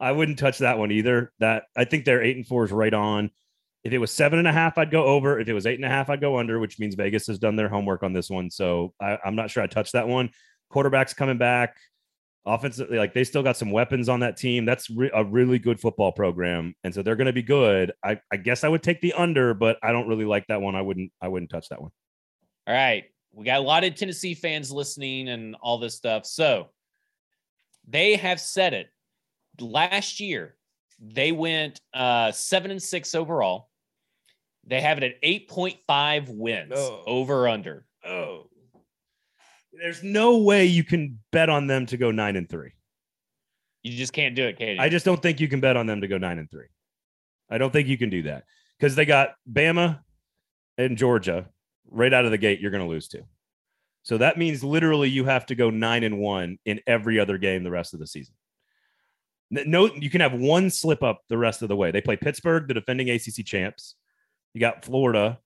I 0.00 0.12
wouldn't 0.12 0.38
touch 0.38 0.58
that 0.60 0.78
one 0.78 0.90
either. 0.90 1.30
That 1.38 1.64
I 1.76 1.84
think 1.84 2.06
their 2.06 2.22
eight 2.22 2.36
and 2.36 2.46
four 2.46 2.64
is 2.64 2.72
right 2.72 2.94
on. 2.94 3.30
If 3.82 3.92
it 3.92 3.98
was 3.98 4.10
seven 4.10 4.38
and 4.38 4.48
a 4.48 4.52
half, 4.52 4.78
I'd 4.78 4.90
go 4.90 5.04
over. 5.04 5.38
If 5.38 5.46
it 5.46 5.52
was 5.52 5.66
eight 5.66 5.74
and 5.74 5.84
a 5.84 5.90
half, 5.90 6.08
I'd 6.08 6.22
go 6.22 6.38
under, 6.38 6.58
which 6.58 6.78
means 6.78 6.94
Vegas 6.94 7.26
has 7.26 7.38
done 7.38 7.54
their 7.54 7.68
homework 7.68 8.02
on 8.02 8.14
this 8.14 8.30
one. 8.30 8.50
So 8.50 8.94
I, 8.98 9.18
I'm 9.22 9.36
not 9.36 9.50
sure 9.50 9.62
I 9.62 9.66
touched 9.66 9.92
that 9.92 10.08
one. 10.08 10.30
Quarterback's 10.70 11.12
coming 11.12 11.36
back. 11.36 11.76
Offensively, 12.46 12.98
like 12.98 13.14
they 13.14 13.24
still 13.24 13.42
got 13.42 13.56
some 13.56 13.70
weapons 13.70 14.08
on 14.10 14.20
that 14.20 14.36
team. 14.36 14.66
That's 14.66 14.90
re- 14.90 15.10
a 15.14 15.24
really 15.24 15.58
good 15.58 15.80
football 15.80 16.12
program, 16.12 16.74
and 16.84 16.92
so 16.94 17.02
they're 17.02 17.16
going 17.16 17.26
to 17.26 17.32
be 17.32 17.42
good. 17.42 17.92
I, 18.04 18.20
I 18.30 18.36
guess 18.36 18.64
I 18.64 18.68
would 18.68 18.82
take 18.82 19.00
the 19.00 19.14
under, 19.14 19.54
but 19.54 19.78
I 19.82 19.92
don't 19.92 20.06
really 20.08 20.26
like 20.26 20.46
that 20.48 20.60
one. 20.60 20.74
I 20.76 20.82
wouldn't. 20.82 21.10
I 21.22 21.28
wouldn't 21.28 21.50
touch 21.50 21.70
that 21.70 21.80
one. 21.80 21.90
All 22.66 22.74
right, 22.74 23.04
we 23.32 23.46
got 23.46 23.60
a 23.60 23.62
lot 23.62 23.82
of 23.84 23.94
Tennessee 23.94 24.34
fans 24.34 24.70
listening 24.70 25.28
and 25.30 25.56
all 25.62 25.78
this 25.78 25.94
stuff. 25.94 26.26
So 26.26 26.68
they 27.88 28.16
have 28.16 28.38
said 28.40 28.74
it 28.74 28.88
last 29.58 30.20
year. 30.20 30.54
They 31.00 31.32
went 31.32 31.80
uh, 31.94 32.30
seven 32.32 32.70
and 32.70 32.82
six 32.82 33.14
overall. 33.14 33.68
They 34.66 34.80
have 34.80 34.98
it 34.98 35.02
at 35.04 35.22
8.5 35.22 36.28
wins 36.28 36.72
Oh. 36.74 37.02
over 37.06 37.48
under. 37.48 37.84
Oh, 38.06 38.48
there's 39.80 40.02
no 40.02 40.38
way 40.38 40.64
you 40.66 40.84
can 40.84 41.18
bet 41.32 41.48
on 41.48 41.66
them 41.66 41.86
to 41.86 41.96
go 41.96 42.10
nine 42.10 42.36
and 42.36 42.48
three. 42.48 42.72
You 43.82 43.96
just 43.96 44.12
can't 44.12 44.34
do 44.34 44.46
it, 44.46 44.56
Katie. 44.56 44.80
I 44.80 44.88
just 44.88 45.04
don't 45.04 45.20
think 45.20 45.40
you 45.40 45.48
can 45.48 45.60
bet 45.60 45.76
on 45.76 45.86
them 45.86 46.00
to 46.00 46.08
go 46.08 46.18
nine 46.18 46.38
and 46.38 46.50
three. 46.50 46.66
I 47.50 47.58
don't 47.58 47.72
think 47.72 47.88
you 47.88 47.98
can 47.98 48.08
do 48.08 48.22
that 48.22 48.44
because 48.78 48.94
they 48.94 49.04
got 49.04 49.34
Bama 49.50 50.00
and 50.78 50.96
Georgia 50.96 51.48
right 51.90 52.12
out 52.12 52.24
of 52.24 52.30
the 52.30 52.38
gate. 52.38 52.60
You're 52.60 52.70
going 52.70 52.82
to 52.82 52.88
lose 52.88 53.08
to. 53.08 53.24
So 54.02 54.18
that 54.18 54.38
means 54.38 54.64
literally 54.64 55.08
you 55.08 55.24
have 55.24 55.46
to 55.46 55.54
go 55.54 55.70
nine 55.70 56.02
and 56.04 56.18
one 56.18 56.58
in 56.64 56.80
every 56.86 57.18
other 57.18 57.38
game 57.38 57.62
the 57.62 57.70
rest 57.70 57.94
of 57.94 58.00
the 58.00 58.06
season. 58.06 58.34
No, 59.50 59.86
you 59.94 60.10
can 60.10 60.20
have 60.20 60.32
one 60.32 60.70
slip 60.70 61.02
up 61.02 61.22
the 61.28 61.38
rest 61.38 61.62
of 61.62 61.68
the 61.68 61.76
way. 61.76 61.90
They 61.90 62.00
play 62.00 62.16
Pittsburgh, 62.16 62.66
the 62.66 62.74
defending 62.74 63.08
ACC 63.10 63.44
champs. 63.44 63.94
You 64.52 64.60
got 64.60 64.84
Florida. 64.84 65.38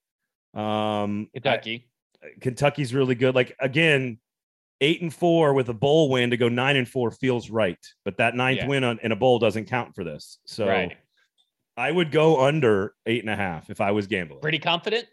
Um, 0.55 1.29
Kentucky. 1.35 1.88
Kentucky's 2.41 2.95
really 2.95 3.15
good. 3.15 3.35
Like 3.35 3.55
again, 3.61 4.19
eight 4.81 5.03
and 5.03 5.13
four 5.13 5.55
with 5.55 5.69
a 5.69 5.75
bowl 5.75 6.11
win 6.11 6.31
to 6.31 6.37
go 6.37 6.49
nine 6.49 6.77
and 6.77 6.89
four 6.89 7.11
feels 7.11 7.51
right, 7.51 7.79
but 8.05 8.17
that 8.19 8.35
ninth 8.35 8.59
Yeah. 8.59 8.67
win 8.69 8.85
on, 8.85 8.99
in 9.03 9.13
a 9.13 9.17
bowl 9.17 9.39
doesn't 9.39 9.67
count 9.67 9.95
for 9.95 10.05
this. 10.05 10.39
So 10.47 10.67
right. 10.69 10.97
I 11.77 11.91
would 11.93 12.11
go 12.11 12.41
under 12.45 12.95
eight 13.07 13.21
and 13.23 13.31
a 13.31 13.37
half 13.37 13.71
if 13.71 13.81
I 13.81 13.93
was 13.93 14.07
gambling. 14.09 14.41
Pretty 14.41 14.59
confident. 14.59 15.07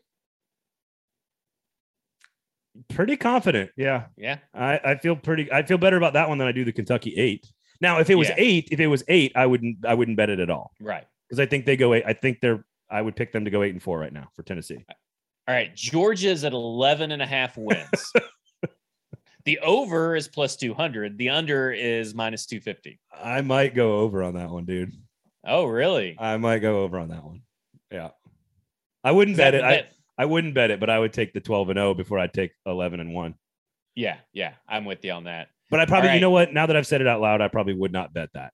Pretty 2.89 3.15
confident. 3.15 3.71
Yeah, 3.77 4.05
Yeah. 4.17 4.39
I, 4.53 4.79
I 4.83 4.95
feel 4.97 5.15
pretty. 5.15 5.51
I 5.51 5.63
feel 5.63 5.77
better 5.77 5.95
about 5.97 6.13
that 6.13 6.27
one 6.27 6.37
than 6.37 6.47
I 6.47 6.51
do 6.51 6.65
the 6.65 6.73
Kentucky 6.73 7.15
eight. 7.15 7.47
Now, 7.79 7.99
if 7.99 8.09
it 8.09 8.15
was 8.15 8.29
Yeah. 8.29 8.35
eight, 8.37 8.67
if 8.71 8.79
it 8.79 8.87
was 8.87 9.03
eight, 9.07 9.31
I 9.35 9.45
wouldn't. 9.45 9.85
I 9.85 9.93
wouldn't 9.93 10.17
bet 10.17 10.29
it 10.29 10.39
at 10.39 10.49
all 10.49 10.71
Right. 10.81 11.05
because 11.29 11.39
I 11.39 11.45
think 11.45 11.65
they 11.65 11.77
go 11.77 11.93
eight. 11.93 12.03
I 12.05 12.13
think 12.13 12.41
they're. 12.41 12.65
I 12.89 13.01
would 13.01 13.15
pick 13.15 13.31
them 13.31 13.45
to 13.45 13.51
go 13.51 13.63
eight 13.63 13.71
and 13.73 13.81
four 13.81 13.97
right 13.99 14.11
now 14.13 14.29
for 14.35 14.43
Tennessee. 14.43 14.85
All 15.47 15.53
right. 15.55 15.75
Georgia's 15.75 16.43
at 16.43 16.53
11 16.53 17.11
and 17.11 17.21
a 17.21 17.25
half 17.25 17.57
wins. 17.57 18.13
the 19.45 19.59
over 19.59 20.15
is 20.15 20.27
plus 20.27 20.55
200. 20.55 21.17
The 21.17 21.29
under 21.29 21.71
is 21.71 22.15
minus 22.15 22.45
250. 22.45 22.99
I 23.23 23.41
might 23.41 23.75
go 23.75 23.99
over 23.99 24.23
on 24.23 24.35
that 24.35 24.49
one, 24.49 24.65
dude. 24.65 24.93
Oh, 25.45 25.65
really? 25.65 26.15
I 26.19 26.37
might 26.37 26.59
go 26.59 26.81
over 26.81 26.97
on 26.97 27.09
that 27.09 27.23
one. 27.23 27.41
Yeah. 27.91 28.09
I 29.03 29.11
wouldn't 29.11 29.37
bet 29.37 29.53
it. 29.53 29.61
the 29.61 29.67
I. 29.67 29.85
I 30.17 30.23
wouldn't 30.25 30.53
bet 30.53 30.71
it, 30.71 30.79
but 30.79 30.89
I 30.89 30.97
would 30.97 31.11
take 31.11 31.33
the 31.33 31.41
12 31.41 31.71
and 31.71 31.77
0 31.77 31.93
before 31.93 32.17
I'd 32.19 32.33
take 32.33 32.51
11 32.65 33.01
and 33.01 33.13
1. 33.13 33.35
yeah. 33.95 34.17
Yeah. 34.33 34.53
I'm 34.67 34.85
with 34.85 35.03
you 35.03 35.11
on 35.11 35.25
that. 35.25 35.49
But 35.69 35.81
I 35.81 35.85
probably, 35.85 36.09
All 36.09 36.15
you 36.15 36.21
know 36.21 36.29
what? 36.29 36.53
Now 36.53 36.65
that 36.67 36.75
I've 36.77 36.87
said 36.87 37.01
it 37.01 37.07
out 37.07 37.19
loud, 37.21 37.41
I 37.41 37.49
probably 37.49 37.73
would 37.73 37.91
not 37.91 38.13
bet 38.13 38.29
that. 38.33 38.53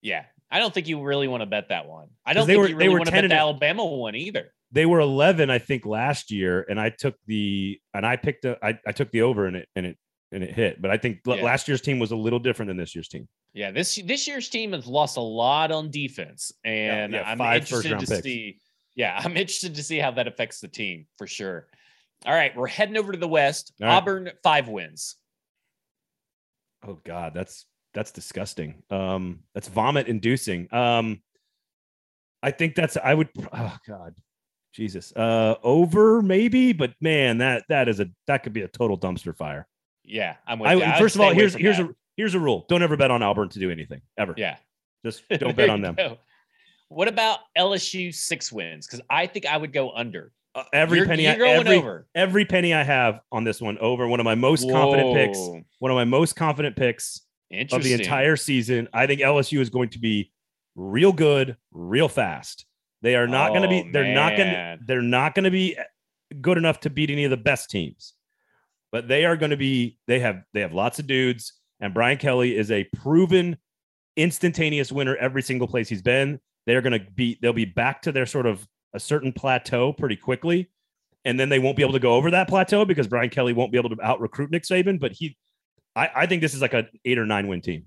Yeah. 0.00 0.24
I 0.50 0.60
don't 0.60 0.72
think 0.72 0.88
you 0.88 1.02
really 1.02 1.28
want 1.28 1.42
to 1.42 1.46
bet 1.46 1.68
that 1.68 1.86
one. 1.86 2.08
I 2.24 2.32
don't 2.32 2.46
think 2.46 2.58
were- 2.58 2.68
you 2.68 2.76
they 2.76 2.86
really 2.86 2.98
want 2.98 3.06
to 3.06 3.12
bet 3.12 3.28
the 3.28 3.34
Alabama 3.34 3.84
one 3.84 4.14
either. 4.14 4.52
They 4.74 4.86
were 4.86 4.98
11, 4.98 5.50
I 5.50 5.58
think, 5.58 5.86
last 5.86 6.30
year, 6.32 6.66
and 6.68 6.80
I 6.80 6.90
took 6.90 7.14
the 7.26 7.80
and 7.94 8.04
I 8.04 8.16
picked 8.16 8.42
the 8.42 8.58
I, 8.62 8.76
I 8.86 8.90
took 8.92 9.10
the 9.12 9.22
over 9.22 9.46
and 9.46 9.56
it 9.56 9.68
and 9.76 9.86
it 9.86 9.96
and 10.32 10.42
it 10.42 10.52
hit. 10.52 10.82
But 10.82 10.90
I 10.90 10.96
think 10.98 11.20
Yeah. 11.24 11.36
last 11.36 11.68
year's 11.68 11.80
team 11.80 12.00
was 12.00 12.10
a 12.10 12.16
little 12.16 12.40
different 12.40 12.68
than 12.70 12.76
this 12.76 12.92
year's 12.94 13.06
team. 13.08 13.28
Yeah, 13.52 13.70
this 13.70 13.94
this 14.04 14.26
year's 14.26 14.48
team 14.48 14.72
has 14.72 14.84
lost 14.86 15.16
a 15.16 15.20
lot 15.20 15.70
on 15.70 15.90
defense, 15.92 16.50
and 16.64 17.12
yeah, 17.12 17.22
I'm 17.24 17.38
five 17.38 17.62
interested 17.62 18.00
to 18.00 18.06
picks. 18.06 18.22
see. 18.24 18.58
Yeah, 18.96 19.16
I'm 19.24 19.36
interested 19.36 19.76
to 19.76 19.82
see 19.84 19.98
how 19.98 20.10
that 20.10 20.26
affects 20.26 20.58
the 20.58 20.66
team 20.68 21.06
for 21.18 21.28
sure. 21.28 21.68
All 22.26 22.34
right, 22.34 22.56
we're 22.56 22.66
heading 22.66 22.96
over 22.96 23.12
to 23.12 23.18
the 23.18 23.28
West. 23.28 23.72
Right. 23.80 23.90
Auburn 23.90 24.30
five 24.42 24.66
wins. 24.68 25.14
Oh 26.84 26.98
God, 27.04 27.32
that's 27.32 27.66
that's 27.92 28.10
disgusting. 28.10 28.82
Um, 28.90 29.44
that's 29.54 29.68
vomit 29.68 30.08
inducing. 30.08 30.66
Um, 30.74 31.22
I 32.42 32.50
think 32.50 32.74
that's 32.74 32.96
I 32.96 33.14
would. 33.14 33.28
Oh 33.52 33.76
God, 33.86 34.14
Jesus. 34.74 35.12
Uh, 35.14 35.54
over 35.62 36.20
maybe, 36.20 36.72
but 36.72 36.94
man, 37.00 37.38
that 37.38 37.64
that 37.68 37.88
is 37.88 38.00
a 38.00 38.10
that 38.26 38.42
could 38.42 38.52
be 38.52 38.62
a 38.62 38.68
total 38.68 38.98
dumpster 38.98 39.34
fire. 39.34 39.66
Yeah, 40.04 40.36
I'm 40.46 40.58
with 40.58 40.70
I, 40.70 40.74
you. 40.74 40.98
First 40.98 41.14
of 41.14 41.20
all, 41.20 41.32
here's 41.32 41.54
here's 41.54 41.78
that. 41.78 41.86
a 41.86 41.94
here's 42.16 42.34
a 42.34 42.40
rule: 42.40 42.66
don't 42.68 42.82
ever 42.82 42.96
bet 42.96 43.10
on 43.10 43.22
Auburn 43.22 43.48
to 43.50 43.58
do 43.58 43.70
anything 43.70 44.02
ever. 44.18 44.34
yeah. 44.36 44.56
just 45.04 45.22
don't 45.38 45.56
bet 45.56 45.70
on 45.70 45.80
them. 45.80 45.94
go. 45.94 46.18
What 46.88 47.08
about 47.08 47.38
LSU 47.56 48.14
six 48.14 48.52
wins? 48.52 48.86
Because 48.86 49.00
I 49.08 49.26
think 49.26 49.46
I 49.46 49.56
would 49.56 49.72
go 49.72 49.92
under. 49.92 50.32
Uh, 50.54 50.64
every 50.72 50.98
you're, 50.98 51.06
penny, 51.06 51.24
you're 51.24 51.46
I, 51.46 51.50
every 51.50 51.76
over. 51.76 52.06
every 52.14 52.44
penny 52.44 52.74
I 52.74 52.82
have 52.82 53.20
on 53.32 53.44
this 53.44 53.60
one 53.60 53.78
over. 53.78 54.06
One 54.06 54.20
of 54.20 54.24
my 54.24 54.34
most 54.34 54.68
confident 54.68 55.14
picks. 55.14 55.38
One 55.78 55.90
of 55.90 55.94
my 55.94 56.04
most 56.04 56.36
confident 56.36 56.76
picks 56.76 57.20
of 57.72 57.82
the 57.82 57.92
entire 57.92 58.36
season. 58.36 58.88
I 58.92 59.06
think 59.06 59.20
LSU 59.20 59.60
is 59.60 59.70
going 59.70 59.90
to 59.90 59.98
be 59.98 60.32
real 60.74 61.12
good, 61.12 61.56
real 61.72 62.08
fast. 62.08 62.66
They 63.04 63.16
are 63.16 63.28
not 63.28 63.50
going 63.50 63.62
to 63.62 63.68
be. 63.68 63.84
Oh, 63.86 63.90
They're 63.92 64.14
not 64.14 64.34
going. 64.34 64.48
to. 64.48 64.78
They're 64.86 65.02
not 65.02 65.34
going 65.34 65.44
to 65.44 65.50
be 65.50 65.76
good 66.40 66.56
enough 66.56 66.80
to 66.80 66.90
beat 66.90 67.10
any 67.10 67.24
of 67.24 67.30
the 67.30 67.36
best 67.36 67.68
teams, 67.68 68.14
but 68.90 69.08
they 69.08 69.26
are 69.26 69.36
going 69.36 69.50
to 69.50 69.58
be. 69.58 69.98
They 70.06 70.20
have. 70.20 70.42
They 70.54 70.62
have 70.62 70.72
lots 70.72 70.98
of 70.98 71.06
dudes, 71.06 71.52
and 71.80 71.92
Brian 71.92 72.16
Kelly 72.16 72.56
is 72.56 72.70
a 72.70 72.84
proven, 72.96 73.58
instantaneous 74.16 74.90
winner 74.90 75.16
every 75.16 75.42
single 75.42 75.68
place 75.68 75.86
he's 75.86 76.00
been. 76.00 76.40
They're 76.64 76.80
going 76.80 76.98
to 76.98 77.06
be. 77.14 77.38
They'll 77.42 77.52
be 77.52 77.66
back 77.66 78.00
to 78.02 78.10
their 78.12 78.24
sort 78.24 78.46
of 78.46 78.66
a 78.94 79.00
certain 79.00 79.34
plateau 79.34 79.92
pretty 79.92 80.16
quickly. 80.16 80.70
And 81.26 81.38
then 81.38 81.50
they 81.50 81.58
won't 81.58 81.76
be 81.76 81.82
able 81.82 81.92
to 81.92 81.98
go 81.98 82.14
over 82.14 82.30
that 82.30 82.48
plateau 82.48 82.86
because 82.86 83.06
Brian 83.06 83.28
Kelly 83.28 83.52
won't 83.52 83.70
be 83.70 83.76
able 83.78 83.90
to 83.90 84.02
out 84.02 84.20
recruit 84.20 84.50
Nick 84.50 84.62
Saban. 84.62 84.98
But 84.98 85.12
he, 85.12 85.36
I, 85.94 86.10
I 86.14 86.26
think 86.26 86.40
this 86.40 86.54
is 86.54 86.62
like 86.62 86.72
an 86.72 86.88
eight 87.04 87.18
or 87.18 87.26
nine 87.26 87.48
win 87.48 87.60
team. 87.60 87.84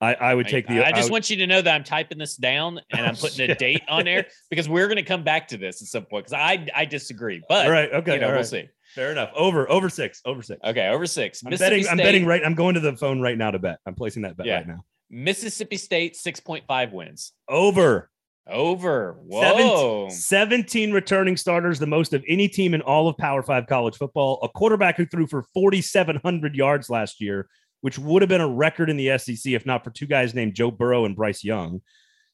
I, 0.00 0.14
I 0.14 0.34
would 0.34 0.48
take 0.48 0.66
the. 0.66 0.84
I 0.86 0.92
just 0.92 1.04
would- 1.04 1.12
want 1.12 1.30
you 1.30 1.36
to 1.36 1.46
know 1.46 1.60
that 1.60 1.74
I'm 1.74 1.84
typing 1.84 2.18
this 2.18 2.36
down 2.36 2.80
and 2.90 3.06
I'm 3.06 3.14
Oh, 3.14 3.20
putting 3.20 3.50
a 3.50 3.54
date 3.66 3.82
on 3.88 4.04
there 4.04 4.26
because 4.48 4.68
we're 4.68 4.86
going 4.86 4.96
to 4.96 5.02
come 5.02 5.22
back 5.24 5.48
to 5.48 5.58
this 5.58 5.82
at 5.82 5.88
some 5.88 6.04
point 6.06 6.24
because 6.26 6.32
I 6.40 6.66
I 6.74 6.84
disagree, 6.86 7.42
but 7.48 7.66
all 7.66 7.72
right. 7.72 7.92
Okay. 7.92 8.14
you 8.14 8.20
know 8.20 8.32
we'll 8.32 8.44
see. 8.44 8.68
Fair 8.94 9.12
enough. 9.12 9.30
Over. 9.36 9.70
Over 9.70 9.88
six. 9.88 10.20
Over 10.24 10.42
six. 10.42 10.58
Okay, 10.64 10.88
over 10.88 11.06
six. 11.06 11.42
I'm 11.44 11.50
betting. 11.50 11.86
I'm 11.88 11.96
betting 11.96 12.24
right. 12.26 12.42
I'm 12.44 12.54
going 12.54 12.74
to 12.74 12.80
the 12.80 12.96
phone 12.96 13.20
right 13.20 13.36
now 13.38 13.50
to 13.50 13.58
bet. 13.58 13.78
I'm 13.86 13.94
placing 13.94 14.22
that 14.22 14.36
bet 14.36 14.46
Yeah. 14.46 14.56
right 14.56 14.66
now. 14.68 14.84
Mississippi 15.10 15.76
State 15.76 16.16
six 16.16 16.40
point 16.40 16.64
five 16.66 16.92
wins. 16.92 17.32
Over. 17.48 18.10
Over. 18.48 19.16
Whoa. 19.26 20.08
17 20.08 20.90
returning 20.92 21.36
starters, 21.36 21.78
the 21.78 21.86
most 21.86 22.12
of 22.14 22.24
any 22.26 22.48
team 22.48 22.74
in 22.74 22.80
all 22.82 23.06
of 23.06 23.16
Power 23.16 23.42
Five 23.44 23.66
college 23.68 23.96
football. 23.96 24.40
A 24.42 24.48
quarterback 24.48 24.96
who 24.96 25.06
threw 25.06 25.26
for 25.28 25.44
4,700 25.54 26.56
yards 26.56 26.90
last 26.90 27.20
year, 27.20 27.48
which 27.80 27.98
would 27.98 28.22
have 28.22 28.28
been 28.28 28.40
a 28.40 28.48
record 28.48 28.90
in 28.90 28.96
the 28.96 29.16
SEC 29.18 29.52
if 29.52 29.66
not 29.66 29.84
for 29.84 29.90
two 29.90 30.06
guys 30.06 30.34
named 30.34 30.54
Joe 30.54 30.70
Burrow 30.70 31.04
and 31.04 31.16
Bryce 31.16 31.44
Young. 31.44 31.80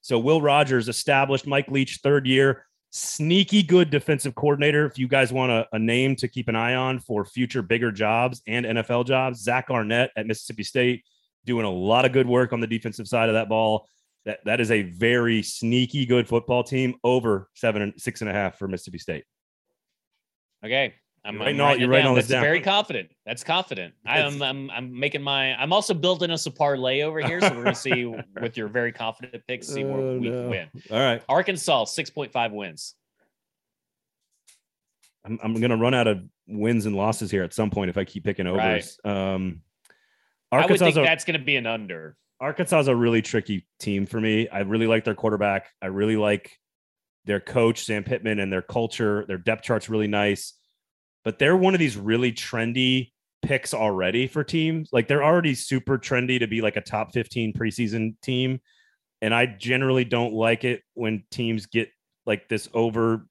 So 0.01 0.18
Will 0.18 0.40
Rogers 0.40 0.88
established 0.88 1.47
Mike 1.47 1.68
Leach 1.68 2.01
third 2.03 2.26
year, 2.26 2.64
sneaky 2.90 3.62
good 3.62 3.90
defensive 3.90 4.34
coordinator. 4.34 4.86
If 4.86 4.99
you 4.99 5.09
guys 5.09 5.32
want 5.32 5.53
a, 5.53 5.66
a 5.72 5.78
name 5.78 6.16
to 6.16 6.28
keep 6.28 6.49
an 6.49 6.57
eye 6.57 6.74
on 6.74 7.01
for 7.01 7.24
future 7.24 7.62
bigger 7.62 7.90
jobs 7.90 8.42
and 8.47 8.66
NFL 8.66 9.07
jobs, 9.07 9.42
Zach 9.42 9.70
Arnett 9.70 10.11
at 10.16 10.26
Mississippi 10.26 10.62
State 10.62 11.05
doing 11.44 11.64
a 11.64 11.70
lot 11.70 12.05
of 12.05 12.12
good 12.12 12.26
work 12.26 12.53
on 12.53 12.61
the 12.61 12.66
defensive 12.66 13.09
side 13.09 13.28
of 13.28 13.34
that 13.34 13.49
ball. 13.49 13.88
That 14.24 14.40
that 14.44 14.61
is 14.61 14.70
a 14.70 14.82
very 14.82 15.42
sneaky 15.42 16.07
good 16.07 16.28
football 16.28 16.64
team. 16.64 16.97
Over 17.05 17.49
seven 17.55 17.82
and 17.82 17.92
six 17.97 18.20
and 18.20 18.30
a 18.30 18.32
half 18.32 18.59
for 18.59 18.66
Mississippi 18.66 18.99
State. 18.99 19.24
Okay. 20.64 20.94
I'm, 21.27 21.35
You're 21.35 21.43
I'm 21.43 21.47
writing 21.47 21.61
all- 21.61 21.66
writing 21.66 21.81
you're 21.83 21.93
down. 21.99 22.07
all 22.07 22.14
this 22.14 22.29
down. 22.29 22.43
very 22.43 22.61
confident. 22.61 23.11
That's 23.27 23.43
confident. 23.43 23.95
I'm, 24.07 24.41
I'm, 24.43 24.70
I'm 24.70 24.99
making 24.99 25.22
my 25.22 25.55
I'm 25.61 25.72
also 25.72 25.93
building 25.95 26.31
us 26.31 26.47
a 26.47 26.51
parlay 26.51 27.03
over 27.03 27.20
here. 27.20 27.41
So 27.41 27.49
we're 27.55 27.64
gonna 27.64 27.74
see 27.74 28.05
with 28.41 28.57
your 28.57 28.68
very 28.68 28.93
confident 28.93 29.43
picks, 29.49 29.66
see 29.68 29.85
where 29.85 29.97
Oh, 30.01 30.18
we 30.18 30.29
no. 30.31 30.49
win. 30.49 30.68
All 30.91 30.99
right, 31.01 31.22
Arkansas, 31.29 31.85
6.5 31.87 32.53
wins. 32.53 32.95
I'm 35.24 35.39
I'm 35.43 35.61
gonna 35.61 35.77
run 35.77 35.95
out 35.95 36.07
of 36.07 36.22
wins 36.47 36.87
and 36.87 36.95
losses 36.95 37.31
here 37.31 37.43
at 37.43 37.53
some 37.53 37.70
point 37.70 37.91
if 37.91 37.99
I 37.99 38.05
keep 38.05 38.24
picking 38.24 38.47
overs. 38.47 38.99
Um, 39.05 39.62
I 40.53 40.57
would 40.59 40.62
Arkansas 40.62 40.85
think 40.85 40.97
a, 40.99 41.03
that's 41.03 41.24
gonna 41.24 41.39
be 41.41 41.57
an 41.57 41.66
under. 41.66 42.16
Arkansas 42.41 42.81
is 42.81 42.89
a 42.89 42.95
really 42.95 43.22
tricky 43.22 43.66
team 43.81 44.07
for 44.07 44.20
me. 44.20 44.49
I 44.49 44.61
really 44.61 44.87
like 44.87 45.05
their 45.05 45.14
quarterback. 45.14 45.66
I 45.83 45.87
really 45.87 46.16
like 46.16 46.53
their 47.24 47.41
coach 47.41 47.85
Sam 47.85 48.05
Pittman 48.05 48.39
and 48.39 48.53
their 48.53 48.62
culture. 48.62 49.24
Their 49.27 49.39
depth 49.39 49.64
chart's 49.64 49.89
really 49.89 50.07
nice, 50.07 50.55
but 51.27 51.41
they're 51.41 51.57
one 51.57 51.74
of 51.74 51.81
these 51.81 51.97
really 51.97 52.31
trendy 52.31 53.11
picks 53.43 53.74
already 53.74 54.29
for 54.29 54.45
teams. 54.45 54.91
Like 54.93 55.09
they're 55.09 55.24
already 55.24 55.57
super 55.57 55.99
trendy 55.99 56.39
to 56.39 56.47
be 56.47 56.61
like 56.62 56.77
a 56.77 56.81
top 56.81 57.12
15 57.12 57.53
preseason 57.53 58.14
team. 58.22 58.61
And 59.20 59.35
I 59.35 59.47
generally 59.47 60.05
don't 60.05 60.35
like 60.35 60.62
it 60.62 60.83
when 60.95 61.24
teams 61.33 61.66
get 61.66 61.89
like 62.27 62.49
this 62.49 62.68
over. 62.72 63.27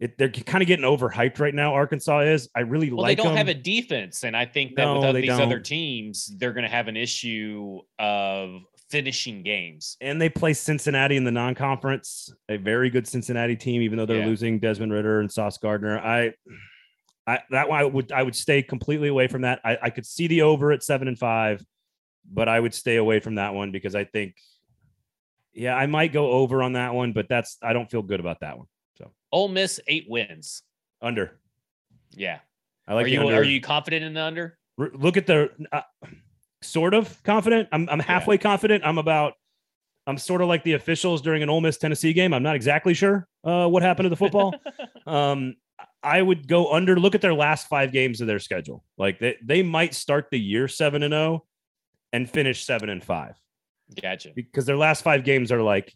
It, 0.00 0.18
they're 0.18 0.28
kind 0.28 0.60
of 0.60 0.68
getting 0.68 0.84
overhyped 0.84 1.40
right 1.40 1.54
now. 1.54 1.72
Arkansas 1.72 2.18
is. 2.20 2.50
I 2.54 2.60
really 2.60 2.90
like. 2.90 2.96
well, 2.96 3.02
like. 3.04 3.16
they 3.16 3.22
don't 3.22 3.34
them. 3.34 3.38
have 3.38 3.48
a 3.48 3.54
defense, 3.54 4.22
and 4.24 4.36
I 4.36 4.44
think 4.44 4.76
that 4.76 4.84
No, 4.84 5.00
with 5.00 5.22
these 5.22 5.30
other 5.30 5.54
don't. 5.56 5.64
teams, 5.64 6.30
they're 6.36 6.52
going 6.52 6.64
to 6.64 6.70
have 6.70 6.88
an 6.88 6.96
issue 6.98 7.80
of 7.98 8.60
finishing 8.90 9.42
games. 9.42 9.96
and 10.02 10.20
they 10.20 10.28
play 10.28 10.52
Cincinnati 10.52 11.16
in 11.16 11.24
the 11.24 11.32
non-conference, 11.32 12.34
a 12.50 12.58
very 12.58 12.90
good 12.90 13.08
Cincinnati 13.08 13.56
team, 13.56 13.80
even 13.80 13.96
though 13.96 14.04
they're 14.04 14.18
Yeah. 14.20 14.26
losing 14.26 14.58
Desmond 14.58 14.92
Ridder 14.92 15.20
and 15.20 15.32
Sauce 15.32 15.56
Gardner. 15.56 15.98
I, 15.98 16.34
I 17.26 17.40
that 17.50 17.68
one 17.68 17.80
I 17.80 17.84
would 17.84 18.12
I 18.12 18.22
would 18.22 18.36
stay 18.36 18.62
completely 18.62 19.08
away 19.08 19.28
from 19.28 19.42
that. 19.42 19.60
I, 19.64 19.78
I 19.82 19.90
could 19.90 20.06
see 20.06 20.26
the 20.26 20.42
over 20.42 20.72
at 20.72 20.82
seven 20.82 21.08
and 21.08 21.18
five, 21.18 21.64
but 22.30 22.48
I 22.48 22.60
would 22.60 22.74
stay 22.74 22.96
away 22.96 23.20
from 23.20 23.36
that 23.36 23.54
one 23.54 23.70
because 23.72 23.94
I 23.94 24.04
think, 24.04 24.36
yeah, 25.52 25.74
I 25.74 25.86
might 25.86 26.12
go 26.12 26.30
over 26.30 26.62
on 26.62 26.74
that 26.74 26.94
one, 26.94 27.12
but 27.12 27.28
that's 27.28 27.56
I 27.62 27.72
don't 27.72 27.90
feel 27.90 28.02
good 28.02 28.20
about 28.20 28.40
that 28.40 28.58
one. 28.58 28.66
So 28.98 29.10
Ole 29.32 29.48
Miss 29.48 29.80
eight 29.86 30.06
wins. 30.08 30.62
Under, 31.00 31.38
Yeah. 32.12 32.38
I 32.86 32.94
like 32.94 33.06
are 33.06 33.08
you 33.08 33.20
under. 33.20 33.34
are 33.34 33.42
you 33.44 33.60
confident 33.60 34.04
in 34.04 34.14
the 34.14 34.22
under? 34.22 34.58
R- 34.78 34.90
look 34.94 35.16
at 35.16 35.26
the 35.26 35.50
uh, 35.72 35.82
sort 36.62 36.94
of 36.94 37.22
confident. 37.22 37.68
I'm 37.72 37.88
I'm 37.88 38.00
halfway 38.00 38.36
confident. 38.38 38.84
I'm 38.84 38.98
about 38.98 39.34
I'm 40.06 40.18
sort 40.18 40.42
of 40.42 40.48
like 40.48 40.64
the 40.64 40.74
officials 40.74 41.22
during 41.22 41.42
an 41.42 41.48
Ole 41.48 41.62
Miss 41.62 41.78
Tennessee 41.78 42.12
game. 42.12 42.34
I'm 42.34 42.42
not 42.42 42.56
exactly 42.56 42.92
sure 42.92 43.26
uh, 43.42 43.66
what 43.66 43.82
happened 43.82 44.04
to 44.04 44.10
the 44.10 44.16
football. 44.16 44.54
um, 45.06 45.54
I 46.04 46.20
would 46.22 46.46
go 46.46 46.72
under. 46.72 46.98
Look 46.98 47.14
at 47.14 47.20
their 47.22 47.34
last 47.34 47.66
five 47.68 47.90
games 47.92 48.20
of 48.20 48.26
their 48.26 48.38
schedule. 48.38 48.84
Like 48.98 49.18
they 49.18 49.36
they 49.42 49.62
might 49.62 49.94
start 49.94 50.28
the 50.30 50.38
year 50.38 50.68
seven 50.68 51.02
and 51.02 51.12
zero 51.12 51.44
and 52.12 52.28
finish 52.30 52.64
seven 52.64 52.88
and 52.90 53.02
five 53.02 53.34
Gotcha. 54.00 54.30
because 54.34 54.66
their 54.66 54.76
last 54.76 55.02
five 55.02 55.24
games 55.24 55.50
are 55.50 55.62
like 55.62 55.92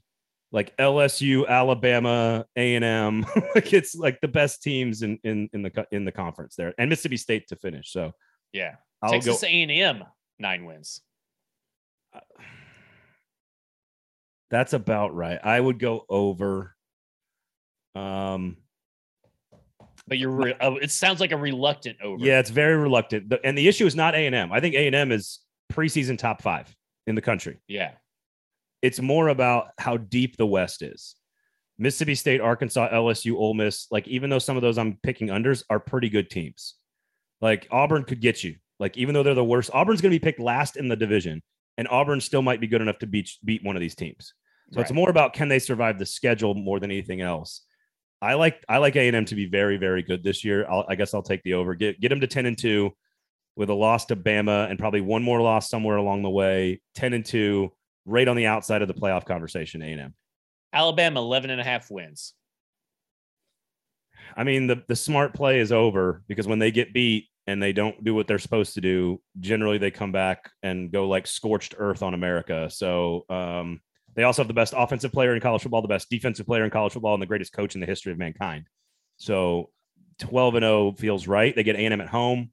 like 0.50 0.74
LSU, 0.78 1.46
Alabama, 1.46 2.46
A 2.56 2.74
and 2.74 2.84
M. 2.84 3.26
Like 3.54 3.72
it's 3.72 3.94
like 3.94 4.20
the 4.20 4.28
best 4.28 4.62
teams 4.62 5.02
in 5.02 5.18
in 5.22 5.48
in 5.52 5.62
the 5.62 5.86
in 5.92 6.04
the 6.04 6.12
conference 6.12 6.56
there, 6.56 6.74
and 6.78 6.88
Mississippi 6.88 7.18
State 7.18 7.48
to 7.48 7.56
finish. 7.56 7.92
So 7.92 8.12
Yeah. 8.52 8.76
I'll 9.02 9.12
Texas. 9.12 9.44
A&M 9.44 10.02
nine 10.40 10.64
wins. 10.64 11.02
That's 14.50 14.72
about 14.72 15.14
right. 15.14 15.38
I 15.42 15.60
would 15.60 15.78
go 15.78 16.04
over. 16.08 16.74
Um, 17.94 18.56
But 20.08 20.18
you're 20.18 20.30
re- 20.30 20.54
oh, 20.60 20.76
it 20.76 20.90
sounds 20.90 21.20
like 21.20 21.32
a 21.32 21.36
reluctant 21.36 21.98
over. 22.02 22.24
yeah, 22.24 22.38
it's 22.38 22.50
very 22.50 22.76
reluctant, 22.76 23.32
and 23.44 23.56
the 23.56 23.68
issue 23.68 23.86
is 23.86 23.94
not 23.94 24.14
A 24.14 24.26
and 24.26 24.34
M. 24.34 24.52
I 24.52 24.60
think 24.60 24.74
A 24.74 24.86
and 24.86 24.96
M 24.96 25.12
is 25.12 25.40
preseason 25.72 26.18
top 26.18 26.42
five 26.42 26.74
in 27.06 27.14
the 27.14 27.22
country. 27.22 27.58
Yeah. 27.68 27.92
It's 28.82 29.00
more 29.00 29.28
about 29.28 29.68
how 29.78 29.96
deep 29.96 30.36
the 30.36 30.46
West 30.46 30.82
is. 30.82 31.16
Mississippi 31.78 32.14
State, 32.14 32.40
Arkansas, 32.40 32.88
LSU, 32.90 33.34
Ole 33.34 33.54
Miss. 33.54 33.86
Like 33.90 34.06
even 34.08 34.30
though 34.30 34.38
some 34.38 34.56
of 34.56 34.62
those 34.62 34.78
I'm 34.78 34.98
picking 35.02 35.28
unders 35.28 35.62
are 35.70 35.80
pretty 35.80 36.08
good 36.08 36.30
teams. 36.30 36.74
Like 37.40 37.68
Auburn 37.70 38.04
could 38.04 38.20
get 38.20 38.42
you. 38.42 38.56
Like 38.78 38.96
even 38.96 39.14
though 39.14 39.22
they're 39.22 39.34
the 39.34 39.44
worst, 39.44 39.70
Auburn's 39.72 40.00
going 40.00 40.12
to 40.12 40.18
be 40.18 40.24
picked 40.24 40.40
last 40.40 40.76
in 40.76 40.88
the 40.88 40.96
division, 40.96 41.42
and 41.76 41.88
Auburn 41.88 42.20
still 42.20 42.42
might 42.42 42.60
be 42.60 42.66
good 42.66 42.82
enough 42.82 42.98
to 42.98 43.06
beat 43.06 43.30
beat 43.44 43.64
one 43.64 43.76
of 43.76 43.80
these 43.80 43.94
teams. 43.94 44.34
So 44.72 44.80
it's 44.80 44.92
more 44.92 45.08
about 45.08 45.32
can 45.32 45.48
they 45.48 45.58
survive 45.58 45.98
the 45.98 46.04
schedule 46.04 46.54
more 46.54 46.78
than 46.78 46.90
anything 46.90 47.22
else. 47.22 47.62
I 48.20 48.34
like 48.34 48.64
I 48.68 48.78
like 48.78 48.96
A 48.96 49.06
and 49.06 49.16
M 49.16 49.24
to 49.26 49.34
be 49.34 49.46
very 49.46 49.76
very 49.76 50.02
good 50.02 50.24
this 50.24 50.44
year. 50.44 50.66
I'll, 50.68 50.84
I 50.88 50.94
guess 50.94 51.14
I'll 51.14 51.22
take 51.22 51.42
the 51.42 51.54
over. 51.54 51.74
Get 51.74 52.00
get 52.00 52.08
them 52.08 52.20
to 52.20 52.26
ten 52.26 52.46
and 52.46 52.58
two, 52.58 52.92
with 53.58 53.70
a 53.70 53.74
loss 53.74 54.06
to 54.06 54.16
Bama 54.16 54.70
and 54.70 54.78
probably 54.78 55.00
one 55.00 55.22
more 55.22 55.40
loss 55.40 55.68
somewhere 55.68 55.96
along 55.96 56.22
the 56.22 56.30
way. 56.30 56.80
Ten 56.94 57.12
and 57.12 57.24
two, 57.24 57.72
right 58.06 58.26
on 58.26 58.36
the 58.36 58.46
outside 58.46 58.82
of 58.82 58.88
the 58.88 58.94
playoff 58.94 59.24
conversation. 59.24 59.82
A 59.82 59.92
and 59.92 60.00
M. 60.00 60.14
Alabama 60.72 61.20
11 61.20 61.50
and 61.50 61.60
a 61.60 61.64
half 61.64 61.90
wins. 61.90 62.34
I 64.36 64.44
mean 64.44 64.66
the 64.66 64.82
the 64.86 64.96
smart 64.96 65.34
play 65.34 65.58
is 65.58 65.72
over 65.72 66.22
because 66.28 66.46
when 66.46 66.58
they 66.58 66.70
get 66.70 66.92
beat 66.92 67.28
and 67.46 67.62
they 67.62 67.72
don't 67.72 68.04
do 68.04 68.14
what 68.14 68.26
they're 68.28 68.38
supposed 68.38 68.74
to 68.74 68.80
do, 68.80 69.20
generally 69.40 69.78
they 69.78 69.90
come 69.90 70.12
back 70.12 70.50
and 70.62 70.92
go 70.92 71.08
like 71.08 71.26
scorched 71.26 71.74
earth 71.78 72.02
on 72.02 72.14
America. 72.14 72.68
So 72.70 73.24
um, 73.30 73.80
they 74.18 74.24
also 74.24 74.42
have 74.42 74.48
the 74.48 74.54
best 74.54 74.74
offensive 74.76 75.12
player 75.12 75.32
in 75.32 75.40
college 75.40 75.62
football, 75.62 75.80
the 75.80 75.86
best 75.86 76.10
defensive 76.10 76.44
player 76.44 76.64
in 76.64 76.70
college 76.70 76.92
football, 76.92 77.14
and 77.14 77.22
the 77.22 77.26
greatest 77.26 77.52
coach 77.52 77.76
in 77.76 77.80
the 77.80 77.86
history 77.86 78.10
of 78.10 78.18
mankind. 78.18 78.64
So 79.16 79.70
12 80.18 80.56
and 80.56 80.64
0 80.64 80.94
feels 80.98 81.28
right. 81.28 81.54
They 81.54 81.62
get 81.62 81.76
A&M 81.76 82.00
at 82.00 82.08
home. 82.08 82.50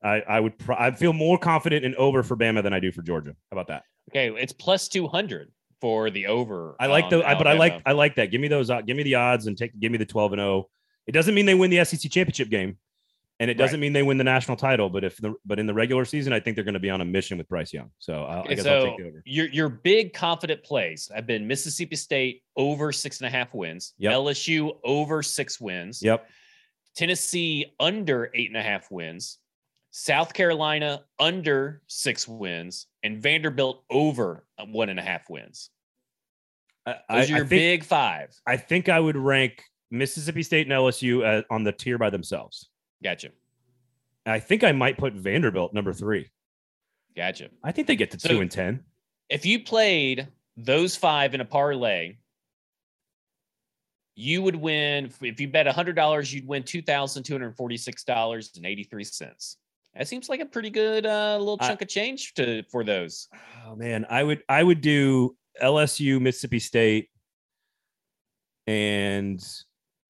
I, 0.00 0.20
I 0.20 0.38
would 0.38 0.56
pr- 0.58 0.74
I 0.74 0.92
feel 0.92 1.12
more 1.12 1.38
confident 1.38 1.84
in 1.84 1.96
over 1.96 2.22
for 2.22 2.36
Bama 2.36 2.62
than 2.62 2.72
I 2.72 2.78
do 2.78 2.92
for 2.92 3.02
Georgia. 3.02 3.34
How 3.50 3.56
about 3.56 3.66
that? 3.66 3.82
Okay, 4.12 4.30
it's 4.40 4.52
plus 4.52 4.86
200 4.86 5.50
for 5.80 6.08
the 6.08 6.28
over. 6.28 6.76
I 6.78 6.86
like 6.86 7.10
the 7.10 7.26
I, 7.26 7.34
but 7.34 7.48
I 7.48 7.54
like 7.54 7.82
I 7.84 7.90
like 7.90 8.14
that. 8.14 8.26
Give 8.26 8.40
me 8.40 8.46
those 8.46 8.70
uh, 8.70 8.80
give 8.82 8.96
me 8.96 9.02
the 9.02 9.16
odds 9.16 9.48
and 9.48 9.58
take 9.58 9.76
give 9.80 9.90
me 9.90 9.98
the 9.98 10.06
12 10.06 10.34
and 10.34 10.40
0. 10.40 10.68
It 11.08 11.12
doesn't 11.12 11.34
mean 11.34 11.46
they 11.46 11.56
win 11.56 11.70
the 11.70 11.84
SEC 11.84 12.08
championship 12.12 12.48
game 12.48 12.78
and 13.42 13.50
it 13.50 13.54
doesn't 13.54 13.74
Right. 13.74 13.80
mean 13.80 13.92
they 13.92 14.04
win 14.04 14.18
the 14.18 14.24
national 14.24 14.56
title, 14.56 14.88
but 14.88 15.02
if 15.02 15.16
the 15.16 15.34
but 15.44 15.58
in 15.58 15.66
the 15.66 15.74
regular 15.74 16.04
season 16.04 16.32
I 16.32 16.38
think 16.38 16.54
they're 16.54 16.64
going 16.64 16.74
to 16.74 16.80
be 16.80 16.90
on 16.90 17.00
a 17.00 17.04
mission 17.04 17.36
with 17.38 17.48
Bryce 17.48 17.72
Young. 17.72 17.90
So 17.98 18.22
I, 18.22 18.36
I 18.36 18.40
Okay, 18.40 18.54
guess 18.54 18.66
I'll 18.66 18.84
take 18.96 19.04
over. 19.04 19.20
your 19.26 19.46
your 19.48 19.68
big 19.68 20.12
confident 20.12 20.62
plays 20.62 21.10
have 21.12 21.26
been 21.26 21.46
Mississippi 21.48 21.96
State 21.96 22.42
over 22.56 22.92
six 22.92 23.18
and 23.20 23.26
a 23.26 23.30
half 23.30 23.52
wins, 23.52 23.94
Yep. 23.98 24.12
LSU 24.12 24.78
over 24.84 25.22
six 25.24 25.60
wins, 25.60 26.00
Yep. 26.02 26.28
Tennessee 26.94 27.66
under 27.80 28.30
eight 28.34 28.48
and 28.50 28.56
a 28.56 28.62
half 28.62 28.90
wins, 28.90 29.38
South 29.90 30.32
Carolina 30.34 31.04
under 31.18 31.82
six 31.88 32.28
wins, 32.28 32.86
and 33.02 33.20
Vanderbilt 33.20 33.84
over 33.90 34.46
one 34.68 34.88
and 34.88 35.00
a 35.00 35.02
half 35.02 35.28
wins. 35.28 35.70
I, 36.86 36.96
I, 37.08 37.20
Those 37.20 37.30
are 37.30 37.34
I 37.34 37.36
your 37.38 37.46
think 37.46 37.60
big 37.60 37.84
five. 37.84 38.34
I 38.46 38.56
think 38.56 38.88
I 38.88 39.00
would 39.00 39.16
rank 39.16 39.64
Mississippi 39.90 40.42
State 40.42 40.66
and 40.66 40.72
LSU 40.72 41.24
uh, 41.24 41.42
on 41.50 41.64
the 41.64 41.72
tier 41.72 41.98
by 41.98 42.10
themselves. 42.10 42.68
Gotcha. 43.02 43.30
I 44.24 44.38
think 44.38 44.62
I 44.64 44.72
might 44.72 44.96
put 44.98 45.14
Vanderbilt 45.14 45.74
number 45.74 45.92
3. 45.92 46.28
Gotcha. 47.16 47.50
I 47.64 47.72
think 47.72 47.88
they 47.88 47.96
get 47.96 48.10
to 48.12 48.20
So- 48.20 48.28
2 48.28 48.40
and 48.40 48.50
10. 48.50 48.84
If 49.28 49.44
you 49.46 49.62
played 49.64 50.28
those 50.56 50.94
five 50.96 51.34
in 51.34 51.40
a 51.40 51.44
parlay, 51.44 52.16
you 54.14 54.42
would 54.42 54.56
win. 54.56 55.10
If 55.22 55.40
you 55.40 55.48
bet 55.48 55.66
hundred 55.66 55.94
dollars, 55.96 56.32
you'd 56.34 56.46
win 56.46 56.62
two 56.64 56.82
thousand 56.82 57.22
two 57.22 57.32
hundred 57.32 57.56
forty-six 57.56 58.04
dollars 58.04 58.52
and 58.56 58.66
eighty-three 58.66 59.04
cents. 59.04 59.56
That 59.94 60.06
seems 60.06 60.28
like 60.28 60.40
a 60.40 60.44
pretty 60.46 60.68
good 60.68 61.06
uh, 61.06 61.38
little 61.38 61.56
I- 61.60 61.68
chunk 61.68 61.80
of 61.80 61.88
change 61.88 62.34
to 62.34 62.62
for 62.64 62.84
those. 62.84 63.28
Oh 63.66 63.74
man, 63.74 64.04
I 64.10 64.22
would 64.22 64.42
I 64.50 64.62
would 64.62 64.82
do 64.82 65.34
LSU, 65.62 66.20
Mississippi 66.20 66.58
State, 66.58 67.08
and 68.66 69.42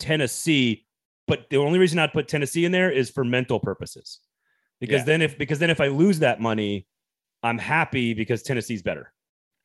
Tennessee. 0.01 0.85
But 1.29 1.47
the 1.51 1.57
only 1.59 1.79
reason 1.79 1.99
I'd 1.99 2.13
put 2.13 2.29
Tennessee 2.29 2.65
in 2.65 2.73
there 2.73 2.91
is 2.91 3.11
for 3.11 3.25
mental 3.25 3.61
purposes. 3.61 4.21
Because 4.81 5.01
Yeah. 5.01 5.05
then 5.07 5.23
if 5.23 5.39
because 5.39 5.59
then 5.59 5.71
if 5.71 5.81
I 5.81 5.87
lose 5.89 6.19
that 6.21 6.41
money, 6.41 6.87
I'm 7.43 7.59
happy 7.59 8.15
because 8.15 8.43
Tennessee's 8.43 8.83
better. 8.83 9.13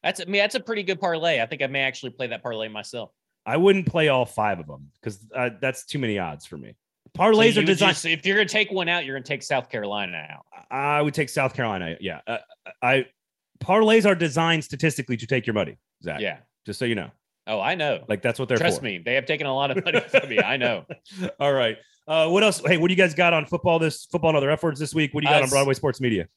That's 0.04 0.20
I 0.22 0.26
mean 0.26 0.42
that's 0.42 0.56
a 0.56 0.60
pretty 0.60 0.84
good 0.84 1.00
parlay. 1.00 1.42
I 1.42 1.46
think 1.48 1.62
I 1.64 1.68
may 1.68 1.82
actually 1.82 2.12
play 2.12 2.28
that 2.28 2.44
parlay 2.44 2.68
myself. 2.68 3.12
I 3.46 3.58
wouldn't 3.58 3.88
play 3.88 4.10
all 4.10 4.26
five 4.26 4.60
of 4.60 4.68
them 4.68 4.92
because 5.02 5.26
uh, 5.34 5.50
that's 5.62 5.86
too 5.86 6.00
many 6.00 6.20
odds 6.20 6.46
for 6.46 6.58
me. 6.58 6.76
So 7.16 7.24
Parlays 7.24 7.56
you 7.56 7.62
are 7.62 7.66
designed. 7.66 7.92
just- 7.94 8.06
if 8.06 8.26
you're 8.26 8.36
gonna 8.36 8.48
take 8.48 8.70
one 8.72 8.90
out, 8.90 9.06
you're 9.06 9.16
gonna 9.16 9.24
take 9.26 9.42
South 9.42 9.70
Carolina 9.70 10.28
out. 10.30 10.46
I 10.70 11.02
would 11.02 11.14
take 11.16 11.30
South 11.30 11.54
Carolina. 11.56 11.98
Yeah, 12.00 12.20
uh, 12.28 12.38
I 12.84 13.06
parlays 13.60 14.06
are 14.06 14.14
designed 14.16 14.64
statistically 14.64 15.18
to 15.18 15.26
take 15.26 15.48
your 15.48 15.54
money. 15.56 15.78
Zach. 16.04 16.20
Yeah. 16.22 16.40
just 16.66 16.78
so 16.78 16.86
you 16.86 16.94
know, 16.96 17.10
Oh, 17.48 17.60
I 17.62 17.76
know. 17.76 18.04
like 18.08 18.22
that's 18.22 18.38
what 18.40 18.50
they're 18.50 18.58
Trust 18.58 18.80
for. 18.80 18.86
me, 18.86 18.98
they 18.98 19.14
have 19.16 19.26
taken 19.26 19.48
a 19.48 19.56
lot 19.56 19.72
of 19.76 19.84
money 19.86 20.00
from 20.10 20.30
me. 20.30 20.40
I 20.40 20.58
know. 20.58 20.86
All 21.40 21.54
right. 21.54 21.78
Uh, 22.08 22.28
what 22.30 22.44
else? 22.44 22.62
Hey, 22.66 22.78
what 22.78 22.88
do 22.90 22.94
you 22.94 22.98
guys 22.98 23.14
got 23.14 23.34
on 23.34 23.46
football? 23.46 23.80
This 23.80 24.06
football 24.06 24.30
and 24.30 24.38
other 24.38 24.50
F 24.50 24.64
words 24.64 24.80
this 24.80 24.94
week. 24.94 25.14
What 25.14 25.22
do 25.24 25.28
you 25.30 25.34
got 25.34 25.42
Uh, 25.42 25.44
on 25.46 25.50
Broadway 25.50 25.74
Sports 25.74 26.00
Media? 26.02 26.28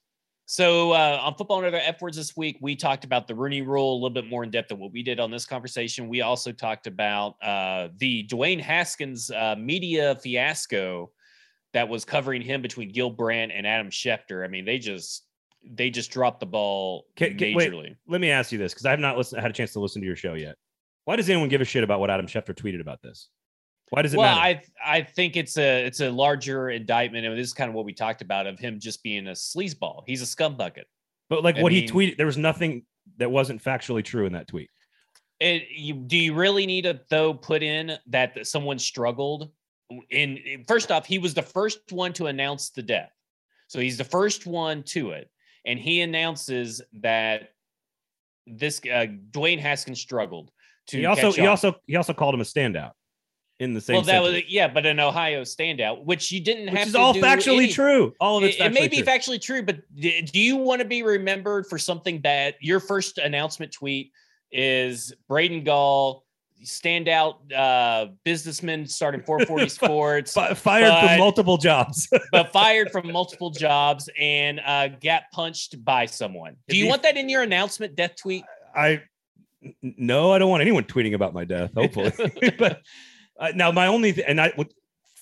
So 0.46 0.90
uh, 0.92 1.20
on 1.22 1.34
football 1.36 1.58
and 1.58 1.66
other 1.68 1.80
F 1.84 2.02
words 2.02 2.16
this 2.16 2.36
week, 2.36 2.58
we 2.60 2.74
talked 2.74 3.04
about 3.04 3.28
the 3.28 3.36
Rooney 3.36 3.62
Rule 3.62 3.92
a 3.92 3.94
little 3.94 4.10
bit 4.10 4.26
more 4.26 4.42
in 4.42 4.50
depth 4.50 4.70
than 4.70 4.80
what 4.80 4.90
we 4.92 5.04
did 5.04 5.20
on 5.20 5.30
this 5.30 5.46
conversation. 5.46 6.08
We 6.08 6.22
also 6.22 6.50
talked 6.50 6.88
about 6.88 7.36
uh, 7.40 7.88
the 7.98 8.26
Dwayne 8.26 8.60
Haskins 8.60 9.30
uh, 9.30 9.54
media 9.56 10.16
fiasco 10.16 11.12
that 11.72 11.88
was 11.88 12.04
covering 12.04 12.42
him 12.42 12.62
between 12.62 12.90
Gil 12.90 13.10
Brandt 13.10 13.52
and 13.54 13.64
Adam 13.64 13.90
Schefter. 13.90 14.44
I 14.44 14.48
mean, 14.48 14.64
they 14.64 14.78
just 14.78 15.24
they 15.64 15.88
just 15.90 16.10
dropped 16.10 16.40
the 16.40 16.46
ball 16.46 17.04
Ca- 17.16 17.36
ca- 17.38 17.54
wait. 17.54 17.70
majorly. 17.70 17.94
Let 18.08 18.20
me 18.20 18.30
ask 18.30 18.50
you 18.50 18.58
this 18.58 18.72
because 18.72 18.86
I 18.86 18.90
have 18.90 18.98
not 18.98 19.16
listened, 19.16 19.40
had 19.40 19.52
a 19.52 19.54
chance 19.54 19.72
to 19.74 19.80
listen 19.80 20.00
to 20.02 20.06
your 20.06 20.16
show 20.16 20.34
yet. 20.34 20.56
Why 21.10 21.16
does 21.16 21.28
anyone 21.28 21.48
give 21.48 21.60
a 21.60 21.64
shit 21.64 21.82
about 21.82 21.98
what 21.98 22.08
Adam 22.08 22.28
Schefter 22.28 22.54
tweeted 22.54 22.80
about 22.80 23.02
this? 23.02 23.30
Why 23.88 24.02
does 24.02 24.14
it 24.14 24.18
Well, 24.18 24.32
matter? 24.32 24.60
I 24.86 24.98
I 24.98 25.02
think 25.02 25.36
it's 25.36 25.58
a 25.58 25.84
it's 25.84 25.98
a 25.98 26.08
larger 26.08 26.70
indictment, 26.70 27.26
and 27.26 27.36
this 27.36 27.48
is 27.48 27.52
kind 27.52 27.68
of 27.68 27.74
what 27.74 27.84
we 27.84 27.92
talked 27.92 28.22
about 28.22 28.46
of 28.46 28.60
him 28.60 28.78
just 28.78 29.02
being 29.02 29.26
a 29.26 29.32
sleazeball. 29.32 30.04
He's 30.06 30.22
a 30.22 30.24
scumbucket. 30.24 30.84
but 31.28 31.42
like 31.42 31.56
I 31.56 31.62
what 31.62 31.72
mean- 31.72 31.82
he 31.82 31.88
tweeted, 31.88 32.16
there 32.16 32.26
was 32.26 32.38
nothing 32.38 32.86
that 33.16 33.28
wasn't 33.28 33.60
factually 33.60 34.04
true 34.04 34.24
in 34.24 34.34
that 34.34 34.46
tweet. 34.46 34.70
It, 35.40 35.64
you, 35.74 35.94
do 35.94 36.16
you 36.16 36.32
really 36.32 36.64
need 36.64 36.82
to 36.82 37.00
though 37.10 37.34
put 37.34 37.64
in 37.64 37.98
that 38.06 38.46
someone 38.46 38.78
struggled? 38.78 39.50
In 40.10 40.36
in- 40.36 40.62
first 40.62 40.92
off, 40.92 41.06
he 41.06 41.18
was 41.18 41.34
the 41.34 41.42
first 41.42 41.90
one 41.90 42.12
to 42.12 42.26
announce 42.26 42.70
the 42.70 42.82
death, 42.82 43.10
so 43.66 43.80
he's 43.80 43.98
the 43.98 44.04
first 44.04 44.46
one 44.46 44.84
to 44.94 45.10
it, 45.10 45.28
and 45.66 45.76
he 45.76 46.02
announces 46.02 46.80
that 47.00 47.48
this 48.46 48.78
uh, 48.84 49.06
Dwayne 49.32 49.58
Haskins 49.58 50.00
struggled. 50.00 50.52
To 50.88 50.96
He 50.98 51.06
also 51.06 51.32
he 51.32 51.46
also 51.46 51.74
he 51.86 51.96
also 51.96 52.12
called 52.12 52.34
him 52.34 52.40
a 52.40 52.44
standout 52.44 52.92
in 53.58 53.74
the 53.74 53.80
same. 53.80 53.96
well 53.96 54.04
that 54.04 54.22
was 54.22 54.42
yeah, 54.48 54.68
but 54.68 54.86
an 54.86 54.98
Ohio 55.00 55.42
standout, 55.42 56.04
which 56.04 56.32
you 56.32 56.40
didn't 56.40 56.66
which 56.66 56.78
have 56.78 56.88
is 56.88 56.94
all 56.94 57.14
factually 57.14 57.64
any- 57.64 57.72
true. 57.72 58.14
All 58.20 58.38
of 58.38 58.44
it's 58.44 58.56
It, 58.56 58.66
it 58.66 58.72
may 58.72 58.88
be 58.88 58.98
true. 59.02 59.06
factually 59.06 59.40
true, 59.40 59.62
but 59.62 59.80
do 59.96 60.40
you 60.40 60.56
want 60.56 60.80
to 60.80 60.86
be 60.86 61.02
remembered 61.02 61.66
for 61.66 61.78
something 61.78 62.20
bad? 62.20 62.54
Your 62.60 62.80
first 62.80 63.18
announcement 63.18 63.72
tweet 63.72 64.12
is 64.50 65.12
Braden 65.28 65.62
Gall, 65.64 66.24
standout 66.64 67.36
uh, 67.54 68.06
businessman 68.24 68.86
starting 68.86 69.22
440 69.22 69.68
Sports, 69.68 70.32
Fi- 70.34 70.54
fired 70.54 70.88
but- 70.90 71.08
from 71.08 71.18
multiple 71.18 71.56
jobs. 71.56 72.08
but 72.32 72.52
fired 72.52 72.90
from 72.90 73.10
multiple 73.12 73.50
jobs 73.50 74.08
and 74.18 74.60
uh, 74.64 74.88
got 74.88 75.24
punched 75.32 75.84
by 75.84 76.06
someone. 76.06 76.56
Do 76.68 76.76
you 76.76 76.84
you- 76.84 76.90
want 76.90 77.02
that 77.02 77.16
in 77.16 77.28
your 77.28 77.42
announcement 77.42 77.94
death 77.94 78.16
tweet? 78.16 78.44
I 78.74 79.02
no, 79.82 80.32
I 80.32 80.38
don't 80.38 80.50
want 80.50 80.62
anyone 80.62 80.84
tweeting 80.84 81.14
about 81.14 81.34
my 81.34 81.44
death. 81.44 81.72
Hopefully, 81.76 82.12
but 82.58 82.82
uh, 83.38 83.52
now 83.54 83.70
my 83.72 83.86
only 83.86 84.12
th- 84.12 84.26
and 84.26 84.40
I. 84.40 84.52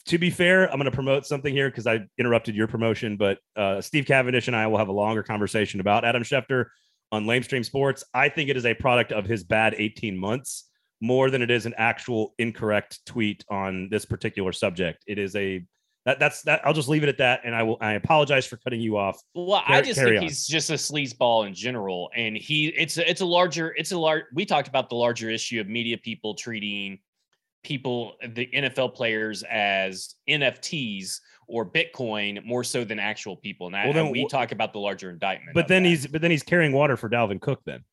To 0.07 0.17
be 0.17 0.31
fair, 0.31 0.65
I'm 0.71 0.79
going 0.79 0.91
to 0.91 0.95
promote 0.95 1.27
something 1.27 1.53
here 1.53 1.69
because 1.69 1.87
I 1.87 2.01
interrupted 2.17 2.55
your 2.55 2.67
promotion. 2.67 3.19
But 3.19 3.39
uh, 3.57 3.83
Steve 3.83 4.07
Cavendish 4.07 4.47
and 4.47 4.57
I 4.57 4.67
will 4.67 4.79
have 4.79 4.89
a 4.89 4.93
longer 4.93 5.23
conversation 5.23 5.81
about 5.81 6.07
Adam 6.07 6.23
Schefter 6.23 6.67
on 7.13 7.27
Lamestream 7.27 7.63
Sports. 7.63 8.05
I 8.15 8.31
think 8.31 8.49
it 8.49 8.57
is 8.57 8.65
a 8.65 8.73
product 8.73 9.13
of 9.13 9.27
his 9.27 9.45
bad 9.45 9.75
18 9.77 10.17
months 10.17 10.65
more 11.01 11.31
than 11.31 11.43
it 11.43 11.51
is 11.51 11.67
an 11.67 11.75
actual 11.77 12.35
incorrect 12.39 13.05
tweet 13.07 13.45
on 13.51 13.89
this 13.91 14.05
particular 14.05 14.53
subject. 14.53 15.05
It 15.07 15.19
is 15.19 15.37
a 15.37 15.65
that 16.05 16.19
that's 16.19 16.43
that. 16.43 16.61
I'll 16.65 16.73
just 16.73 16.89
leave 16.89 17.03
it 17.03 17.09
at 17.09 17.19
that, 17.19 17.41
and 17.45 17.55
I 17.55 17.63
will. 17.63 17.77
I 17.81 17.93
apologize 17.93 18.47
for 18.47 18.57
cutting 18.57 18.81
you 18.81 18.97
off. 18.97 19.21
Well, 19.35 19.63
I 19.67 19.83
just 19.83 20.01
think 20.01 20.17
on. 20.17 20.23
he's 20.23 20.47
just 20.47 20.71
a 20.71 20.75
sleazeball 20.75 21.47
in 21.47 21.55
general, 21.55 22.11
and 22.15 22.37
he 22.37 22.69
it's 22.69 22.99
a, 22.99 23.09
it's 23.09 23.21
a 23.21 23.27
larger 23.27 23.75
it's 23.77 23.93
a 23.93 23.99
large. 23.99 24.25
We 24.33 24.47
talked 24.47 24.69
about 24.69 24.89
the 24.89 24.97
larger 24.97 25.29
issue 25.29 25.61
of 25.61 25.69
media 25.69 25.99
people 25.99 26.35
treating 26.35 26.99
people 27.65 28.15
the 28.27 28.49
NFL 28.55 28.95
players 28.95 29.43
as 29.51 30.15
NFTs 30.29 31.19
or 31.49 31.67
Bitcoin 31.67 32.45
more 32.45 32.63
so 32.63 32.85
than 32.85 32.99
actual 32.99 33.37
people, 33.37 33.67
and, 33.67 33.77
I, 33.77 33.85
Well, 33.85 33.93
then 33.95 34.07
and 34.07 34.13
we 34.13 34.27
talk 34.29 34.53
about 34.53 34.73
the 34.73 34.79
larger 34.79 35.11
indictment. 35.11 35.55
But 35.55 35.69
then 35.69 35.83
that. 35.83 35.89
he's 35.89 36.07
but 36.07 36.23
then 36.23 36.31
he's 36.31 36.43
carrying 36.43 36.73
water 36.73 36.97
for 36.97 37.11
Dalvin 37.11 37.41
Cook 37.41 37.61
then. 37.67 37.85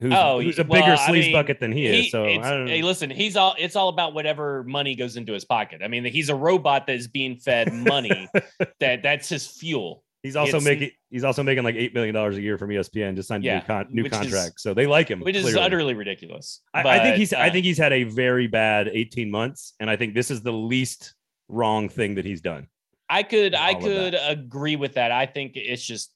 Who's, 0.00 0.12
Oh, 0.14 0.40
who's 0.40 0.58
a 0.58 0.64
well, 0.64 0.80
bigger 0.82 0.94
I 1.00 1.10
mean, 1.12 1.32
bucket 1.32 1.58
than 1.58 1.72
he, 1.72 1.86
is. 1.86 2.10
So 2.10 2.24
I 2.26 2.36
don't 2.36 2.66
hey, 2.66 2.82
listen, 2.82 3.08
he's 3.08 3.34
all 3.36 3.54
it's 3.58 3.76
all 3.76 3.88
about 3.88 4.12
whatever 4.12 4.62
money 4.64 4.94
goes 4.94 5.16
into 5.16 5.32
his 5.32 5.44
pocket. 5.44 5.80
I 5.82 5.88
mean, 5.88 6.04
he's 6.04 6.28
a 6.28 6.34
robot 6.34 6.86
that 6.86 6.96
is 6.96 7.08
being 7.08 7.36
fed 7.38 7.72
money. 7.72 8.28
that 8.80 9.02
that's 9.02 9.28
his 9.28 9.46
fuel. 9.46 10.02
He's 10.22 10.36
also 10.36 10.58
it's- 10.58 10.64
making 10.64 10.90
he's 11.08 11.24
also 11.24 11.42
making 11.42 11.64
like 11.64 11.76
eight 11.76 11.94
million 11.94 12.14
dollars 12.14 12.36
a 12.36 12.42
year 12.42 12.58
from 12.58 12.70
ESPN. 12.70 13.16
Just 13.16 13.28
signed 13.28 13.42
a 13.44 13.46
Yeah, 13.46 13.58
new, 13.60 13.64
con- 13.64 13.86
new 13.90 14.02
which 14.02 14.12
is- 14.12 14.18
contract, 14.18 14.60
so 14.60 14.74
they 14.74 14.86
like 14.86 15.08
him. 15.08 15.20
which 15.20 15.36
is 15.36 15.56
utterly 15.56 15.94
ridiculous. 15.94 16.60
I, 16.74 16.80
I 16.80 16.98
think 16.98 17.12
But, 17.14 17.18
he's 17.18 17.32
I 17.32 17.48
uh, 17.48 17.52
think 17.52 17.64
he's 17.64 17.78
had 17.78 17.92
a 17.94 18.02
very 18.04 18.48
bad 18.48 18.88
eighteen 18.88 19.30
months, 19.30 19.72
and 19.80 19.88
I 19.88 19.96
think 19.96 20.14
this 20.14 20.30
is 20.30 20.42
the 20.42 20.52
least 20.52 21.14
wrong 21.48 21.88
thing 21.88 22.16
that 22.16 22.24
he's 22.26 22.40
done. 22.42 22.66
I 23.08 23.22
could 23.22 23.54
I 23.54 23.68
all 23.72 23.76
of 23.76 23.82
that. 23.84 23.88
could 23.88 24.14
agree 24.38 24.76
with 24.76 24.94
that. 24.94 25.10
I 25.12 25.26
think 25.26 25.52
it's 25.54 25.84
just 25.86 26.12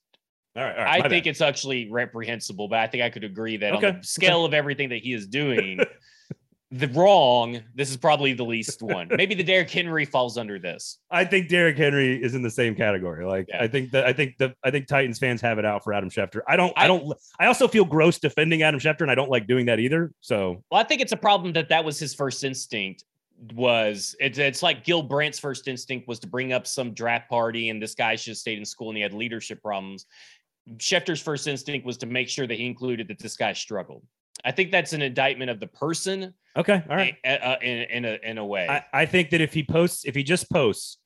All 0.55 0.63
right, 0.63 0.77
all 0.77 0.83
right. 0.83 1.05
I 1.05 1.09
think 1.09 1.27
it's 1.27 1.41
actually 1.41 1.89
reprehensible, 1.89 2.67
but 2.67 2.79
I 2.79 2.87
think 2.87 3.03
I 3.03 3.09
could 3.09 3.23
agree 3.23 3.57
that 3.57 3.73
on 3.73 3.81
the 3.81 3.99
scale 4.01 4.43
of 4.43 4.53
everything 4.53 4.89
that 4.89 4.99
he 4.99 5.13
is 5.13 5.27
doing, 5.27 5.79
the 6.71 6.87
wrong, 6.89 7.61
this 7.75 7.89
is 7.89 7.97
probably 7.97 8.33
the 8.33 8.43
least 8.43 8.81
one. 8.81 9.07
Maybe 9.11 9.33
the 9.35 9.43
Derrick 9.43 9.69
Henry 9.69 10.05
falls 10.05 10.37
under 10.37 10.59
this. 10.59 10.99
I 11.09 11.25
think 11.25 11.49
Derrick 11.49 11.77
Henry 11.77 12.21
is 12.21 12.33
in 12.35 12.41
the 12.41 12.49
same 12.49 12.75
category. 12.75 13.25
Like 13.25 13.45
Yeah. 13.49 13.63
I 13.63 13.67
think 13.67 13.91
that 13.91 14.05
I 14.05 14.13
think 14.13 14.37
the 14.37 14.53
I 14.63 14.71
think 14.71 14.87
Titans 14.87 15.19
fans 15.19 15.41
have 15.41 15.57
it 15.59 15.65
out 15.65 15.83
for 15.83 15.93
Adam 15.93 16.09
Schefter. 16.09 16.41
I 16.47 16.55
don't 16.55 16.73
I, 16.77 16.83
I- 16.83 16.87
don't 16.87 17.13
I 17.39 17.45
also 17.47 17.67
feel 17.67 17.85
gross 17.85 18.19
defending 18.19 18.61
Adam 18.61 18.79
Schefter, 18.79 19.01
and 19.01 19.11
I 19.11 19.15
don't 19.15 19.29
like 19.29 19.47
doing 19.47 19.65
that 19.67 19.79
either. 19.79 20.11
So 20.21 20.63
Well, 20.71 20.81
I 20.81 20.83
think 20.83 21.01
it's 21.01 21.11
a 21.13 21.17
problem 21.17 21.53
that 21.53 21.69
that 21.69 21.83
was 21.85 21.99
his 21.99 22.13
first 22.13 22.43
instinct. 22.43 23.05
Was 23.55 24.15
it's 24.19 24.37
it's 24.37 24.61
like 24.61 24.83
Gil 24.83 25.01
Brandt's 25.01 25.39
first 25.39 25.67
instinct 25.67 26.07
was 26.07 26.19
to 26.19 26.27
bring 26.27 26.53
up 26.53 26.67
some 26.67 26.93
draft 26.93 27.27
party, 27.27 27.69
and 27.69 27.81
this 27.81 27.95
guy 27.95 28.15
should 28.15 28.31
have 28.31 28.37
stayed 28.37 28.59
in 28.59 28.65
school, 28.65 28.89
and 28.89 28.97
he 28.97 29.01
had 29.01 29.13
leadership 29.13 29.63
problems. 29.63 30.05
Schefter's 30.77 31.21
first 31.21 31.47
instinct 31.47 31.85
was 31.85 31.97
to 31.97 32.05
make 32.05 32.29
sure 32.29 32.47
that 32.47 32.55
he 32.55 32.65
included 32.65 33.07
that 33.07 33.19
this 33.19 33.35
guy 33.35 33.53
struggled. 33.53 34.03
I 34.45 34.51
think 34.51 34.71
that's 34.71 34.93
an 34.93 35.01
indictment 35.01 35.51
of 35.51 35.59
the 35.59 35.67
person, 35.67 36.33
okay, 36.57 36.83
all 36.89 36.95
right. 36.95 37.15
uh, 37.25 37.55
in, 37.61 37.77
in 37.89 38.05
a 38.05 38.19
in 38.23 38.37
a 38.37 38.45
way. 38.45 38.67
I, 38.67 38.83
I 38.93 39.05
think 39.05 39.29
that 39.31 39.41
if 39.41 39.53
he 39.53 39.63
posts, 39.63 40.05
if 40.05 40.15
he 40.15 40.23
just 40.23 40.49
posts 40.49 40.97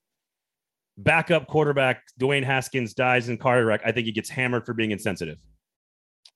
backup 0.98 1.48
quarterback 1.48 2.04
Dwayne 2.20 2.44
Haskins 2.44 2.94
dies 2.94 3.28
in 3.30 3.38
car 3.38 3.64
wreck, 3.66 3.82
I 3.86 3.92
think 3.92 4.06
he 4.06 4.12
gets 4.12 4.30
hammered 4.30 4.66
for 4.66 4.74
being 4.74 4.92
insensitive. 4.92 5.38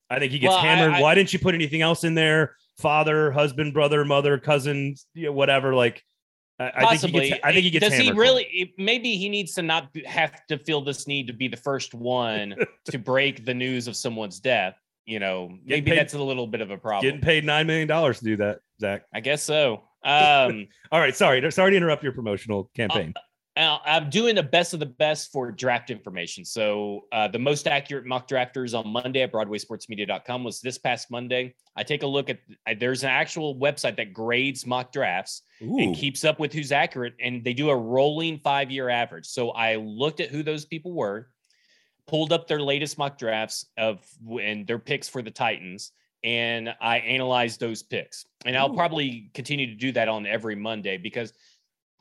I 0.10 0.20
think 0.20 0.32
he 0.32 0.40
gets 0.40 0.52
Well, 0.52 0.60
I- 0.60 0.66
hammered. 0.66 0.96
I- 0.96 1.02
Why 1.02 1.16
didn't 1.16 1.32
you 1.32 1.40
put 1.40 1.56
anything 1.56 1.82
else 1.82 2.04
in 2.04 2.16
there? 2.16 2.56
Father, 2.78 3.32
husband, 3.32 3.74
brother, 3.74 4.04
mother, 4.06 4.38
cousin, 4.38 4.96
you 5.14 5.26
know, 5.28 5.32
whatever. 5.34 5.76
Like, 5.76 6.04
I, 6.60 6.66
I 6.66 6.70
think 6.72 6.90
Possibly. 6.90 7.24
he 7.24 7.30
gets. 7.30 7.42
I 7.44 7.54
think 7.54 7.64
he 7.64 7.70
gets. 7.70 7.90
Does 7.90 7.98
he 7.98 8.12
really? 8.12 8.44
it- 8.52 8.72
Maybe 8.78 9.16
he 9.16 9.30
needs 9.30 9.54
to 9.54 9.62
not 9.62 9.90
have 10.06 10.46
to 10.48 10.58
feel 10.58 10.82
this 10.82 11.08
need 11.08 11.28
to 11.28 11.34
be 11.34 11.48
the 11.48 11.58
first 11.58 11.94
one 11.94 12.56
to 12.86 12.98
break 13.00 13.46
the 13.46 13.54
news 13.54 13.88
of 13.88 13.96
someone's 13.96 14.40
death. 14.40 14.76
You 15.06 15.20
know, 15.20 15.58
maybe 15.66 15.92
paid- 15.92 15.98
that's 16.00 16.14
a 16.14 16.22
little 16.22 16.48
bit 16.48 16.62
of 16.62 16.70
a 16.72 16.78
problem. 16.78 17.04
getting 17.10 17.22
paid 17.22 17.46
nine 17.46 17.66
million 17.66 17.88
dollars 17.88 18.20
to 18.20 18.26
do 18.26 18.38
that, 18.38 18.60
Zach? 18.80 19.04
I 19.14 19.22
guess 19.22 19.42
so. 19.42 19.84
Um, 20.04 20.68
All 20.92 21.00
right, 21.00 21.16
sorry, 21.16 21.50
sorry 21.52 21.72
to 21.72 21.78
interrupt 21.78 22.04
your 22.04 22.12
promotional 22.14 22.70
campaign. 22.76 23.14
Now, 23.16 23.22
I'm 23.58 24.10
doing 24.10 24.36
the 24.36 24.44
best 24.44 24.74
of 24.74 24.80
the 24.80 24.86
best 24.86 25.32
for 25.32 25.52
draft 25.52 25.90
information. 25.90 26.46
So, 26.46 27.06
uh, 27.12 27.28
the 27.28 27.40
most 27.40 27.68
accurate 27.68 28.06
mock 28.06 28.28
drafters 28.28 28.78
on 28.78 28.88
Monday 28.88 29.22
at 29.22 29.32
BroadwaySportsMedia.com 29.32 30.44
was 30.44 30.62
this 30.62 30.78
past 30.78 31.12
Monday. 31.12 31.56
I 31.76 31.84
take 31.84 32.04
a 32.04 32.08
look 32.08 32.30
at 32.30 32.40
there's 32.80 33.04
an 33.04 33.10
actual 33.10 33.56
website 33.56 33.98
that 33.98 34.14
grades 34.14 34.66
mock 34.66 34.92
drafts 34.92 35.42
Ooh, 35.62 35.78
and 35.80 35.96
keeps 35.96 36.24
up 36.24 36.40
with 36.40 36.54
who's 36.54 36.72
accurate, 36.72 37.16
and 37.22 37.44
they 37.44 37.54
do 37.54 37.70
a 37.70 37.76
rolling 37.76 38.40
five 38.40 38.72
year 38.72 38.90
average. 38.90 39.26
So, 39.26 39.50
I 39.52 39.76
looked 39.76 40.20
at 40.20 40.30
who 40.30 40.44
those 40.44 40.66
people 40.66 40.94
were, 40.94 41.30
pulled 42.08 42.32
up 42.32 42.48
their 42.48 42.62
latest 42.62 42.98
mock 42.98 43.18
drafts 43.18 43.66
of 43.78 44.06
and 44.42 44.66
their 44.68 44.80
picks 44.80 45.10
for 45.10 45.22
the 45.22 45.32
Titans, 45.32 45.92
and 46.24 46.74
I 46.82 47.00
analyzed 47.00 47.60
those 47.60 47.84
picks. 47.84 48.26
And 48.46 48.58
I'll 48.58 48.72
Ooh. 48.72 48.76
probably 48.76 49.32
continue 49.34 49.68
to 49.68 49.76
do 49.76 49.92
that 49.94 50.08
on 50.08 50.26
every 50.26 50.56
Monday 50.56 50.98
because, 50.98 51.34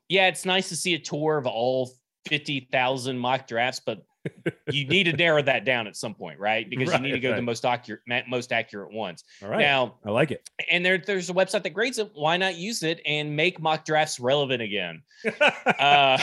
yeah, 0.08 0.28
it's 0.28 0.44
nice 0.44 0.68
to 0.70 0.76
see 0.76 0.94
a 0.94 0.98
tour 0.98 1.38
of 1.38 1.46
all 1.46 1.90
50,000 2.26 3.18
mock 3.18 3.46
drafts, 3.46 3.80
but 3.84 4.02
you 4.70 4.86
need 4.86 5.04
to 5.04 5.12
narrow 5.12 5.42
that 5.42 5.64
down 5.64 5.86
at 5.86 5.96
some 5.96 6.14
point, 6.14 6.38
right? 6.38 6.68
Because 6.68 6.92
you 6.92 6.98
need 6.98 7.12
to 7.12 7.20
go 7.20 7.30
right. 7.30 7.36
the 7.36 7.42
most 7.42 7.64
accurate, 7.64 8.00
most 8.28 8.52
accurate 8.52 8.92
ones. 8.92 9.24
all 9.42 9.48
right, 9.48 9.60
Now, 9.60 9.96
I 10.04 10.10
like 10.10 10.30
it. 10.30 10.48
and 10.70 10.84
there, 10.84 10.98
there's 10.98 11.30
a 11.30 11.34
website 11.34 11.62
that 11.62 11.74
grades 11.74 11.98
it. 11.98 12.10
Why 12.14 12.36
not 12.36 12.56
use 12.56 12.82
it 12.82 13.00
and 13.06 13.34
make 13.34 13.60
mock 13.60 13.84
drafts 13.84 14.20
relevant 14.20 14.62
again? 14.62 15.02
uh, 15.40 16.18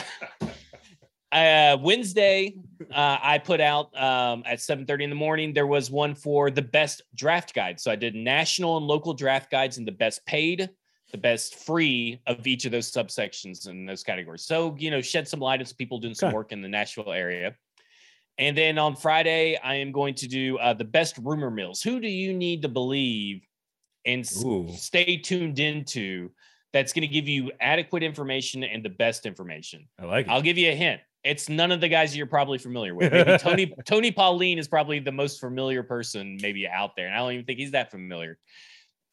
uh, 1.32 1.78
Wednesday, 1.82 2.56
uh, 2.94 3.18
I 3.22 3.38
put 3.40 3.62
out 3.62 3.96
um, 4.00 4.44
at 4.46 4.60
7:30 4.60 5.04
in 5.04 5.10
the 5.10 5.16
morning. 5.16 5.54
There 5.54 5.68
was 5.68 5.90
one 5.90 6.16
for 6.16 6.52
the 6.52 6.62
best 6.62 7.02
draft 7.16 7.54
guide. 7.54 7.80
So 7.80 7.92
I 7.92 7.96
did 7.96 8.16
national 8.16 8.78
and 8.78 8.86
local 8.86 9.14
draft 9.14 9.50
guides 9.52 9.78
and 9.78 9.88
the 9.88 9.92
best 9.92 10.26
paid, 10.26 10.70
the 11.16 11.22
best 11.22 11.56
free 11.56 12.20
of 12.28 12.46
each 12.46 12.66
of 12.66 12.74
those 12.74 12.92
subsections 12.92 13.68
and 13.68 13.88
those 13.88 14.04
categories. 14.04 14.46
So 14.46 14.76
you 14.78 14.92
know, 14.92 15.00
shed 15.00 15.30
some 15.30 15.40
light 15.40 15.62
on 15.62 15.66
some 15.66 15.78
people 15.78 15.98
doing 15.98 16.14
some 16.14 16.28
Okay. 16.28 16.36
work 16.36 16.52
in 16.52 16.62
the 16.62 16.68
Nashville 16.68 17.14
area. 17.14 17.56
And 18.38 18.58
then 18.58 18.78
on 18.78 18.98
Friday, 18.98 19.58
I 19.64 19.76
am 19.76 19.94
going 19.94 20.14
to 20.16 20.28
do 20.28 20.58
uh, 20.58 20.74
the 20.74 20.84
best 20.84 21.18
rumor 21.24 21.50
mills. 21.50 21.82
Who 21.82 22.02
do 22.02 22.10
you 22.10 22.34
need 22.34 22.64
to 22.64 22.68
believe 22.68 23.44
and 24.06 24.30
Ooh. 24.44 24.68
stay 24.74 25.16
tuned 25.16 25.60
into? 25.60 26.32
That's 26.74 26.92
going 26.92 27.04
to 27.04 27.08
give 27.08 27.30
you 27.30 27.54
adequate 27.62 28.04
information 28.04 28.66
and 28.66 28.84
the 28.84 28.90
best 28.90 29.26
information. 29.26 29.88
I 29.98 30.04
like 30.04 30.28
it. 30.28 30.32
I'll 30.32 30.42
give 30.42 30.58
you 30.58 30.70
a 30.70 30.76
hint. 30.76 31.00
It's 31.24 31.48
none 31.48 31.72
of 31.72 31.80
the 31.80 31.88
guys 31.88 32.18
you're 32.18 32.28
probably 32.28 32.58
familiar 32.58 32.94
with. 32.94 33.14
Maybe 33.14 33.38
Tony 33.40 33.74
Tony 33.86 34.12
Pauline 34.12 34.60
is 34.60 34.68
probably 34.68 35.00
the 35.00 35.14
most 35.14 35.40
familiar 35.40 35.82
person 35.82 36.38
maybe 36.42 36.68
out 36.68 36.98
there, 36.98 37.08
and 37.08 37.16
I 37.16 37.20
don't 37.20 37.32
even 37.32 37.46
think 37.46 37.60
he's 37.60 37.72
that 37.72 37.90
familiar. 37.90 38.38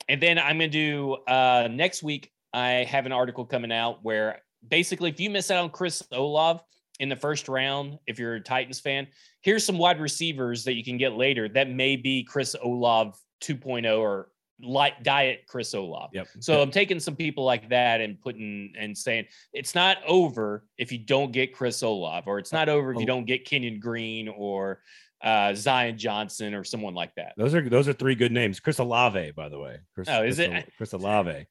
And 0.08 0.20
then 0.20 0.38
I'm 0.38 0.58
going 0.58 0.70
to 0.70 0.78
do 0.78 1.12
uh, 1.26 1.68
next 1.70 2.02
week. 2.02 2.30
I 2.52 2.84
have 2.88 3.06
an 3.06 3.12
article 3.12 3.44
coming 3.44 3.72
out 3.72 4.00
where 4.04 4.42
basically, 4.68 5.10
if 5.10 5.18
you 5.20 5.30
miss 5.30 5.50
out 5.50 5.62
on 5.64 5.70
Chris 5.70 6.02
Olave 6.12 6.60
in 7.00 7.08
the 7.08 7.16
first 7.16 7.48
round, 7.48 7.98
if 8.06 8.18
you're 8.18 8.34
a 8.34 8.40
Titans 8.40 8.80
fan, 8.80 9.06
here's 9.40 9.64
some 9.64 9.78
wide 9.78 10.00
receivers 10.00 10.64
that 10.64 10.74
you 10.74 10.84
can 10.84 10.96
get 10.98 11.12
later 11.14 11.48
that 11.48 11.70
may 11.70 11.96
be 11.96 12.22
Chris 12.24 12.54
Olave 12.62 13.12
2.0 13.42 13.98
or 13.98 14.28
light 14.60 15.02
diet 15.02 15.40
Chris 15.48 15.72
Olave. 15.74 16.10
Yep. 16.14 16.28
So 16.40 16.60
I'm 16.62 16.70
taking 16.70 17.00
some 17.00 17.16
people 17.16 17.44
like 17.44 17.68
that 17.70 18.00
and 18.00 18.20
putting 18.20 18.72
and 18.78 18.96
saying 18.96 19.24
it's 19.52 19.74
not 19.74 19.96
over 20.06 20.66
if 20.78 20.92
you 20.92 20.98
don't 20.98 21.32
get 21.32 21.52
Chris 21.54 21.82
Olave, 21.82 22.24
or 22.28 22.38
it's 22.38 22.52
not 22.52 22.68
over 22.68 22.92
if 22.92 22.98
you 22.98 23.02
Oh. 23.04 23.06
don't 23.06 23.24
get 23.24 23.44
Kenyon 23.44 23.80
Green 23.80 24.28
or 24.28 24.82
uh, 25.22 25.54
Zion 25.54 25.96
Johnson 25.98 26.54
or 26.54 26.64
someone 26.64 26.94
like 26.94 27.14
that. 27.16 27.34
Those 27.36 27.54
are 27.54 27.68
those 27.68 27.88
are 27.88 27.92
three 27.92 28.14
good 28.14 28.32
names. 28.32 28.60
Chris 28.60 28.78
Olave, 28.78 29.32
by 29.32 29.48
the 29.48 29.58
way. 29.58 29.78
Chris, 29.94 30.08
Oh, 30.10 30.22
is 30.24 30.36
Chris 30.36 30.48
it? 30.48 30.72
Chris 30.76 30.92
Olave? 30.92 31.46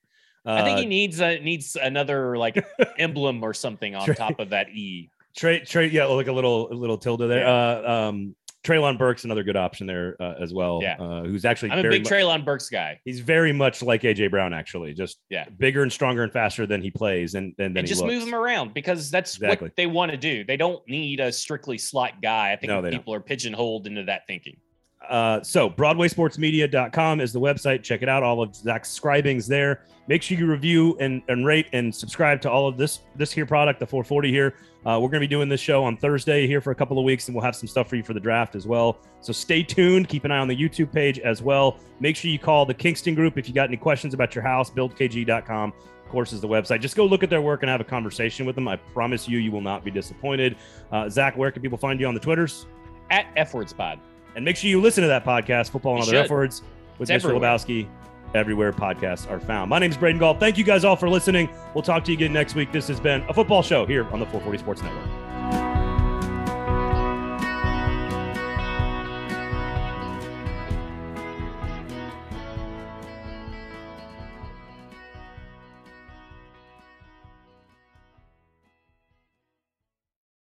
I 0.46 0.64
think 0.64 0.78
Uh, 0.78 0.82
he 0.82 0.86
needs 0.88 1.22
a, 1.22 1.40
needs 1.40 1.76
another 1.76 2.38
like 2.38 2.66
emblem 2.98 3.44
or 3.44 3.54
something 3.54 3.94
on 3.96 4.06
Trey- 4.06 4.16
top 4.16 4.40
of 4.40 4.50
that 4.50 4.70
E. 4.70 5.10
Trey, 5.38 5.60
Trey, 5.60 5.88
yeah, 5.88 6.06
like 6.06 6.28
a 6.28 6.32
little, 6.34 6.70
a 6.72 6.76
little 6.76 6.98
tilde 6.98 7.22
there. 7.22 7.48
Uh, 7.48 7.90
um, 8.10 8.36
Treylon 8.64 8.98
Burks 8.98 9.24
another 9.24 9.44
good 9.44 9.58
option 9.58 9.88
there 9.88 10.16
uh, 10.20 10.36
as 10.40 10.54
well. 10.54 10.80
Yeah. 10.84 10.96
Uh, 11.00 11.24
who's 11.24 11.46
actually 11.46 11.72
I'm 11.72 11.80
a 11.80 11.90
big 11.90 12.04
mu- 12.04 12.10
Treylon 12.10 12.46
Burks 12.46 12.70
guy. 12.70 13.00
he's 13.06 13.20
very 13.20 13.52
much 13.52 13.82
like 13.82 14.04
AJ 14.04 14.30
Brown 14.30 14.54
actually, 14.54 14.94
just 14.94 15.20
Yeah. 15.30 15.46
bigger 15.58 15.82
and 15.82 15.92
stronger 15.92 16.22
and 16.22 16.32
faster 16.32 16.68
than 16.68 16.80
he 16.82 16.92
plays 16.92 17.34
and 17.34 17.56
then 17.58 17.76
and 17.76 17.88
just 17.88 18.02
looks. 18.02 18.14
move 18.14 18.24
him 18.28 18.36
around 18.36 18.74
because 18.76 19.10
that's 19.10 19.34
Exactly. 19.36 19.66
what 19.66 19.76
they 19.76 19.88
want 19.88 20.12
to 20.12 20.18
do. 20.18 20.44
They 20.44 20.58
don't 20.58 20.88
need 20.88 21.20
a 21.20 21.32
strictly 21.32 21.80
slot 21.80 22.22
guy. 22.22 22.52
I 22.54 22.56
think 22.56 22.70
No, 22.70 22.82
they 22.84 22.92
don't. 22.92 23.00
people 23.00 23.14
are 23.16 23.20
pigeonholed 23.20 23.88
into 23.88 24.04
that 24.04 24.28
thinking. 24.28 24.58
Uh, 25.10 25.42
so 25.42 25.68
BroadwaySportsMedia.com 26.32 27.20
is 27.22 27.34
the 27.34 27.40
website. 27.40 27.84
Check 27.84 28.04
it 28.04 28.10
out. 28.10 28.22
All 28.24 28.42
of 28.42 28.56
Zach's 28.56 28.90
scribings 28.90 29.48
there. 29.48 29.86
Make 30.08 30.22
sure 30.22 30.38
you 30.38 30.46
review 30.46 30.96
and, 31.00 31.22
and 31.28 31.46
rate 31.46 31.68
and 31.74 31.94
subscribe 31.94 32.42
to 32.42 32.52
all 32.52 32.68
of 32.68 32.78
this 32.78 33.00
this 33.16 33.32
here 33.32 33.46
product, 33.46 33.80
the 33.80 33.88
440 33.88 34.30
here. 34.32 34.54
Uh, 34.86 34.98
we're 35.00 35.10
going 35.10 35.12
to 35.12 35.20
be 35.20 35.28
doing 35.28 35.48
this 35.48 35.62
show 35.62 35.84
on 35.84 35.96
Thursday 35.96 36.48
here 36.48 36.60
for 36.60 36.72
a 36.72 36.76
couple 36.76 36.98
of 36.98 37.06
weeks, 37.06 37.28
and 37.28 37.36
we'll 37.36 37.44
have 37.44 37.56
some 37.56 37.68
stuff 37.68 37.88
for 37.88 37.96
you 37.96 38.04
for 38.04 38.14
the 38.14 38.20
draft 38.20 38.56
as 38.56 38.66
well. 38.66 38.98
So 39.22 39.32
stay 39.32 39.62
tuned. 39.62 40.10
Keep 40.10 40.26
an 40.26 40.32
eye 40.32 40.40
on 40.40 40.48
the 40.48 40.56
YouTube 40.56 40.92
page 40.92 41.20
as 41.20 41.42
well. 41.42 41.78
Make 42.00 42.16
sure 42.16 42.32
you 42.32 42.40
call 42.40 42.66
the 42.66 42.74
Kingston 42.74 43.14
Group 43.14 43.38
if 43.38 43.48
you 43.48 43.54
got 43.54 43.68
any 43.68 43.78
questions 43.78 44.16
about 44.16 44.34
your 44.34 44.44
house. 44.44 44.72
BuildKG.com, 44.72 45.74
of 46.06 46.10
course, 46.12 46.34
is 46.34 46.42
the 46.42 46.48
website. 46.48 46.82
Just 46.82 46.96
go 46.96 47.06
look 47.06 47.22
at 47.22 47.30
their 47.30 47.44
work 47.44 47.62
and 47.62 47.70
have 47.70 47.80
a 47.80 47.84
conversation 47.84 48.46
with 48.48 48.56
them. 48.56 48.68
I 48.68 48.78
promise 48.78 49.30
you, 49.30 49.38
you 49.38 49.52
will 49.52 49.62
not 49.62 49.86
be 49.86 49.92
disappointed. 49.92 50.56
Uh, 50.92 51.08
Zach, 51.10 51.38
where 51.38 51.52
can 51.52 51.62
people 51.62 51.78
find 51.78 52.00
you 52.00 52.08
on 52.08 52.16
the 52.16 52.20
Twitters? 52.20 52.66
At 53.12 53.28
F 53.36 53.54
Words 53.54 53.74
Pod. 53.74 54.00
And 54.36 54.44
make 54.44 54.56
sure 54.56 54.70
you 54.70 54.82
listen 54.82 55.04
to 55.04 55.08
that 55.10 55.24
podcast, 55.26 55.70
Football 55.70 55.98
and 55.98 56.06
You 56.06 56.10
Other 56.10 56.18
should. 56.18 56.26
F 56.26 56.32
Words, 56.32 56.64
with 56.98 57.10
It's 57.12 57.24
Mr. 57.24 57.32
Lebowski, 57.32 57.88
everywhere 58.34 58.72
podcasts 58.72 59.30
are 59.30 59.40
found. 59.40 59.70
My 59.70 59.80
name 59.80 59.92
is 59.92 59.98
Braden 59.98 60.20
Gall. 60.20 60.36
Thank 60.36 60.58
you 60.58 60.64
guys 60.64 60.84
all 60.84 60.96
for 60.96 61.10
listening. 61.10 61.50
We'll 61.74 61.84
talk 61.84 62.04
to 62.06 62.12
you 62.12 62.18
again 62.18 62.34
next 62.34 62.56
week. 62.56 62.72
This 62.72 62.88
has 62.88 63.00
been 63.00 63.24
a 63.30 63.34
football 63.34 63.62
show 63.62 63.86
here 63.86 64.04
on 64.06 64.20
the 64.20 64.26
440 64.26 64.58
Sports 64.58 64.82
Network. 64.82 65.31